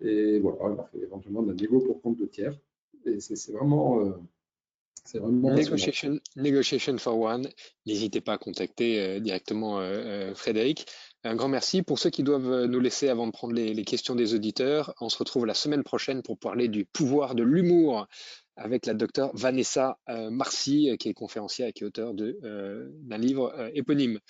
Et 0.00 0.38
voilà, 0.38 0.82
on 0.82 0.84
fait 0.84 1.02
éventuellement 1.04 1.42
de 1.42 1.48
la 1.48 1.54
négo 1.54 1.80
pour 1.80 2.00
compte 2.02 2.18
de 2.18 2.26
tiers. 2.26 2.58
Et 3.04 3.20
c'est 3.20 3.52
vraiment. 3.52 4.00
Euh, 4.00 4.12
vraiment 5.14 5.52
negotiation, 5.52 6.18
negotiation, 6.36 6.96
for 6.98 7.18
One. 7.18 7.48
N'hésitez 7.86 8.20
pas 8.20 8.34
à 8.34 8.38
contacter 8.38 9.00
euh, 9.00 9.20
directement 9.20 9.80
euh, 9.80 10.34
Frédéric. 10.34 10.86
Un 11.26 11.36
grand 11.36 11.48
merci. 11.48 11.80
Pour 11.80 11.98
ceux 11.98 12.10
qui 12.10 12.22
doivent 12.22 12.66
nous 12.66 12.80
laisser 12.80 13.08
avant 13.08 13.26
de 13.26 13.32
prendre 13.32 13.54
les, 13.54 13.84
questions 13.84 14.14
des 14.14 14.34
auditeurs, 14.34 14.94
on 15.00 15.08
se 15.08 15.16
retrouve 15.16 15.46
la 15.46 15.54
semaine 15.54 15.82
prochaine 15.82 16.22
pour 16.22 16.38
parler 16.38 16.68
du 16.68 16.84
pouvoir 16.84 17.34
de 17.34 17.42
l'humour 17.42 18.06
avec 18.56 18.84
la 18.84 18.92
docteure 18.92 19.34
Vanessa 19.34 19.98
Marcy, 20.06 20.94
qui 21.00 21.08
est 21.08 21.14
conférencière 21.14 21.68
et 21.68 21.72
qui 21.72 21.82
est 21.82 21.86
auteure 21.86 22.12
d'un 22.12 23.18
livre 23.18 23.70
éponyme. 23.72 24.20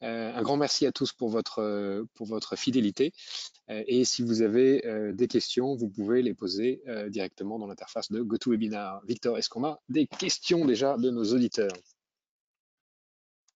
un 0.00 0.42
grand 0.42 0.56
merci 0.56 0.84
à 0.84 0.90
tous 0.90 1.12
pour 1.12 1.28
votre, 1.28 2.04
pour 2.14 2.26
votre 2.26 2.56
fidélité. 2.56 3.12
et 3.68 4.04
si 4.04 4.22
vous 4.22 4.42
avez 4.42 4.82
des 5.14 5.28
questions, 5.28 5.76
vous 5.76 5.88
pouvez 5.88 6.22
les 6.22 6.34
poser 6.34 6.82
directement 7.06 7.60
dans 7.60 7.68
l'interface 7.68 8.10
de 8.10 8.20
GoToWebinar. 8.20 9.00
Victor, 9.06 9.38
est-ce 9.38 9.48
qu'on 9.48 9.64
a 9.64 9.78
des 9.88 10.08
questions 10.08 10.64
déjà 10.64 10.96
de 10.96 11.10
nos 11.10 11.24
auditeurs? 11.32 11.70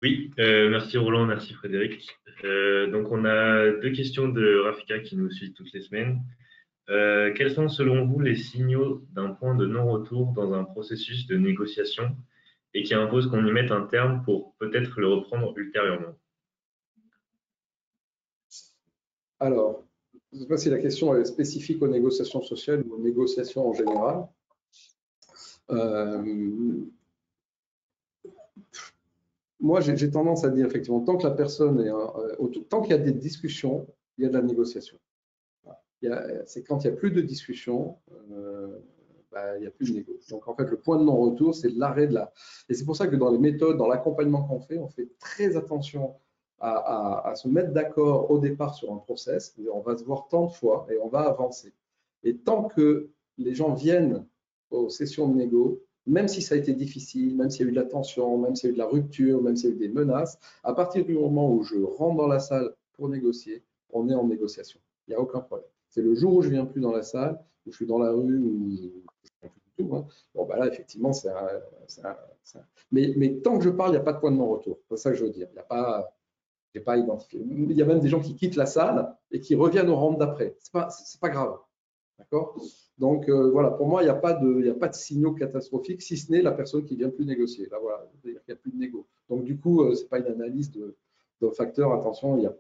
Oui, 0.05 0.29
euh, 0.37 0.69
merci 0.69 0.99
Roland, 0.99 1.25
merci 1.25 1.55
Frédéric. 1.55 2.15
Euh, 2.43 2.91
donc 2.91 3.11
on 3.11 3.25
a 3.25 3.71
deux 3.71 3.91
questions 3.91 4.27
de 4.27 4.59
Rafika 4.59 4.99
qui 4.99 5.17
nous 5.17 5.31
suit 5.31 5.51
toutes 5.51 5.73
les 5.73 5.81
semaines. 5.81 6.21
Euh, 6.89 7.33
quels 7.33 7.49
sont 7.49 7.69
selon 7.69 8.05
vous 8.05 8.19
les 8.19 8.35
signaux 8.35 9.03
d'un 9.13 9.31
point 9.31 9.55
de 9.55 9.65
non-retour 9.65 10.31
dans 10.33 10.53
un 10.53 10.63
processus 10.63 11.25
de 11.25 11.37
négociation 11.37 12.15
et 12.75 12.83
qui 12.83 12.93
impose 12.93 13.25
qu'on 13.31 13.43
y 13.47 13.51
mette 13.51 13.71
un 13.71 13.81
terme 13.81 14.21
pour 14.23 14.53
peut-être 14.59 14.99
le 14.99 15.07
reprendre 15.07 15.57
ultérieurement? 15.57 16.15
Alors, 19.39 19.83
je 20.31 20.37
ne 20.37 20.41
sais 20.43 20.47
pas 20.47 20.57
si 20.57 20.69
la 20.69 20.77
question 20.77 21.15
est 21.15 21.25
spécifique 21.25 21.81
aux 21.81 21.87
négociations 21.87 22.43
sociales 22.43 22.83
ou 22.87 22.93
aux 22.93 23.01
négociations 23.01 23.69
en 23.69 23.73
général. 23.73 24.27
Moi, 29.66 29.82
j'ai 29.82 30.11
tendance 30.11 30.43
à 30.43 30.49
dire 30.49 30.68
effectivement, 30.68 31.01
tant 31.01 31.18
que 31.18 31.24
la 31.24 31.32
personne 31.32 31.80
est, 31.80 31.89
euh, 31.89 32.47
tant 32.70 32.82
qu'il 32.82 32.91
y 32.91 32.93
a 32.93 32.99
des 32.99 33.11
discussions, 33.11 33.88
il 34.18 34.24
y 34.24 34.28
a 34.28 34.30
de 34.30 34.36
la 34.36 34.43
négociation. 34.43 34.99
C'est 36.45 36.63
quand 36.63 36.84
il 36.84 36.88
n'y 36.88 36.93
a 36.93 36.95
plus 36.95 37.09
de 37.09 37.20
discussion, 37.20 37.97
euh, 38.32 38.78
bah, 39.32 39.57
il 39.57 39.61
n'y 39.61 39.66
a 39.66 39.72
plus 39.72 39.89
de 39.89 39.95
négo. 39.95 40.20
Donc 40.30 40.47
en 40.47 40.53
fait, 40.53 40.70
le 40.70 40.78
point 40.78 40.99
de 40.99 41.03
non-retour, 41.03 41.55
c'est 41.55 41.70
l'arrêt 41.70 42.05
de 42.05 42.13
la. 42.13 42.32
Et 42.70 42.76
c'est 42.76 42.86
pour 42.86 42.95
ça 42.95 43.07
que 43.07 43.16
dans 43.16 43.32
les 43.32 43.39
méthodes, 43.39 43.78
dans 43.78 43.88
l'accompagnement 43.88 44.43
qu'on 44.43 44.59
fait, 44.59 44.78
on 44.78 44.88
fait 44.88 45.09
très 45.18 45.57
attention 45.57 46.13
à, 46.59 47.34
se 47.36 47.47
mettre 47.47 47.72
d'accord 47.72 48.30
au 48.30 48.38
départ 48.38 48.76
sur 48.76 48.93
un 48.93 48.97
process. 48.97 49.55
On 49.74 49.82
va 49.82 49.97
se 49.97 50.03
voir 50.03 50.28
tant 50.28 50.45
de 50.45 50.51
fois 50.51 50.86
et 50.91 50.97
on 50.99 51.07
va 51.07 51.22
avancer. 51.22 51.74
Et 52.24 52.38
tant 52.38 52.66
que 52.66 53.09
les 53.39 53.55
gens 53.55 53.74
viennent 53.74 54.28
aux 54.70 54.89
sessions 54.89 55.28
de 55.28 55.36
négo, 55.36 55.82
même 56.07 56.27
si 56.27 56.41
ça 56.41 56.55
a 56.55 56.57
été 56.57 56.73
difficile, 56.73 57.35
même 57.35 57.49
s'il 57.49 57.65
y 57.65 57.65
a 57.65 57.69
eu 57.69 57.71
de 57.75 57.79
la 57.79 57.85
tension, 57.85 58.37
même 58.37 58.55
s'il 58.55 58.67
y 58.67 58.69
a 58.69 58.71
eu 58.71 58.73
de 58.73 58.79
la 58.79 58.87
rupture, 58.87 59.41
même 59.41 59.55
s'il 59.55 59.69
y 59.69 59.73
a 59.73 59.75
eu 59.75 59.79
des 59.79 59.89
menaces, 59.89 60.37
à 60.63 60.73
partir 60.73 61.05
du 61.05 61.13
moment 61.13 61.51
où 61.51 61.63
je 61.63 61.75
rentre 61.77 62.17
dans 62.17 62.27
la 62.27 62.39
salle 62.39 62.73
pour 62.93 63.09
négocier, 63.09 63.63
on 63.91 64.09
est 64.09 64.15
en 64.15 64.27
négociation. 64.27 64.79
Il 65.07 65.11
n'y 65.11 65.15
a 65.15 65.19
aucun 65.19 65.39
problème. 65.39 65.69
C'est 65.89 66.01
le 66.01 66.13
jour 66.13 66.33
où 66.35 66.41
je 66.41 66.49
ne 66.49 66.53
viens 66.53 66.65
plus 66.65 66.81
dans 66.81 66.91
la 66.91 67.03
salle, 67.03 67.39
où 67.65 67.71
je 67.71 67.77
suis 67.77 67.85
dans 67.85 67.99
la 67.99 68.11
rue, 68.11 68.37
où 68.37 68.69
je 68.77 68.83
ne 68.83 68.89
viens 69.41 69.49
plus 69.49 69.61
du 69.61 69.71
tout. 69.77 69.95
Hein. 69.95 70.05
Bon, 70.33 70.45
bah 70.45 70.57
là, 70.57 70.67
effectivement, 70.67 71.13
c'est 71.13 71.29
un, 71.29 72.15
Mais, 72.91 73.39
tant 73.43 73.57
que 73.57 73.63
je 73.63 73.69
parle, 73.69 73.91
il 73.91 73.93
n'y 73.93 73.99
a 73.99 74.03
pas 74.03 74.13
de 74.13 74.19
point 74.19 74.31
de 74.31 74.37
non-retour. 74.37 74.79
C'est 74.89 74.97
ça 74.97 75.11
que 75.11 75.17
je 75.17 75.25
veux 75.25 75.31
dire. 75.31 75.47
Il 75.51 75.53
n'y 75.53 75.59
a 75.59 75.63
pas. 75.63 76.13
pas 76.85 76.97
identifié. 76.97 77.41
Il 77.41 77.71
y 77.71 77.81
a 77.81 77.85
même 77.85 78.01
des 78.01 78.09
gens 78.09 78.19
qui 78.19 78.35
quittent 78.35 78.57
la 78.57 78.65
salle 78.65 79.15
et 79.31 79.39
qui 79.39 79.55
reviennent 79.55 79.89
au 79.89 79.95
round 79.95 80.19
d'après. 80.19 80.55
Ce 80.59 80.77
n'est 80.77 81.19
pas 81.21 81.29
grave. 81.29 81.57
D'accord? 82.18 82.57
Donc 82.97 83.28
euh, 83.28 83.49
voilà, 83.51 83.72
pour 83.72 83.88
moi, 83.88 84.01
il 84.01 84.05
n'y 84.05 84.11
a, 84.11 84.16
pas 84.16 84.34
de, 84.34 84.74
signaux 84.93 85.34
catastrophiques, 85.34 86.01
si 86.01 86.18
ce 86.18 86.32
n'est 86.32 86.41
la 86.41 86.53
personne 86.53 86.86
qui 86.86 86.93
ne 86.93 86.99
vient 86.99 87.09
plus 87.09 87.26
négocier. 87.26 87.68
Là, 87.70 87.78
voilà, 87.82 88.05
il 88.24 88.32
n'y 88.32 88.53
a 88.53 88.55
plus 88.55 88.72
de 88.72 88.78
négo. 88.78 89.05
Donc 89.30 89.43
du 89.43 89.57
coup, 89.57 89.84
euh, 89.84 89.95
ce 89.95 90.03
n'est 90.03 90.07
pas 90.07 90.20
une 90.20 90.28
analyse 90.28 90.72
de, 90.72 90.95
de 91.41 91.49
facteur, 91.49 91.93
attention, 91.93 92.38
il 92.38 92.41
n'y 92.41 92.45
a, 92.47 92.55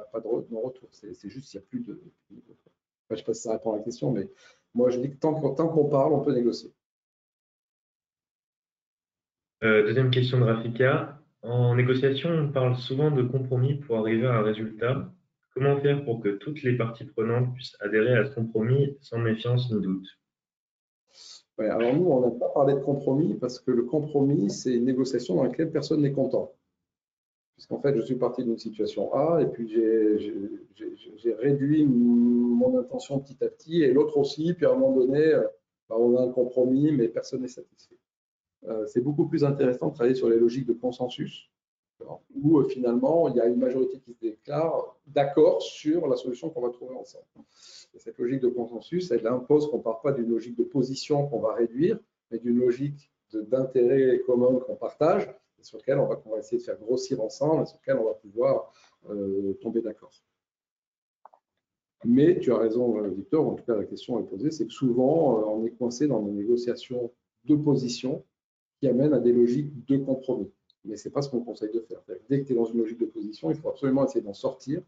a, 0.00 0.04
pas 0.04 0.20
de 0.20 0.26
non-retour. 0.50 0.88
C'est 0.92 1.28
juste 1.28 1.50
qu'il 1.50 1.58
n'y 1.58 1.64
a 1.64 1.68
plus 1.68 1.80
de, 1.80 2.00
je 2.30 3.14
ne 3.14 3.16
sais 3.16 3.24
pas 3.24 3.34
si 3.34 3.42
ça 3.42 3.52
répond 3.52 3.72
à 3.72 3.78
la 3.78 3.82
question, 3.82 4.12
mais 4.12 4.28
moi, 4.72 4.90
je 4.90 5.00
dis 5.00 5.10
que 5.10 5.16
tant 5.16 5.34
qu'on 5.34 5.88
parle, 5.88 6.12
on 6.12 6.20
peut 6.20 6.32
négocier. 6.32 6.72
Euh, 9.62 9.82
deuxième 9.82 10.10
question 10.10 10.38
de 10.38 10.44
Rafika. 10.44 11.18
En 11.42 11.74
négociation, 11.74 12.30
on 12.30 12.52
parle 12.52 12.76
souvent 12.76 13.10
de 13.10 13.22
compromis 13.22 13.74
pour 13.74 13.98
arriver 13.98 14.26
à 14.26 14.34
un 14.34 14.42
résultat. 14.42 15.12
Comment 15.60 15.78
faire 15.78 16.02
pour 16.06 16.20
que 16.20 16.30
toutes 16.30 16.62
les 16.62 16.74
parties 16.74 17.04
prenantes 17.04 17.52
puissent 17.52 17.76
adhérer 17.80 18.14
à 18.14 18.24
ce 18.24 18.34
compromis 18.34 18.96
sans 19.02 19.18
méfiance 19.18 19.70
ni 19.70 19.78
doute? 19.78 20.06
Alors 21.58 21.94
nous, 21.94 22.06
on 22.06 22.20
n'a 22.22 22.30
pas 22.30 22.48
parlé 22.48 22.72
de 22.72 22.78
compromis 22.78 23.34
parce 23.34 23.60
que 23.60 23.70
le 23.70 23.82
compromis, 23.82 24.48
c'est 24.48 24.72
une 24.72 24.86
négociation 24.86 25.34
dans 25.34 25.42
laquelle 25.42 25.70
personne 25.70 26.00
n'est 26.00 26.12
content. 26.12 26.54
Puisqu'en 27.56 27.78
fait, 27.78 27.94
je 27.94 28.00
suis 28.00 28.14
parti 28.14 28.42
d'une 28.42 28.56
situation 28.56 29.12
A 29.12 29.42
et 29.42 29.48
puis 29.48 29.68
j'ai 29.68 31.34
réduit 31.34 31.84
mon 31.84 32.78
intention 32.78 33.18
petit 33.18 33.36
à 33.44 33.48
petit 33.48 33.82
et 33.82 33.92
l'autre 33.92 34.16
aussi. 34.16 34.54
Puis 34.54 34.64
à 34.64 34.70
un 34.70 34.76
moment 34.76 34.96
donné, 34.96 35.34
bah, 35.90 35.96
on 35.98 36.16
a 36.16 36.22
un 36.22 36.30
compromis, 36.30 36.90
mais 36.90 37.08
personne 37.08 37.42
n'est 37.42 37.48
satisfait. 37.48 37.98
Euh, 38.66 38.86
c'est 38.86 39.02
beaucoup 39.02 39.28
plus 39.28 39.44
intéressant 39.44 39.88
de 39.88 39.94
travailler 39.94 40.16
sur 40.16 40.30
les 40.30 40.38
logiques 40.38 40.66
de 40.66 40.72
consensus 40.72 41.50
où 42.34 42.58
euh, 42.58 42.68
finalement 42.68 43.28
il 43.28 43.36
y 43.36 43.40
a 43.40 43.46
une 43.46 43.58
majorité 43.58 43.98
qui 44.00 44.12
se 44.12 44.20
déclare 44.20 44.96
d'accord 45.06 45.62
sur 45.62 46.06
la 46.06 46.16
solution 46.16 46.50
qu'on 46.50 46.62
va 46.62 46.70
trouver 46.70 46.94
ensemble. 46.94 47.24
Et 47.94 47.98
cette 47.98 48.18
logique 48.18 48.40
de 48.40 48.48
consensus, 48.48 49.10
elle 49.10 49.26
impose 49.26 49.70
qu'on 49.70 49.78
ne 49.78 49.82
parte 49.82 50.02
pas 50.02 50.12
d'une 50.12 50.28
logique 50.28 50.56
de 50.56 50.64
position 50.64 51.26
qu'on 51.26 51.40
va 51.40 51.54
réduire, 51.54 51.98
mais 52.30 52.38
d'une 52.38 52.58
logique 52.58 53.10
d'intérêt 53.32 54.20
commun 54.26 54.58
qu'on 54.60 54.76
partage, 54.76 55.28
et 55.58 55.62
sur 55.62 55.78
lequel 55.78 55.98
on 55.98 56.06
va, 56.06 56.20
on 56.24 56.30
va, 56.30 56.38
essayer 56.38 56.58
de 56.58 56.62
faire 56.62 56.78
grossir 56.78 57.20
ensemble, 57.20 57.62
et 57.62 57.66
sur 57.66 57.78
lequel 57.78 57.98
on 57.98 58.06
va 58.06 58.14
pouvoir 58.14 58.72
euh, 59.08 59.54
tomber 59.60 59.82
d'accord. 59.82 60.12
Mais 62.04 62.38
tu 62.38 62.52
as 62.52 62.58
raison, 62.58 62.98
euh, 62.98 63.08
Victor, 63.08 63.46
en 63.46 63.54
tout 63.54 63.64
cas 63.64 63.76
la 63.76 63.84
question 63.84 64.18
est 64.20 64.24
posée, 64.24 64.50
c'est 64.50 64.66
que 64.66 64.72
souvent 64.72 65.44
on 65.52 65.64
est 65.64 65.70
coincé 65.70 66.06
dans 66.06 66.22
des 66.22 66.32
négociations 66.32 67.12
de 67.44 67.56
position 67.56 68.24
qui 68.78 68.88
amènent 68.88 69.12
à 69.12 69.20
des 69.20 69.32
logiques 69.32 69.86
de 69.86 69.98
compromis 69.98 70.50
mais 70.84 70.96
ce 70.96 71.08
n'est 71.08 71.12
pas 71.12 71.22
ce 71.22 71.28
qu'on 71.28 71.40
conseille 71.40 71.72
de 71.72 71.80
faire. 71.80 72.00
Dès 72.28 72.40
que 72.40 72.46
tu 72.46 72.52
es 72.52 72.56
dans 72.56 72.64
une 72.64 72.78
logique 72.78 72.98
d'opposition, 72.98 73.50
il 73.50 73.56
faut 73.56 73.68
absolument 73.68 74.04
essayer 74.04 74.22
d'en 74.22 74.34
sortir, 74.34 74.82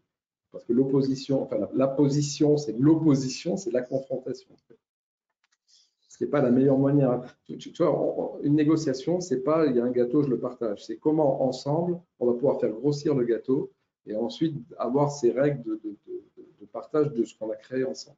parce 0.51 0.65
que 0.65 0.73
l'opposition, 0.73 1.43
enfin 1.43 1.57
la, 1.73 1.87
position, 1.87 2.57
c'est 2.57 2.73
l'opposition, 2.77 3.57
c'est 3.57 3.71
la 3.71 3.81
confrontation. 3.81 4.55
Ce 6.09 6.23
n'est 6.23 6.29
pas 6.29 6.41
la 6.41 6.51
meilleure 6.51 6.77
manière. 6.77 7.21
Tu, 7.45 7.71
vois, 7.79 8.37
une 8.43 8.55
négociation, 8.55 9.19
c'est 9.19 9.41
pas 9.41 9.65
il 9.65 9.75
y 9.75 9.79
a 9.79 9.83
un 9.83 9.91
gâteau, 9.91 10.21
je 10.21 10.29
le 10.29 10.39
partage. 10.39 10.85
C'est 10.85 10.97
comment 10.97 11.43
ensemble 11.43 11.99
on 12.19 12.27
va 12.27 12.33
pouvoir 12.33 12.59
faire 12.59 12.69
grossir 12.69 13.15
le 13.15 13.25
gâteau 13.25 13.71
et 14.05 14.15
ensuite 14.15 14.55
avoir 14.77 15.11
ces 15.11 15.31
règles 15.31 15.63
de, 15.63 15.97
de 16.61 16.65
partage 16.71 17.11
de 17.13 17.23
ce 17.23 17.37
qu'on 17.37 17.49
a 17.49 17.55
créé 17.55 17.83
ensemble. 17.83 18.17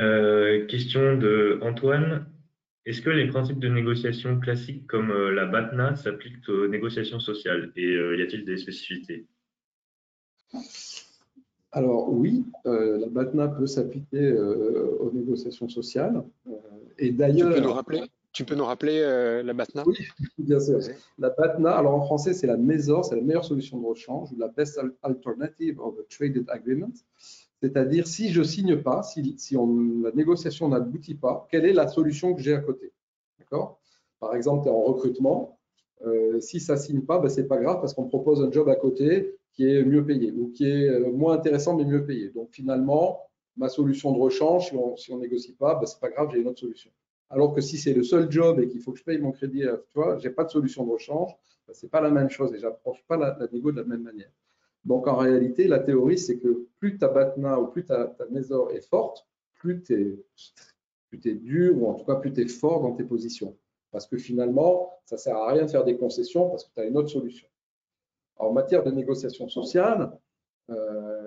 Euh, 0.00 0.66
question 0.66 1.16
de 1.16 1.58
Antoine. 1.62 2.26
Est-ce 2.88 3.02
que 3.02 3.10
les 3.10 3.26
principes 3.28 3.58
de 3.58 3.68
négociation 3.68 4.40
classiques 4.40 4.86
comme 4.86 5.10
euh, 5.10 5.30
la 5.30 5.44
BATNA 5.44 5.94
s'appliquent 5.94 6.48
aux 6.48 6.68
négociations 6.68 7.20
sociales 7.20 7.70
et 7.76 7.84
euh, 7.84 8.16
y 8.16 8.22
a-t-il 8.22 8.46
des 8.46 8.56
spécificités? 8.56 9.26
Alors 11.70 12.10
oui, 12.10 12.46
euh, 12.64 12.96
la 12.96 13.08
BATNA 13.08 13.48
peut 13.48 13.66
s'appliquer 13.66 14.32
aux 14.32 15.10
négociations 15.12 15.68
sociales. 15.68 16.24
et 16.96 17.10
d'ailleurs, 17.10 17.50
tu 17.50 17.60
peux 17.60 17.66
nous 17.66 17.74
rappeler, 17.74 18.02
tu 18.32 18.44
peux 18.46 18.54
nous 18.54 18.64
rappeler 18.64 19.02
la 19.44 19.52
BATNA? 19.52 19.84
Oui, 19.84 19.98
bien 20.38 20.58
sûr. 20.58 20.78
La 21.18 21.28
BATNA, 21.28 21.70
alors 21.72 21.94
en 21.94 22.06
français, 22.06 22.32
c'est 22.32 22.46
la 22.46 22.56
MESOR, 22.56 23.04
c'est 23.04 23.16
la 23.16 23.22
meilleure 23.22 23.44
solution 23.44 23.78
de 23.78 23.84
rechange 23.84 24.32
ou 24.32 24.38
la 24.38 24.48
Best 24.48 24.80
Alternative 25.02 25.78
of 25.78 25.94
a 25.98 26.04
Traded 26.08 26.46
Agreement. 26.48 26.94
C'est-à-dire, 27.60 28.06
si 28.06 28.30
je 28.30 28.40
ne 28.40 28.44
signe 28.44 28.76
pas, 28.76 29.02
si, 29.02 29.36
la 29.52 30.10
négociation 30.12 30.68
n'aboutit 30.68 31.14
pas, 31.14 31.46
quelle 31.50 31.64
est 31.64 31.72
la 31.72 31.88
solution 31.88 32.34
que 32.34 32.40
j'ai 32.40 32.54
à 32.54 32.60
côté? 32.60 32.92
D'accord? 33.38 33.80
Par 34.20 34.34
exemple, 34.34 34.64
tu 34.64 34.68
es 34.68 34.72
en 34.72 34.82
recrutement. 34.82 35.58
Euh, 36.06 36.40
si 36.40 36.60
ça 36.60 36.74
ne 36.74 36.78
signe 36.78 37.00
pas, 37.00 37.18
ben, 37.18 37.28
ce 37.28 37.40
n'est 37.40 37.46
pas 37.46 37.58
grave 37.58 37.80
parce 37.80 37.94
qu'on 37.94 38.06
propose 38.06 38.40
un 38.42 38.52
job 38.52 38.68
à 38.68 38.76
côté 38.76 39.34
qui 39.52 39.68
est 39.68 39.82
mieux 39.84 40.04
payé 40.04 40.30
ou 40.30 40.52
qui 40.52 40.64
est 40.64 40.88
euh, 40.88 41.10
moins 41.10 41.34
intéressant 41.34 41.76
mais 41.76 41.84
mieux 41.84 42.04
payé. 42.04 42.30
Donc 42.30 42.50
finalement, 42.52 43.20
ma 43.56 43.68
solution 43.68 44.12
de 44.12 44.18
rechange, 44.18 44.72
si 44.96 45.12
on 45.12 45.16
ne 45.16 45.22
négocie 45.22 45.54
pas, 45.54 45.74
ben, 45.74 45.86
ce 45.86 45.96
n'est 45.96 46.00
pas 46.00 46.10
grave, 46.10 46.28
j'ai 46.32 46.38
une 46.38 46.46
autre 46.46 46.60
solution. 46.60 46.90
Alors 47.30 47.52
que 47.52 47.60
si 47.60 47.76
c'est 47.76 47.92
le 47.92 48.04
seul 48.04 48.30
job 48.30 48.60
et 48.60 48.68
qu'il 48.68 48.80
faut 48.80 48.92
que 48.92 48.98
je 48.98 49.04
paye 49.04 49.18
mon 49.18 49.32
crédit, 49.32 49.64
euh, 49.64 49.76
je 49.96 50.28
n'ai 50.28 50.32
pas 50.32 50.44
de 50.44 50.50
solution 50.50 50.86
de 50.86 50.90
rechange, 50.92 51.32
ben, 51.66 51.74
ce 51.74 51.84
n'est 51.84 51.90
pas 51.90 52.00
la 52.00 52.10
même 52.10 52.30
chose 52.30 52.54
et 52.54 52.58
je 52.58 52.66
n'approche 52.66 53.02
pas 53.08 53.16
la, 53.16 53.36
la 53.38 53.48
négo 53.48 53.72
de 53.72 53.80
la 53.80 53.84
même 53.84 54.02
manière. 54.02 54.30
Donc 54.84 55.06
en 55.06 55.16
réalité, 55.16 55.66
la 55.66 55.80
théorie, 55.80 56.18
c'est 56.18 56.38
que 56.38 56.66
plus 56.78 56.98
ta 56.98 57.08
BATNA 57.08 57.60
ou 57.60 57.66
plus 57.68 57.84
ta, 57.84 58.06
ta 58.06 58.24
est 58.72 58.88
forte, 58.88 59.26
plus 59.54 59.82
tu 59.82 60.24
es, 61.12 61.34
dur 61.34 61.76
ou 61.76 61.88
en 61.88 61.94
tout 61.94 62.04
cas 62.04 62.16
plus 62.16 62.32
tu 62.32 62.42
es 62.42 62.48
fort 62.48 62.82
dans 62.82 62.92
tes 62.92 63.04
positions. 63.04 63.56
Parce 63.90 64.06
que 64.06 64.16
finalement, 64.16 65.00
ça 65.04 65.16
ne 65.16 65.20
sert 65.20 65.36
à 65.36 65.52
rien 65.52 65.64
de 65.64 65.70
faire 65.70 65.84
des 65.84 65.96
concessions 65.96 66.50
parce 66.50 66.64
que 66.64 66.70
tu 66.74 66.80
as 66.80 66.84
une 66.84 66.96
autre 66.96 67.10
solution. 67.10 67.48
en 68.36 68.52
matière 68.52 68.84
de 68.84 68.90
négociation 68.90 69.48
sociale, 69.48 70.12
euh, 70.70 71.26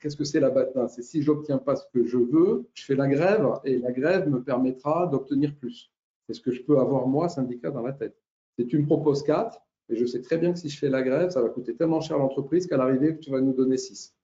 qu'est-ce 0.00 0.16
que 0.16 0.24
c'est 0.24 0.40
la 0.40 0.50
BATNA? 0.50 0.88
C'est 0.88 1.02
si 1.02 1.22
je 1.22 1.30
n'obtiens 1.30 1.58
pas 1.58 1.76
ce 1.76 1.84
que 1.92 2.04
je 2.04 2.16
veux, 2.16 2.68
je 2.74 2.84
fais 2.84 2.94
la 2.94 3.08
grève 3.08 3.46
et 3.64 3.78
la 3.78 3.92
grève 3.92 4.28
me 4.28 4.42
permettra 4.42 5.06
d'obtenir 5.06 5.54
plus. 5.56 5.92
C'est 6.26 6.34
ce 6.34 6.40
que 6.40 6.52
je 6.52 6.62
peux 6.62 6.78
avoir 6.78 7.06
moi, 7.06 7.28
syndicat, 7.28 7.70
dans 7.70 7.82
la 7.82 7.92
tête. 7.92 8.16
Si 8.58 8.66
tu 8.66 8.78
me 8.78 8.86
proposes 8.86 9.22
4, 9.22 9.60
et 9.88 9.96
je 9.96 10.04
sais 10.06 10.20
très 10.20 10.38
bien 10.38 10.52
que 10.52 10.58
si 10.58 10.68
je 10.68 10.78
fais 10.78 10.88
la 10.88 11.02
grève, 11.02 11.30
ça 11.30 11.42
va 11.42 11.48
coûter 11.48 11.74
tellement 11.74 12.00
cher 12.00 12.16
à 12.16 12.18
l'entreprise 12.18 12.66
qu'à 12.66 12.76
l'arrivée, 12.76 13.18
tu 13.18 13.30
vas 13.30 13.40
nous 13.40 13.54
donner 13.54 13.76
6. 13.76 14.14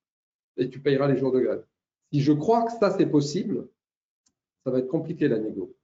Et 0.57 0.69
tu 0.69 0.81
payeras 0.81 1.09
les 1.09 1.17
jours 1.17 1.33
de 1.33 1.41
grève. 1.41 1.65
Si 2.13 2.21
je 2.21 2.33
crois 2.33 2.65
que 2.65 2.73
ça, 2.73 2.91
c'est 2.91 3.07
possible, 3.07 3.67
ça 4.65 4.71
va 4.71 4.79
être 4.79 4.89
compliqué 4.89 5.29
la 5.29 5.39
négo. 5.39 5.75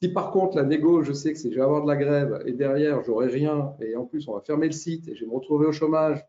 Si 0.00 0.08
par 0.08 0.30
contre 0.30 0.56
la 0.56 0.62
négo, 0.62 1.02
je 1.02 1.12
sais 1.12 1.32
que 1.32 1.38
je 1.38 1.48
vais 1.48 1.60
avoir 1.60 1.82
de 1.82 1.88
la 1.88 1.96
grève 1.96 2.42
et 2.46 2.52
derrière 2.52 3.02
j'aurai 3.02 3.26
rien 3.26 3.74
et 3.80 3.96
en 3.96 4.04
plus 4.04 4.28
on 4.28 4.34
va 4.34 4.40
fermer 4.40 4.66
le 4.66 4.72
site 4.72 5.08
et 5.08 5.16
je 5.16 5.22
vais 5.22 5.26
me 5.26 5.34
retrouver 5.34 5.66
au 5.66 5.72
chômage, 5.72 6.24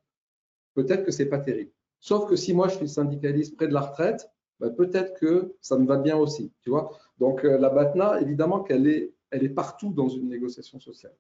peut-être 0.73 1.03
que 1.03 1.11
c'est 1.11 1.27
pas 1.27 1.37
terrible. 1.37 1.71
Sauf 1.99 2.27
que 2.27 2.35
si 2.35 2.53
moi 2.53 2.67
je 2.67 2.77
suis 2.77 2.89
syndicaliste 2.89 3.55
près 3.55 3.67
de 3.67 3.73
la 3.73 3.81
retraite, 3.81 4.27
bah, 4.59 4.69
peut-être 4.71 5.19
que 5.19 5.55
ça 5.61 5.77
me 5.77 5.85
va 5.85 5.97
bien 5.97 6.17
aussi, 6.17 6.51
tu 6.61 6.71
vois. 6.71 6.97
Donc 7.19 7.45
euh, 7.45 7.59
la 7.59 7.69
BATNA, 7.69 8.21
évidemment 8.21 8.63
qu'elle 8.63 8.87
est, 8.87 9.13
elle 9.29 9.43
est 9.43 9.49
partout 9.49 9.93
dans 9.93 10.09
une 10.09 10.29
négociation 10.29 10.79
sociale. 10.79 11.15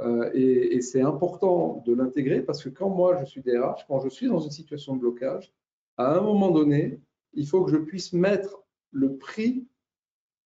Euh, 0.00 0.30
et, 0.34 0.80
c'est 0.80 1.02
important 1.02 1.82
de 1.86 1.94
l'intégrer 1.94 2.42
parce 2.42 2.62
que 2.64 2.68
quand 2.68 2.88
moi 2.88 3.16
je 3.20 3.26
suis 3.26 3.42
DRH, 3.42 3.86
quand 3.86 4.00
je 4.00 4.08
suis 4.08 4.26
dans 4.26 4.40
une 4.40 4.50
situation 4.50 4.96
de 4.96 5.00
blocage, 5.00 5.52
à 5.96 6.16
un 6.16 6.20
moment 6.20 6.50
donné, 6.50 7.00
il 7.32 7.46
faut 7.46 7.64
que 7.64 7.70
je 7.70 7.76
puisse 7.76 8.12
mettre 8.12 8.64
le 8.90 9.16
prix 9.16 9.66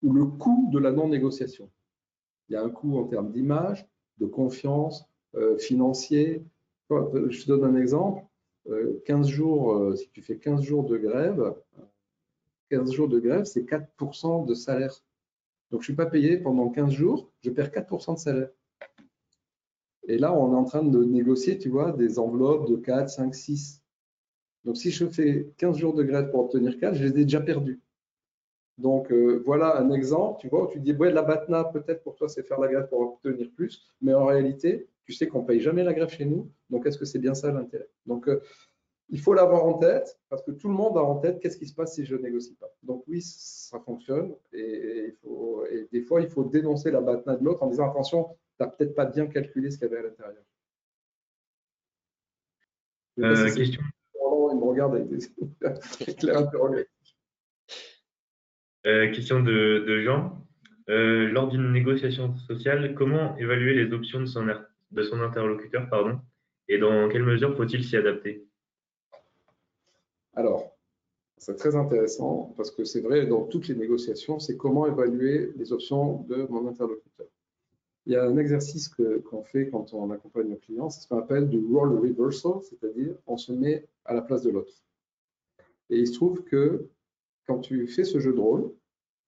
ou 0.03 0.11
le 0.13 0.25
coût 0.25 0.69
de 0.71 0.79
la 0.79 0.91
non-négociation. 0.91 1.69
Il 2.49 2.53
y 2.53 2.55
a 2.55 2.63
un 2.63 2.69
coût 2.69 2.97
en 2.97 3.05
termes 3.05 3.31
d'image, 3.31 3.87
de 4.17 4.25
confiance, 4.25 5.05
euh, 5.35 5.57
financier. 5.57 6.43
Je 6.89 7.43
te 7.43 7.47
donne 7.47 7.63
un 7.63 7.79
exemple. 7.79 8.23
15 9.05 9.27
euh, 9.27 9.29
jours, 9.29 9.73
euh, 9.73 9.95
si 9.95 10.09
tu 10.09 10.21
fais 10.21 10.37
15 10.37 10.61
jours 10.61 10.83
de 10.83 10.97
grève, 10.97 11.55
15 12.69 12.91
jours 12.91 13.07
de 13.07 13.19
grève, 13.19 13.45
c'est 13.45 13.63
4% 13.63 14.45
de 14.45 14.53
salaire. 14.53 14.93
Donc, 15.71 15.81
je 15.81 15.91
ne 15.91 15.95
suis 15.95 15.95
pas 15.95 16.05
payé 16.05 16.37
pendant 16.37 16.69
15 16.69 16.91
jours, 16.91 17.29
je 17.43 17.49
perds 17.49 17.71
4% 17.71 18.15
de 18.15 18.19
salaire. 18.19 18.49
Et 20.07 20.17
là, 20.17 20.33
on 20.33 20.53
est 20.53 20.55
en 20.55 20.63
train 20.63 20.83
de 20.83 21.03
négocier, 21.03 21.57
tu 21.57 21.69
vois, 21.69 21.91
des 21.91 22.17
enveloppes 22.17 22.69
de 22.69 22.77
4, 22.77 23.09
5, 23.09 23.35
6. 23.35 23.83
Donc, 24.63 24.77
si 24.77 24.91
je 24.91 25.05
fais 25.05 25.49
15 25.57 25.77
jours 25.77 25.93
de 25.93 26.03
grève 26.03 26.31
pour 26.31 26.41
obtenir 26.41 26.77
4, 26.77 26.95
je 26.95 27.03
les 27.03 27.09
ai 27.09 27.23
déjà 27.25 27.41
perdus. 27.41 27.81
Donc 28.77 29.11
euh, 29.11 29.41
voilà 29.45 29.79
un 29.79 29.91
exemple, 29.91 30.39
tu 30.39 30.49
vois, 30.49 30.65
où 30.65 30.67
tu 30.67 30.79
dis, 30.79 30.93
ouais, 30.93 31.11
la 31.11 31.23
BATNA, 31.23 31.65
peut-être 31.65 32.03
pour 32.03 32.15
toi, 32.15 32.29
c'est 32.29 32.43
faire 32.43 32.59
la 32.59 32.67
grève 32.67 32.87
pour 32.89 32.99
obtenir 32.99 33.49
plus, 33.55 33.83
mais 34.01 34.13
en 34.13 34.25
réalité, 34.25 34.87
tu 35.05 35.13
sais 35.13 35.27
qu'on 35.27 35.41
ne 35.41 35.47
paye 35.47 35.59
jamais 35.59 35.83
la 35.83 35.93
grève 35.93 36.09
chez 36.09 36.25
nous, 36.25 36.51
donc 36.69 36.85
est-ce 36.85 36.97
que 36.97 37.05
c'est 37.05 37.19
bien 37.19 37.33
ça 37.33 37.51
l'intérêt? 37.51 37.89
Donc 38.05 38.27
euh, 38.27 38.41
il 39.09 39.19
faut 39.19 39.33
l'avoir 39.33 39.65
en 39.65 39.75
tête, 39.75 40.19
parce 40.29 40.43
que 40.43 40.51
tout 40.51 40.67
le 40.67 40.75
monde 40.75 40.97
a 40.97 41.01
en 41.01 41.15
tête 41.15 41.39
qu'est-ce 41.39 41.57
qui 41.57 41.65
se 41.65 41.73
passe 41.73 41.95
si 41.95 42.05
je 42.05 42.15
négocie 42.15 42.55
pas? 42.55 42.69
Donc 42.83 43.03
oui, 43.07 43.21
ça 43.21 43.79
fonctionne, 43.79 44.35
et, 44.53 45.15
des 45.91 46.01
fois, 46.01 46.21
il 46.21 46.29
faut 46.29 46.43
dénoncer 46.43 46.91
la 46.91 47.01
BATNA 47.01 47.37
de 47.37 47.43
l'autre 47.43 47.63
en 47.63 47.67
disant, 47.67 47.89
attention, 47.89 48.27
tu 48.57 48.63
n'as 48.63 48.69
peut-être 48.69 48.95
pas 48.95 49.05
bien 49.05 49.27
calculé 49.27 49.69
ce 49.69 49.77
qu'il 49.77 49.87
y 49.87 49.91
avait 49.91 49.99
à 49.99 50.03
l'intérieur. 50.09 50.43
Euh, 53.19 53.55
question. 53.55 53.81
Il 54.51 54.59
me 54.59 54.63
regarde 54.63 54.95
avec 54.95 55.09
des 55.09 56.15
clairs 56.15 56.37
interrogatifs. 56.37 56.87
Euh, 58.85 59.11
question 59.11 59.41
de, 59.41 60.01
Jean. 60.01 60.45
Euh, 60.89 61.27
lors 61.29 61.49
d'une 61.49 61.71
négociation 61.73 62.35
sociale, 62.37 62.95
comment 62.95 63.35
évaluer 63.37 63.73
les 63.73 63.91
options 63.93 64.21
de 64.21 64.25
son, 64.25 64.47
de 64.91 65.03
son 65.03 65.21
interlocuteur 65.21 65.89
pardon, 65.89 66.19
et 66.69 66.77
dans 66.77 67.09
quelle 67.09 67.23
mesure 67.23 67.55
faut-il 67.57 67.83
s'y 67.83 67.97
adapter? 67.97 68.47
Alors, 70.33 70.77
c'est 71.37 71.55
très 71.55 71.75
intéressant 71.75 72.53
parce 72.55 72.71
que 72.71 72.85
c'est 72.85 73.01
vrai 73.01 73.25
dans 73.25 73.43
toutes 73.43 73.67
les 73.67 73.75
négociations, 73.75 74.39
c'est 74.39 74.55
comment 74.55 74.87
évaluer 74.87 75.51
les 75.57 75.73
options 75.73 76.21
de 76.23 76.47
mon 76.49 76.67
interlocuteur. 76.67 77.27
Il 78.07 78.13
y 78.13 78.15
a 78.15 78.23
un 78.23 78.37
exercice 78.37 78.87
qu'on 78.87 79.43
fait 79.43 79.69
quand 79.69 79.93
on 79.93 80.11
accompagne 80.11 80.47
nos 80.47 80.55
clients, 80.55 80.89
c'est 80.89 81.01
ce 81.01 81.09
qu'on 81.09 81.17
appelle 81.17 81.49
du 81.49 81.59
role 81.59 81.99
reversal, 81.99 82.53
c'est-à-dire 82.63 83.13
on 83.27 83.35
se 83.35 83.51
met 83.51 83.85
à 84.05 84.13
la 84.13 84.21
place 84.21 84.43
de 84.43 84.49
l'autre. 84.49 84.71
Et 85.89 85.99
il 85.99 86.07
se 86.07 86.13
trouve 86.13 86.41
que 86.45 86.87
quand 87.45 87.59
tu 87.59 87.85
fais 87.85 88.05
ce 88.05 88.19
jeu 88.19 88.33
de 88.33 88.39
rôle, 88.39 88.71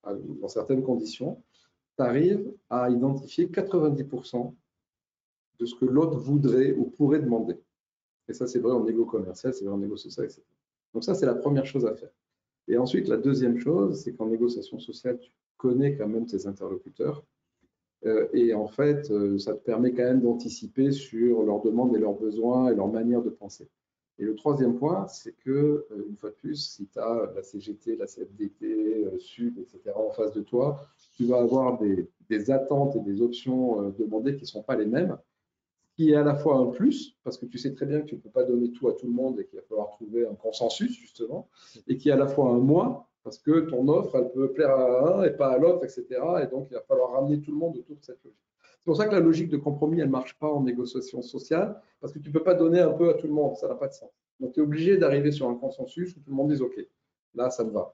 dans 0.05 0.47
certaines 0.47 0.81
conditions, 0.81 1.43
tu 1.97 2.03
arrives 2.03 2.53
à 2.69 2.89
identifier 2.89 3.47
90% 3.47 4.53
de 5.59 5.65
ce 5.65 5.75
que 5.75 5.83
l'autre 5.83 6.17
voudrait 6.17 6.71
ou 6.71 6.85
pourrait 6.85 7.19
demander. 7.19 7.59
Et 8.29 8.33
ça, 8.33 8.47
c'est 8.47 8.59
vrai 8.59 8.71
en 8.71 8.85
négo 8.85 9.03
commercial, 9.03 9.53
c'est 9.53 9.65
vrai 9.65 9.73
en 9.73 9.79
négo 9.79 9.97
social, 9.97 10.25
etc. 10.25 10.41
Donc 10.93 11.03
ça, 11.03 11.15
c'est 11.15 11.25
la 11.25 11.35
première 11.35 11.65
chose 11.65 11.85
à 11.85 11.93
faire. 11.95 12.11
Et 12.69 12.77
ensuite, 12.77 13.09
la 13.09 13.17
deuxième 13.17 13.57
chose, 13.57 14.01
c'est 14.01 14.13
qu'en 14.13 14.27
négociation 14.27 14.79
sociale, 14.79 15.19
tu 15.19 15.31
connais 15.57 15.97
quand 15.97 16.07
même 16.07 16.25
tes 16.25 16.47
interlocuteurs. 16.47 17.25
Euh, 18.05 18.27
et 18.33 18.53
en 18.53 18.67
fait, 18.67 19.11
euh, 19.11 19.37
ça 19.37 19.53
te 19.53 19.63
permet 19.63 19.91
quand 19.91 20.03
même 20.03 20.21
d'anticiper 20.21 20.91
sur 20.91 21.43
leurs 21.43 21.61
demandes 21.61 21.95
et 21.95 21.99
leurs 21.99 22.13
besoins 22.13 22.71
et 22.71 22.75
leur 22.75 22.87
manière 22.87 23.21
de 23.21 23.29
penser. 23.29 23.69
Et 24.17 24.23
le 24.23 24.35
troisième 24.35 24.75
point, 24.75 25.07
c'est 25.07 25.33
que, 25.33 25.85
euh, 25.91 26.05
une 26.09 26.17
fois 26.17 26.29
de 26.29 26.35
plus, 26.35 26.55
si 26.55 26.87
tu 26.87 26.99
as 26.99 27.31
la 27.35 27.43
CGT, 27.43 27.95
la 27.97 28.05
CFDT, 28.05 29.07
SUD, 29.19 29.59
etc. 29.59 29.95
en 29.95 30.11
face 30.11 30.33
de 30.33 30.41
toi, 30.41 30.85
tu 31.13 31.25
vas 31.25 31.39
avoir 31.39 31.79
des, 31.79 32.51
attentes 32.51 32.95
et 32.95 32.99
des 32.99 33.21
options 33.21 33.89
demandées 33.97 34.35
qui 34.35 34.43
ne 34.43 34.47
sont 34.47 34.63
pas 34.63 34.75
les 34.75 34.85
mêmes, 34.85 35.17
ce 35.81 35.95
qui 35.95 36.11
est 36.11 36.15
à 36.15 36.23
la 36.23 36.35
fois 36.35 36.57
un 36.57 36.67
plus, 36.67 37.17
parce 37.23 37.37
que 37.37 37.45
tu 37.45 37.57
sais 37.57 37.73
très 37.73 37.85
bien 37.85 38.01
que 38.01 38.05
tu 38.05 38.15
ne 38.15 38.19
peux 38.19 38.29
pas 38.29 38.43
donner 38.43 38.71
tout 38.71 38.87
à 38.87 38.93
tout 38.93 39.07
le 39.07 39.13
monde 39.13 39.39
et 39.39 39.45
qu'il 39.45 39.57
va 39.57 39.65
falloir 39.65 39.89
trouver 39.89 40.27
un 40.27 40.35
consensus, 40.35 40.91
justement, 40.91 41.49
et 41.87 41.97
qui 41.97 42.09
est 42.09 42.13
à 42.13 42.17
la 42.17 42.27
fois 42.27 42.49
un 42.49 42.59
moins, 42.59 43.07
parce 43.23 43.39
que 43.39 43.61
ton 43.61 43.87
offre, 43.87 44.15
elle 44.15 44.31
peut 44.31 44.51
plaire 44.53 44.71
à 44.71 45.19
un 45.19 45.23
et 45.23 45.31
pas 45.31 45.49
à 45.49 45.57
l'autre, 45.57 45.83
etc. 45.83 46.05
Et 46.43 46.47
donc, 46.47 46.67
il 46.71 46.73
va 46.73 46.81
falloir 46.81 47.11
ramener 47.11 47.41
tout 47.41 47.51
le 47.51 47.57
monde 47.57 47.77
autour 47.77 47.95
de 47.97 48.03
cette 48.03 48.23
logique. 48.23 48.39
C'est 48.79 48.85
pour 48.85 48.95
ça 48.95 49.07
que 49.07 49.11
la 49.11 49.19
logique 49.19 49.49
de 49.49 49.57
compromis, 49.57 49.99
elle 49.99 50.07
ne 50.07 50.11
marche 50.11 50.37
pas 50.39 50.47
en 50.47 50.63
négociation 50.63 51.21
sociale, 51.21 51.81
parce 51.99 52.13
que 52.13 52.19
tu 52.19 52.29
ne 52.29 52.33
peux 52.33 52.43
pas 52.43 52.55
donner 52.55 52.79
un 52.79 52.93
peu 52.93 53.09
à 53.09 53.13
tout 53.13 53.27
le 53.27 53.33
monde, 53.33 53.55
ça 53.57 53.67
n'a 53.67 53.75
pas 53.75 53.87
de 53.87 53.93
sens. 53.93 54.09
Donc 54.39 54.53
tu 54.53 54.61
es 54.61 54.63
obligé 54.63 54.97
d'arriver 54.97 55.31
sur 55.31 55.49
un 55.49 55.55
consensus 55.55 56.15
où 56.15 56.21
tout 56.21 56.29
le 56.29 56.35
monde 56.35 56.51
dit 56.53 56.61
OK, 56.61 56.75
là 57.35 57.49
ça 57.49 57.63
me 57.63 57.71
va. 57.71 57.93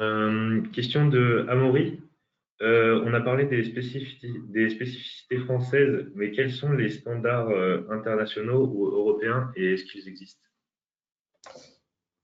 Euh, 0.00 0.62
question 0.72 1.08
de 1.08 1.46
Amaury. 1.48 2.00
Euh, 2.62 3.02
on 3.04 3.12
a 3.12 3.20
parlé 3.20 3.44
des 3.44 3.64
spécificités, 3.64 5.38
françaises, 5.38 6.10
mais 6.14 6.30
quels 6.30 6.52
sont 6.52 6.72
les 6.72 6.90
standards 6.90 7.48
euh, 7.50 7.82
internationaux 7.90 8.66
ou 8.66 8.86
européens 8.86 9.52
et 9.56 9.74
est-ce 9.74 9.84
qu'ils 9.84 10.08
existent? 10.08 10.46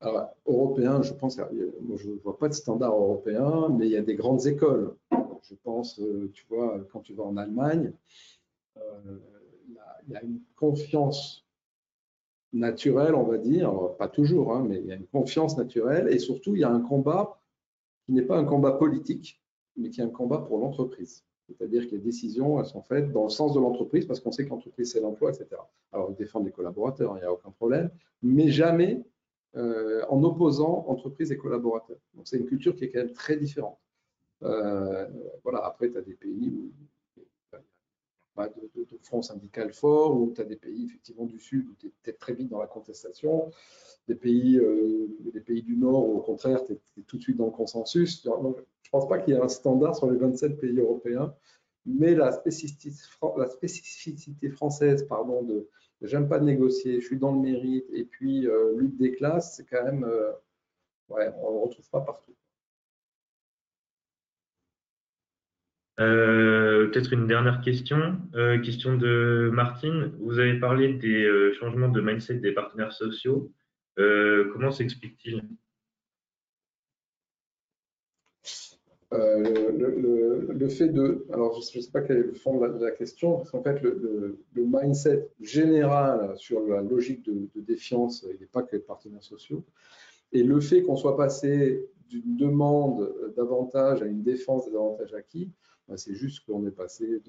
Alors, 0.00 0.36
européen, 0.46 1.02
je 1.02 1.12
pense, 1.12 1.38
moi, 1.38 1.96
je 1.96 2.08
ne 2.08 2.18
vois 2.18 2.38
pas 2.38 2.48
de 2.48 2.54
standard 2.54 2.94
européen, 2.94 3.68
mais 3.76 3.86
il 3.86 3.92
y 3.92 3.96
a 3.96 4.02
des 4.02 4.14
grandes 4.14 4.46
écoles. 4.46 4.94
Je 5.42 5.54
pense, 5.64 5.98
euh, 5.98 6.30
tu 6.32 6.46
vois, 6.48 6.78
quand 6.92 7.00
tu 7.00 7.14
vas 7.14 7.24
en 7.24 7.36
Allemagne, 7.36 7.92
euh, 8.76 9.18
il 10.06 10.12
y 10.12 10.16
a 10.16 10.22
une 10.22 10.40
confiance 10.56 11.46
naturelle, 12.52 13.14
on 13.14 13.24
va 13.24 13.38
dire, 13.38 13.72
pas 13.98 14.08
toujours, 14.08 14.54
hein, 14.54 14.64
mais 14.66 14.78
il 14.78 14.86
y 14.86 14.92
a 14.92 14.94
une 14.94 15.06
confiance 15.06 15.56
naturelle 15.56 16.08
et 16.08 16.18
surtout, 16.18 16.54
il 16.54 16.60
y 16.60 16.64
a 16.64 16.70
un 16.70 16.80
combat 16.80 17.40
qui 18.06 18.12
n'est 18.12 18.22
pas 18.22 18.38
un 18.38 18.44
combat 18.44 18.72
politique, 18.72 19.42
mais 19.76 19.90
qui 19.90 20.00
est 20.00 20.04
un 20.04 20.10
combat 20.10 20.38
pour 20.38 20.58
l'entreprise. 20.58 21.24
C'est-à-dire 21.46 21.86
que 21.86 21.92
les 21.92 22.00
décisions, 22.00 22.58
elles 22.58 22.66
sont 22.66 22.82
faites 22.82 23.10
dans 23.10 23.24
le 23.24 23.30
sens 23.30 23.52
de 23.52 23.60
l'entreprise 23.60 24.06
parce 24.06 24.20
qu'on 24.20 24.32
sait 24.32 24.44
que 24.44 24.50
l'entreprise, 24.50 24.92
c'est 24.92 25.00
l'emploi, 25.00 25.30
etc. 25.30 25.60
Alors, 25.92 26.10
ils 26.10 26.16
défendent 26.16 26.46
les 26.46 26.52
collaborateurs, 26.52 27.16
il 27.16 27.20
n'y 27.20 27.26
a 27.26 27.32
aucun 27.32 27.50
problème, 27.50 27.90
mais 28.22 28.48
jamais 28.48 29.02
euh, 29.56 30.04
en 30.08 30.22
opposant 30.24 30.84
entreprise 30.88 31.32
et 31.32 31.38
collaborateurs. 31.38 31.98
Donc 32.14 32.28
c'est 32.28 32.36
une 32.36 32.46
culture 32.46 32.76
qui 32.76 32.84
est 32.84 32.90
quand 32.90 32.98
même 32.98 33.12
très 33.12 33.36
différente. 33.36 33.78
Euh, 34.42 35.08
voilà, 35.42 35.64
après, 35.64 35.90
tu 35.90 35.96
as 35.96 36.02
des 36.02 36.14
pays 36.14 36.50
où 36.50 36.70
il 37.16 37.22
n'y 37.22 37.26
a 37.54 37.60
pas 38.34 38.48
de, 38.48 38.98
front 39.02 39.22
syndical 39.22 39.72
fort, 39.72 40.20
ou 40.20 40.32
tu 40.34 40.40
as 40.42 40.44
des 40.44 40.56
pays 40.56 40.84
effectivement 40.84 41.24
du 41.24 41.40
Sud 41.40 41.66
où 41.66 41.74
tu 41.78 41.90
es, 42.06 42.12
très 42.12 42.34
vite 42.34 42.50
dans 42.50 42.60
la 42.60 42.66
contestation, 42.66 43.50
des 44.06 44.14
pays, 44.14 44.58
euh, 44.58 45.08
des 45.32 45.40
pays 45.40 45.62
du 45.62 45.76
Nord 45.76 46.08
où 46.08 46.18
au 46.18 46.20
contraire, 46.20 46.62
tu 46.64 46.74
es, 46.74 47.02
tout 47.06 47.16
de 47.16 47.22
suite 47.22 47.38
dans 47.38 47.46
le 47.46 47.50
consensus. 47.50 48.22
je 48.22 48.28
ne 48.28 48.52
pense 48.90 49.08
pas 49.08 49.18
qu'il 49.18 49.34
y 49.34 49.36
ait 49.36 49.40
un 49.40 49.48
standard 49.48 49.96
sur 49.96 50.10
les 50.10 50.18
27 50.18 50.60
pays 50.60 50.78
européens, 50.78 51.34
mais 51.86 52.14
la 52.14 52.32
spécificité, 52.32 52.90
la 53.38 53.48
spécificité 53.48 54.50
française 54.50 55.06
pardon, 55.08 55.42
de, 55.42 55.68
j'aime 56.02 56.28
pas 56.28 56.40
négocier, 56.40 57.00
je 57.00 57.06
suis 57.06 57.18
dans 57.18 57.32
le 57.32 57.40
mérite, 57.40 57.86
et 57.92 58.04
puis 58.04 58.46
euh, 58.46 58.78
lutte 58.78 58.96
des 58.96 59.12
classes, 59.12 59.56
c'est 59.56 59.64
quand 59.68 59.84
même, 59.84 60.04
euh, 60.04 60.30
ouais, 61.08 61.30
on 61.42 61.54
ne 61.54 61.64
retrouve 61.64 61.88
pas 61.90 62.00
partout. 62.00 62.34
Euh, 66.00 66.86
peut-être 66.88 67.12
une 67.12 67.26
dernière 67.26 67.60
question. 67.60 68.20
question 68.62 68.96
de 68.96 69.50
Martine. 69.52 70.12
Vous 70.20 70.38
avez 70.38 70.60
parlé 70.60 70.94
des 70.94 71.52
changements 71.58 71.88
de 71.88 72.00
mindset 72.00 72.34
des 72.34 72.52
partenaires 72.52 72.92
sociaux. 72.92 73.52
comment 73.96 74.70
s'explique-t-il? 74.70 75.42
Euh, 79.14 79.72
le, 80.52 80.68
fait 80.68 80.88
de, 80.88 81.26
alors 81.32 81.58
je 81.62 81.78
ne 81.78 81.82
sais 81.82 81.90
pas 81.90 82.02
quel 82.02 82.18
est 82.18 82.22
le 82.24 82.34
fond 82.34 82.58
de 82.58 82.84
la, 82.84 82.90
question, 82.90 83.38
parce 83.38 83.50
qu'en 83.50 83.62
fait 83.62 83.80
le, 83.80 84.38
mindset 84.54 85.30
général 85.40 86.36
sur 86.36 86.66
la 86.66 86.82
logique 86.82 87.24
de, 87.24 87.48
défiance, 87.60 88.26
il 88.30 88.38
n'est 88.38 88.46
pas 88.46 88.62
que 88.62 88.76
les 88.76 88.82
partenaires 88.82 89.22
sociaux, 89.22 89.64
et 90.32 90.42
le 90.42 90.60
fait 90.60 90.82
qu'on 90.82 90.96
soit 90.96 91.16
passé 91.16 91.88
d'une 92.10 92.36
demande 92.36 93.10
d'avantage 93.34 94.02
à 94.02 94.06
une 94.06 94.22
défense 94.22 94.68
des 94.68 94.74
avantages 94.74 95.14
acquis, 95.14 95.50
ben, 95.88 95.96
c'est 95.96 96.14
juste 96.14 96.44
qu'on 96.44 96.66
est 96.66 96.70
passé 96.70 97.22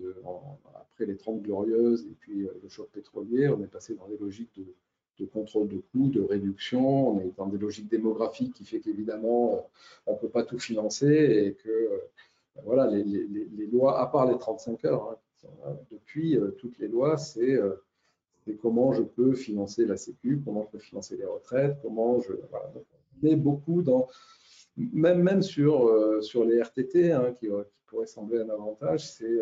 après 0.75 1.05
les 1.05 1.15
30 1.15 1.41
glorieuses 1.41 2.05
et 2.11 2.15
puis 2.19 2.45
euh, 2.45 2.51
le 2.61 2.67
choc 2.67 2.89
pétrolier, 2.91 3.47
on 3.47 3.63
est 3.63 3.67
passé 3.67 3.95
dans 3.95 4.07
des 4.09 4.17
logiques 4.17 4.53
de, 4.57 4.65
de 5.19 5.25
contrôle 5.25 5.67
de 5.67 5.81
coûts, 5.91 6.09
de 6.09 6.21
réduction. 6.21 7.09
On 7.09 7.19
est 7.19 7.31
dans 7.37 7.47
des 7.47 7.57
logiques 7.57 7.89
démographiques 7.89 8.53
qui 8.53 8.65
fait 8.65 8.79
qu'évidemment, 8.79 9.69
on 10.05 10.13
ne 10.13 10.17
peut 10.17 10.29
pas 10.29 10.43
tout 10.43 10.59
financer 10.59 11.07
et 11.07 11.53
que 11.53 12.01
voilà, 12.65 12.87
les, 12.87 13.67
lois, 13.71 14.01
à 14.01 14.07
part 14.07 14.29
les 14.29 14.37
35 14.37 14.85
heures, 14.85 15.17
hein, 15.65 15.77
depuis 15.91 16.37
toutes 16.57 16.77
les 16.79 16.87
lois, 16.87 17.17
c'est 17.17 17.57
comment 18.61 18.93
je 18.93 19.03
peux 19.03 19.33
financer 19.33 19.85
la 19.85 19.95
Sécu, 19.95 20.41
comment 20.43 20.63
je 20.63 20.77
peux 20.77 20.83
financer 20.83 21.15
les 21.15 21.25
retraites, 21.25 21.77
comment 21.81 22.19
je. 22.19 22.33
Voilà. 22.49 22.71
on 23.21 23.27
est 23.27 23.35
beaucoup 23.35 23.81
dans. 23.81 24.07
Même, 24.77 25.21
même 25.21 25.41
sur, 25.41 26.23
sur 26.23 26.45
les 26.45 26.61
RTT, 26.61 27.11
hein, 27.11 27.33
qui, 27.37 27.47
qui 27.47 27.81
pourrait 27.87 28.07
sembler 28.07 28.39
un 28.39 28.49
avantage, 28.49 29.09
c'est 29.09 29.37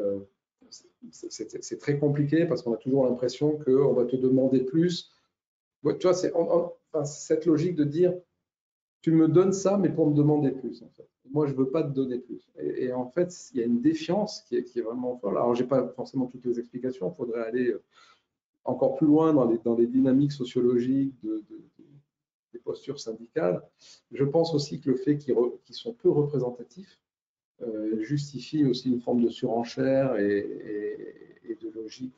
c'est 1.11 1.77
très 1.77 1.99
compliqué 1.99 2.45
parce 2.45 2.61
qu'on 2.61 2.73
a 2.73 2.77
toujours 2.77 3.05
l'impression 3.05 3.57
qu'on 3.57 3.93
va 3.93 4.05
te 4.05 4.15
demander 4.15 4.61
plus. 4.61 5.11
Tu 5.83 6.07
vois, 6.07 6.13
c'est 6.13 6.31
cette 7.05 7.45
logique 7.45 7.75
de 7.75 7.83
dire 7.83 8.13
tu 9.01 9.11
me 9.11 9.27
donnes 9.27 9.53
ça, 9.53 9.77
mais 9.77 9.89
pour 9.89 10.09
me 10.09 10.15
demander 10.15 10.51
plus. 10.51 10.81
En 10.81 10.89
fait. 10.89 11.07
Moi, 11.31 11.47
je 11.47 11.53
ne 11.53 11.57
veux 11.57 11.69
pas 11.69 11.83
te 11.83 11.89
donner 11.89 12.19
plus. 12.19 12.49
Et, 12.59 12.91
en 12.91 13.09
fait, 13.09 13.33
il 13.51 13.59
y 13.59 13.63
a 13.63 13.65
une 13.65 13.81
défiance 13.81 14.41
qui 14.41 14.55
est, 14.57 14.81
vraiment 14.81 15.17
folle. 15.17 15.37
Alors, 15.37 15.55
je 15.55 15.63
n'ai 15.63 15.67
pas 15.67 15.87
forcément 15.89 16.25
toutes 16.27 16.45
les 16.45 16.59
explications. 16.59 17.11
Il 17.11 17.15
faudrait 17.15 17.43
aller 17.43 17.69
euh, 17.69 17.83
encore 18.65 18.95
plus 18.95 19.07
loin 19.07 19.33
dans 19.33 19.45
les, 19.45 19.57
dans 19.59 19.75
les 19.75 19.87
dynamiques 19.87 20.31
sociologiques 20.31 21.13
de, 21.23 21.43
des 22.53 22.59
postures 22.59 22.99
syndicales. 22.99 23.61
Je 24.11 24.23
pense 24.23 24.53
aussi 24.53 24.79
que 24.79 24.91
le 24.91 24.97
fait 24.97 25.17
qu'ils 25.17 25.35
sont 25.75 25.93
peu 25.93 26.09
représentatifs 26.09 26.99
euh, 27.61 28.01
justifie 28.03 28.65
aussi 28.65 28.89
une 28.89 29.01
forme 29.01 29.23
de 29.23 29.29
surenchère 29.29 30.15
et, 30.17 31.57
de 31.61 31.69
logique 31.69 32.13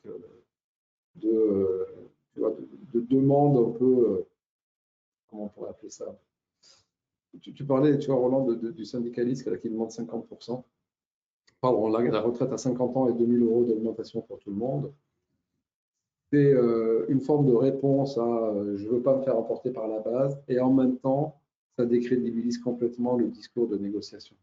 euh, 2.37 2.49
de, 2.93 2.99
de, 2.99 3.05
demande 3.05 3.57
un 3.57 3.71
peu, 3.77 3.85
euh, 3.85 4.27
comment 5.27 5.45
on 5.45 5.49
pourrait 5.49 5.69
appeler 5.69 5.89
ça? 5.89 6.05
Tu, 7.41 7.63
parlais, 7.63 7.97
tu 7.99 8.07
vois, 8.07 8.19
Roland, 8.19 8.51
du 8.53 8.85
syndicaliste 8.85 9.59
qui 9.61 9.69
demande 9.69 9.89
50%. 9.89 10.63
Pardon, 11.61 11.87
la, 11.89 12.01
la, 12.01 12.21
retraite 12.21 12.51
à 12.51 12.57
50 12.57 12.97
ans 12.97 13.07
et 13.07 13.13
2000 13.13 13.43
euros 13.43 13.65
d'augmentation 13.65 14.21
pour 14.21 14.39
tout 14.39 14.49
le 14.49 14.55
monde. 14.55 14.91
C'est 16.31 16.53
une 17.07 17.21
forme 17.21 17.47
de 17.47 17.53
réponse 17.53 18.17
à 18.17 18.53
je 18.75 18.83
ne 18.83 18.89
veux 18.89 19.01
pas 19.01 19.15
me 19.15 19.23
faire 19.23 19.37
emporter 19.37 19.71
par 19.71 19.87
la 19.87 19.99
base 19.99 20.39
et 20.47 20.59
en 20.59 20.71
même 20.71 20.97
temps, 20.97 21.39
ça 21.77 21.85
décrédibilise 21.85 22.57
complètement 22.57 23.15
le 23.15 23.29
discours 23.29 23.67
de 23.67 23.77
négociation. 23.77 24.35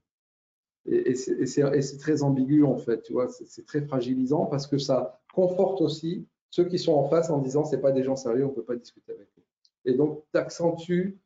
Et, 0.86 1.14
c'est 1.16 1.98
très 1.98 2.22
ambigu 2.22 2.62
en 2.62 2.76
fait, 2.76 3.02
tu 3.02 3.12
vois, 3.12 3.28
c'est 3.28 3.66
très 3.66 3.82
fragilisant 3.82 4.46
parce 4.46 4.66
que 4.66 4.78
ça 4.78 5.20
conforte 5.34 5.80
aussi 5.80 6.26
ceux 6.50 6.64
qui 6.64 6.78
sont 6.78 6.94
en 6.94 7.08
face 7.08 7.30
en 7.30 7.38
disant 7.38 7.64
c'est 7.64 7.80
pas 7.80 7.92
des 7.92 8.02
gens 8.02 8.16
sérieux, 8.16 8.44
on 8.46 8.50
peut 8.50 8.62
pas 8.62 8.76
discuter 8.76 9.12
avec 9.12 9.28
eux. 9.38 9.42
Et 9.84 9.94
donc 9.94 10.22
tu 10.32 10.38
accentues 10.38 11.18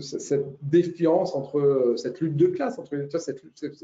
cette 0.00 0.46
défiance 0.62 1.34
entre 1.34 1.94
cette 1.96 2.20
lutte 2.20 2.36
de 2.36 2.46
classe 2.46 2.78
entre, 2.78 2.96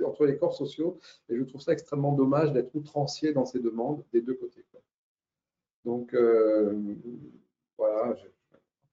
entre 0.04 0.26
les 0.26 0.36
corps 0.36 0.54
sociaux 0.54 0.98
et 1.28 1.36
je 1.36 1.44
trouve 1.44 1.60
ça 1.60 1.72
extrêmement 1.72 2.12
dommage 2.12 2.52
d'être 2.52 2.74
outrancier 2.74 3.32
dans 3.32 3.44
ces 3.44 3.60
demandes 3.60 4.02
des 4.12 4.20
deux 4.20 4.34
côtés. 4.34 4.64
Donc 5.84 6.12
euh, 6.14 6.74
voilà, 7.78 8.16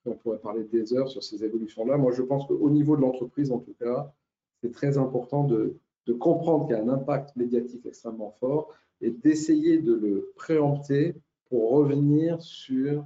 on 0.05 0.13
pourrait 0.13 0.39
parler 0.39 0.63
des 0.63 0.93
heures 0.93 1.09
sur 1.09 1.23
ces 1.23 1.43
évolutions-là. 1.43 1.97
Moi 1.97 2.11
je 2.11 2.21
pense 2.21 2.45
qu'au 2.45 2.69
niveau 2.69 2.95
de 2.95 3.01
l'entreprise 3.01 3.51
en 3.51 3.59
tout 3.59 3.73
cas, 3.79 4.13
c'est 4.61 4.71
très 4.71 4.97
important 4.97 5.43
de 5.43 5.75
comprendre 6.19 6.67
qu'il 6.67 6.75
y 6.75 6.79
a 6.79 6.83
un 6.83 6.89
impact 6.89 7.35
médiatique 7.35 7.85
extrêmement 7.85 8.31
fort 8.39 8.73
et 9.01 9.09
d'essayer 9.11 9.79
de 9.79 9.93
le 9.93 10.31
préempter 10.35 11.15
pour 11.49 11.71
revenir 11.71 12.41
sur 12.41 13.05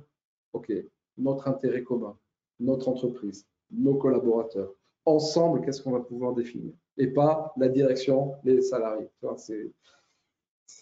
OK, 0.53 0.71
notre 1.17 1.47
intérêt 1.47 1.83
commun, 1.83 2.17
notre 2.59 2.89
entreprise, 2.89 3.47
nos 3.71 3.95
collaborateurs. 3.95 4.73
Ensemble, 5.05 5.61
qu'est-ce 5.61 5.81
qu'on 5.81 5.91
va 5.91 6.01
pouvoir 6.01 6.33
définir? 6.33 6.73
Et 6.97 7.07
pas 7.07 7.53
la 7.57 7.69
direction, 7.69 8.35
les 8.43 8.61
salariés. 8.61 9.09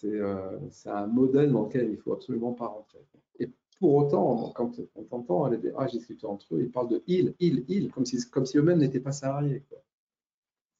Euh, 0.04 0.58
c'est 0.70 0.90
un 0.90 1.06
modèle 1.06 1.50
dans 1.52 1.64
lequel 1.64 1.86
il 1.86 1.92
ne 1.92 1.96
faut 1.96 2.12
absolument 2.12 2.52
pas 2.52 2.66
rentrer. 2.66 3.00
Et 3.38 3.50
pour 3.78 3.94
autant, 3.94 4.50
quand 4.50 4.72
on 4.94 5.06
entend 5.10 5.48
les 5.48 5.58
DRH 5.58 5.92
discuter 5.92 6.26
entre 6.26 6.54
eux, 6.54 6.62
ils 6.62 6.70
parlent 6.70 6.88
de 6.88 7.02
il, 7.06 7.34
il, 7.38 7.64
il, 7.68 7.90
comme 7.90 8.04
si, 8.04 8.18
comme 8.28 8.46
si 8.46 8.58
eux-mêmes 8.58 8.78
n'étaient 8.78 9.00
pas 9.00 9.12
salariés. 9.12 9.62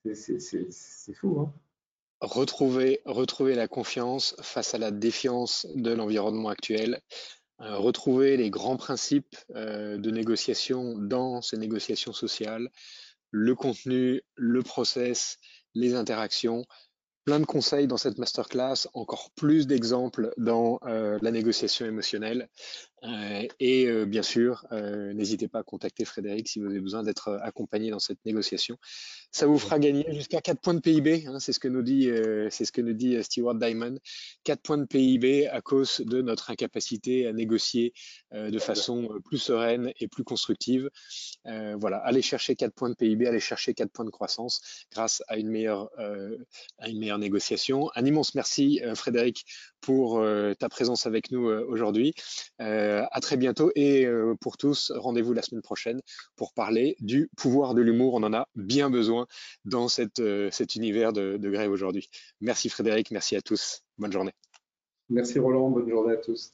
C'est 0.04 1.14
fou. 1.14 1.40
Hein 1.40 1.52
retrouver, 2.20 3.00
retrouver 3.04 3.54
la 3.54 3.68
confiance 3.68 4.34
face 4.40 4.74
à 4.74 4.78
la 4.78 4.90
défiance 4.90 5.66
de 5.74 5.92
l'environnement 5.92 6.48
actuel, 6.48 7.00
euh, 7.60 7.76
retrouver 7.76 8.36
les 8.36 8.50
grands 8.50 8.76
principes 8.76 9.36
euh, 9.54 9.96
de 9.98 10.10
négociation 10.10 10.96
dans 10.96 11.42
ces 11.42 11.56
négociations 11.56 12.12
sociales, 12.12 12.70
le 13.30 13.54
contenu, 13.54 14.22
le 14.34 14.62
process, 14.62 15.38
les 15.74 15.94
interactions, 15.94 16.64
plein 17.24 17.40
de 17.40 17.44
conseils 17.44 17.86
dans 17.86 17.96
cette 17.96 18.18
masterclass, 18.18 18.88
encore 18.94 19.30
plus 19.36 19.66
d'exemples 19.66 20.32
dans 20.36 20.78
euh, 20.86 21.18
la 21.22 21.30
négociation 21.30 21.86
émotionnelle. 21.86 22.48
Euh, 23.02 23.46
et 23.60 23.86
euh, 23.86 24.04
bien 24.04 24.22
sûr, 24.22 24.66
n'hésitez 24.70 25.48
pas 25.48 25.60
à 25.60 25.62
contacter 25.62 26.04
Frédéric 26.04 26.48
si 26.48 26.58
vous 26.58 26.66
avez 26.66 26.80
besoin 26.80 27.02
d'être 27.02 27.38
accompagné 27.42 27.90
dans 27.90 27.98
cette 27.98 28.22
négociation. 28.26 28.76
Ça 29.32 29.46
vous 29.46 29.58
fera 29.58 29.78
gagner 29.78 30.04
jusqu'à 30.12 30.40
4 30.40 30.60
points 30.60 30.74
de 30.74 30.80
PIB, 30.80 31.26
hein, 31.26 31.38
c'est 31.40 31.52
ce 31.52 31.60
que 31.60 31.68
nous 31.68 31.82
dit, 31.82 32.10
c'est 32.50 32.64
ce 32.64 32.72
que 32.72 32.80
nous 32.80 32.92
dit 32.92 33.22
Stewart 33.22 33.54
Diamond. 33.54 33.98
4 34.44 34.60
points 34.60 34.78
de 34.78 34.84
PIB 34.84 35.46
à 35.48 35.60
cause 35.60 36.00
de 36.00 36.20
notre 36.20 36.50
incapacité 36.50 37.26
à 37.26 37.32
négocier 37.32 37.94
de 38.32 38.58
façon 38.58 39.08
plus 39.24 39.38
sereine 39.38 39.92
et 39.98 40.08
plus 40.08 40.24
constructive. 40.24 40.90
voilà, 41.44 41.98
allez 41.98 42.22
chercher 42.22 42.54
4 42.54 42.74
points 42.74 42.90
de 42.90 42.96
PIB, 42.96 43.26
allez 43.26 43.40
chercher 43.40 43.72
4 43.72 43.90
points 43.90 44.04
de 44.04 44.10
croissance 44.10 44.60
grâce 44.92 45.22
à 45.28 45.38
une 45.38 45.48
meilleure, 45.48 45.90
à 46.78 46.88
une 46.88 46.98
meilleure 46.98 47.09
négociation. 47.18 47.90
Un 47.94 48.04
immense 48.04 48.34
merci, 48.34 48.80
euh, 48.84 48.94
Frédéric, 48.94 49.44
pour 49.80 50.18
euh, 50.18 50.54
ta 50.54 50.68
présence 50.68 51.06
avec 51.06 51.30
nous 51.30 51.48
euh, 51.48 51.64
aujourd'hui. 51.68 52.14
à 52.58 53.20
très 53.20 53.36
bientôt 53.36 53.70
et 53.74 54.06
pour 54.40 54.56
tous, 54.56 54.92
rendez-vous 54.94 55.32
la 55.32 55.42
semaine 55.42 55.62
prochaine 55.62 56.00
pour 56.36 56.52
parler 56.52 56.96
du 57.00 57.30
pouvoir 57.36 57.74
de 57.74 57.82
l'humour. 57.82 58.14
On 58.14 58.22
en 58.22 58.32
a 58.32 58.46
bien 58.54 58.90
besoin 58.90 59.26
dans 59.64 59.88
cet 59.88 60.18
univers 60.74 61.12
de 61.12 61.50
grève 61.50 61.70
aujourd'hui. 61.70 62.08
Merci 62.40 62.68
Frédéric, 62.68 63.10
merci 63.10 63.36
à 63.36 63.40
tous. 63.40 63.82
Bonne 63.98 64.12
journée. 64.12 64.32
Merci 65.08 65.38
Roland, 65.38 65.70
bonne 65.70 65.88
journée 65.88 66.14
à 66.14 66.16
tous. 66.18 66.52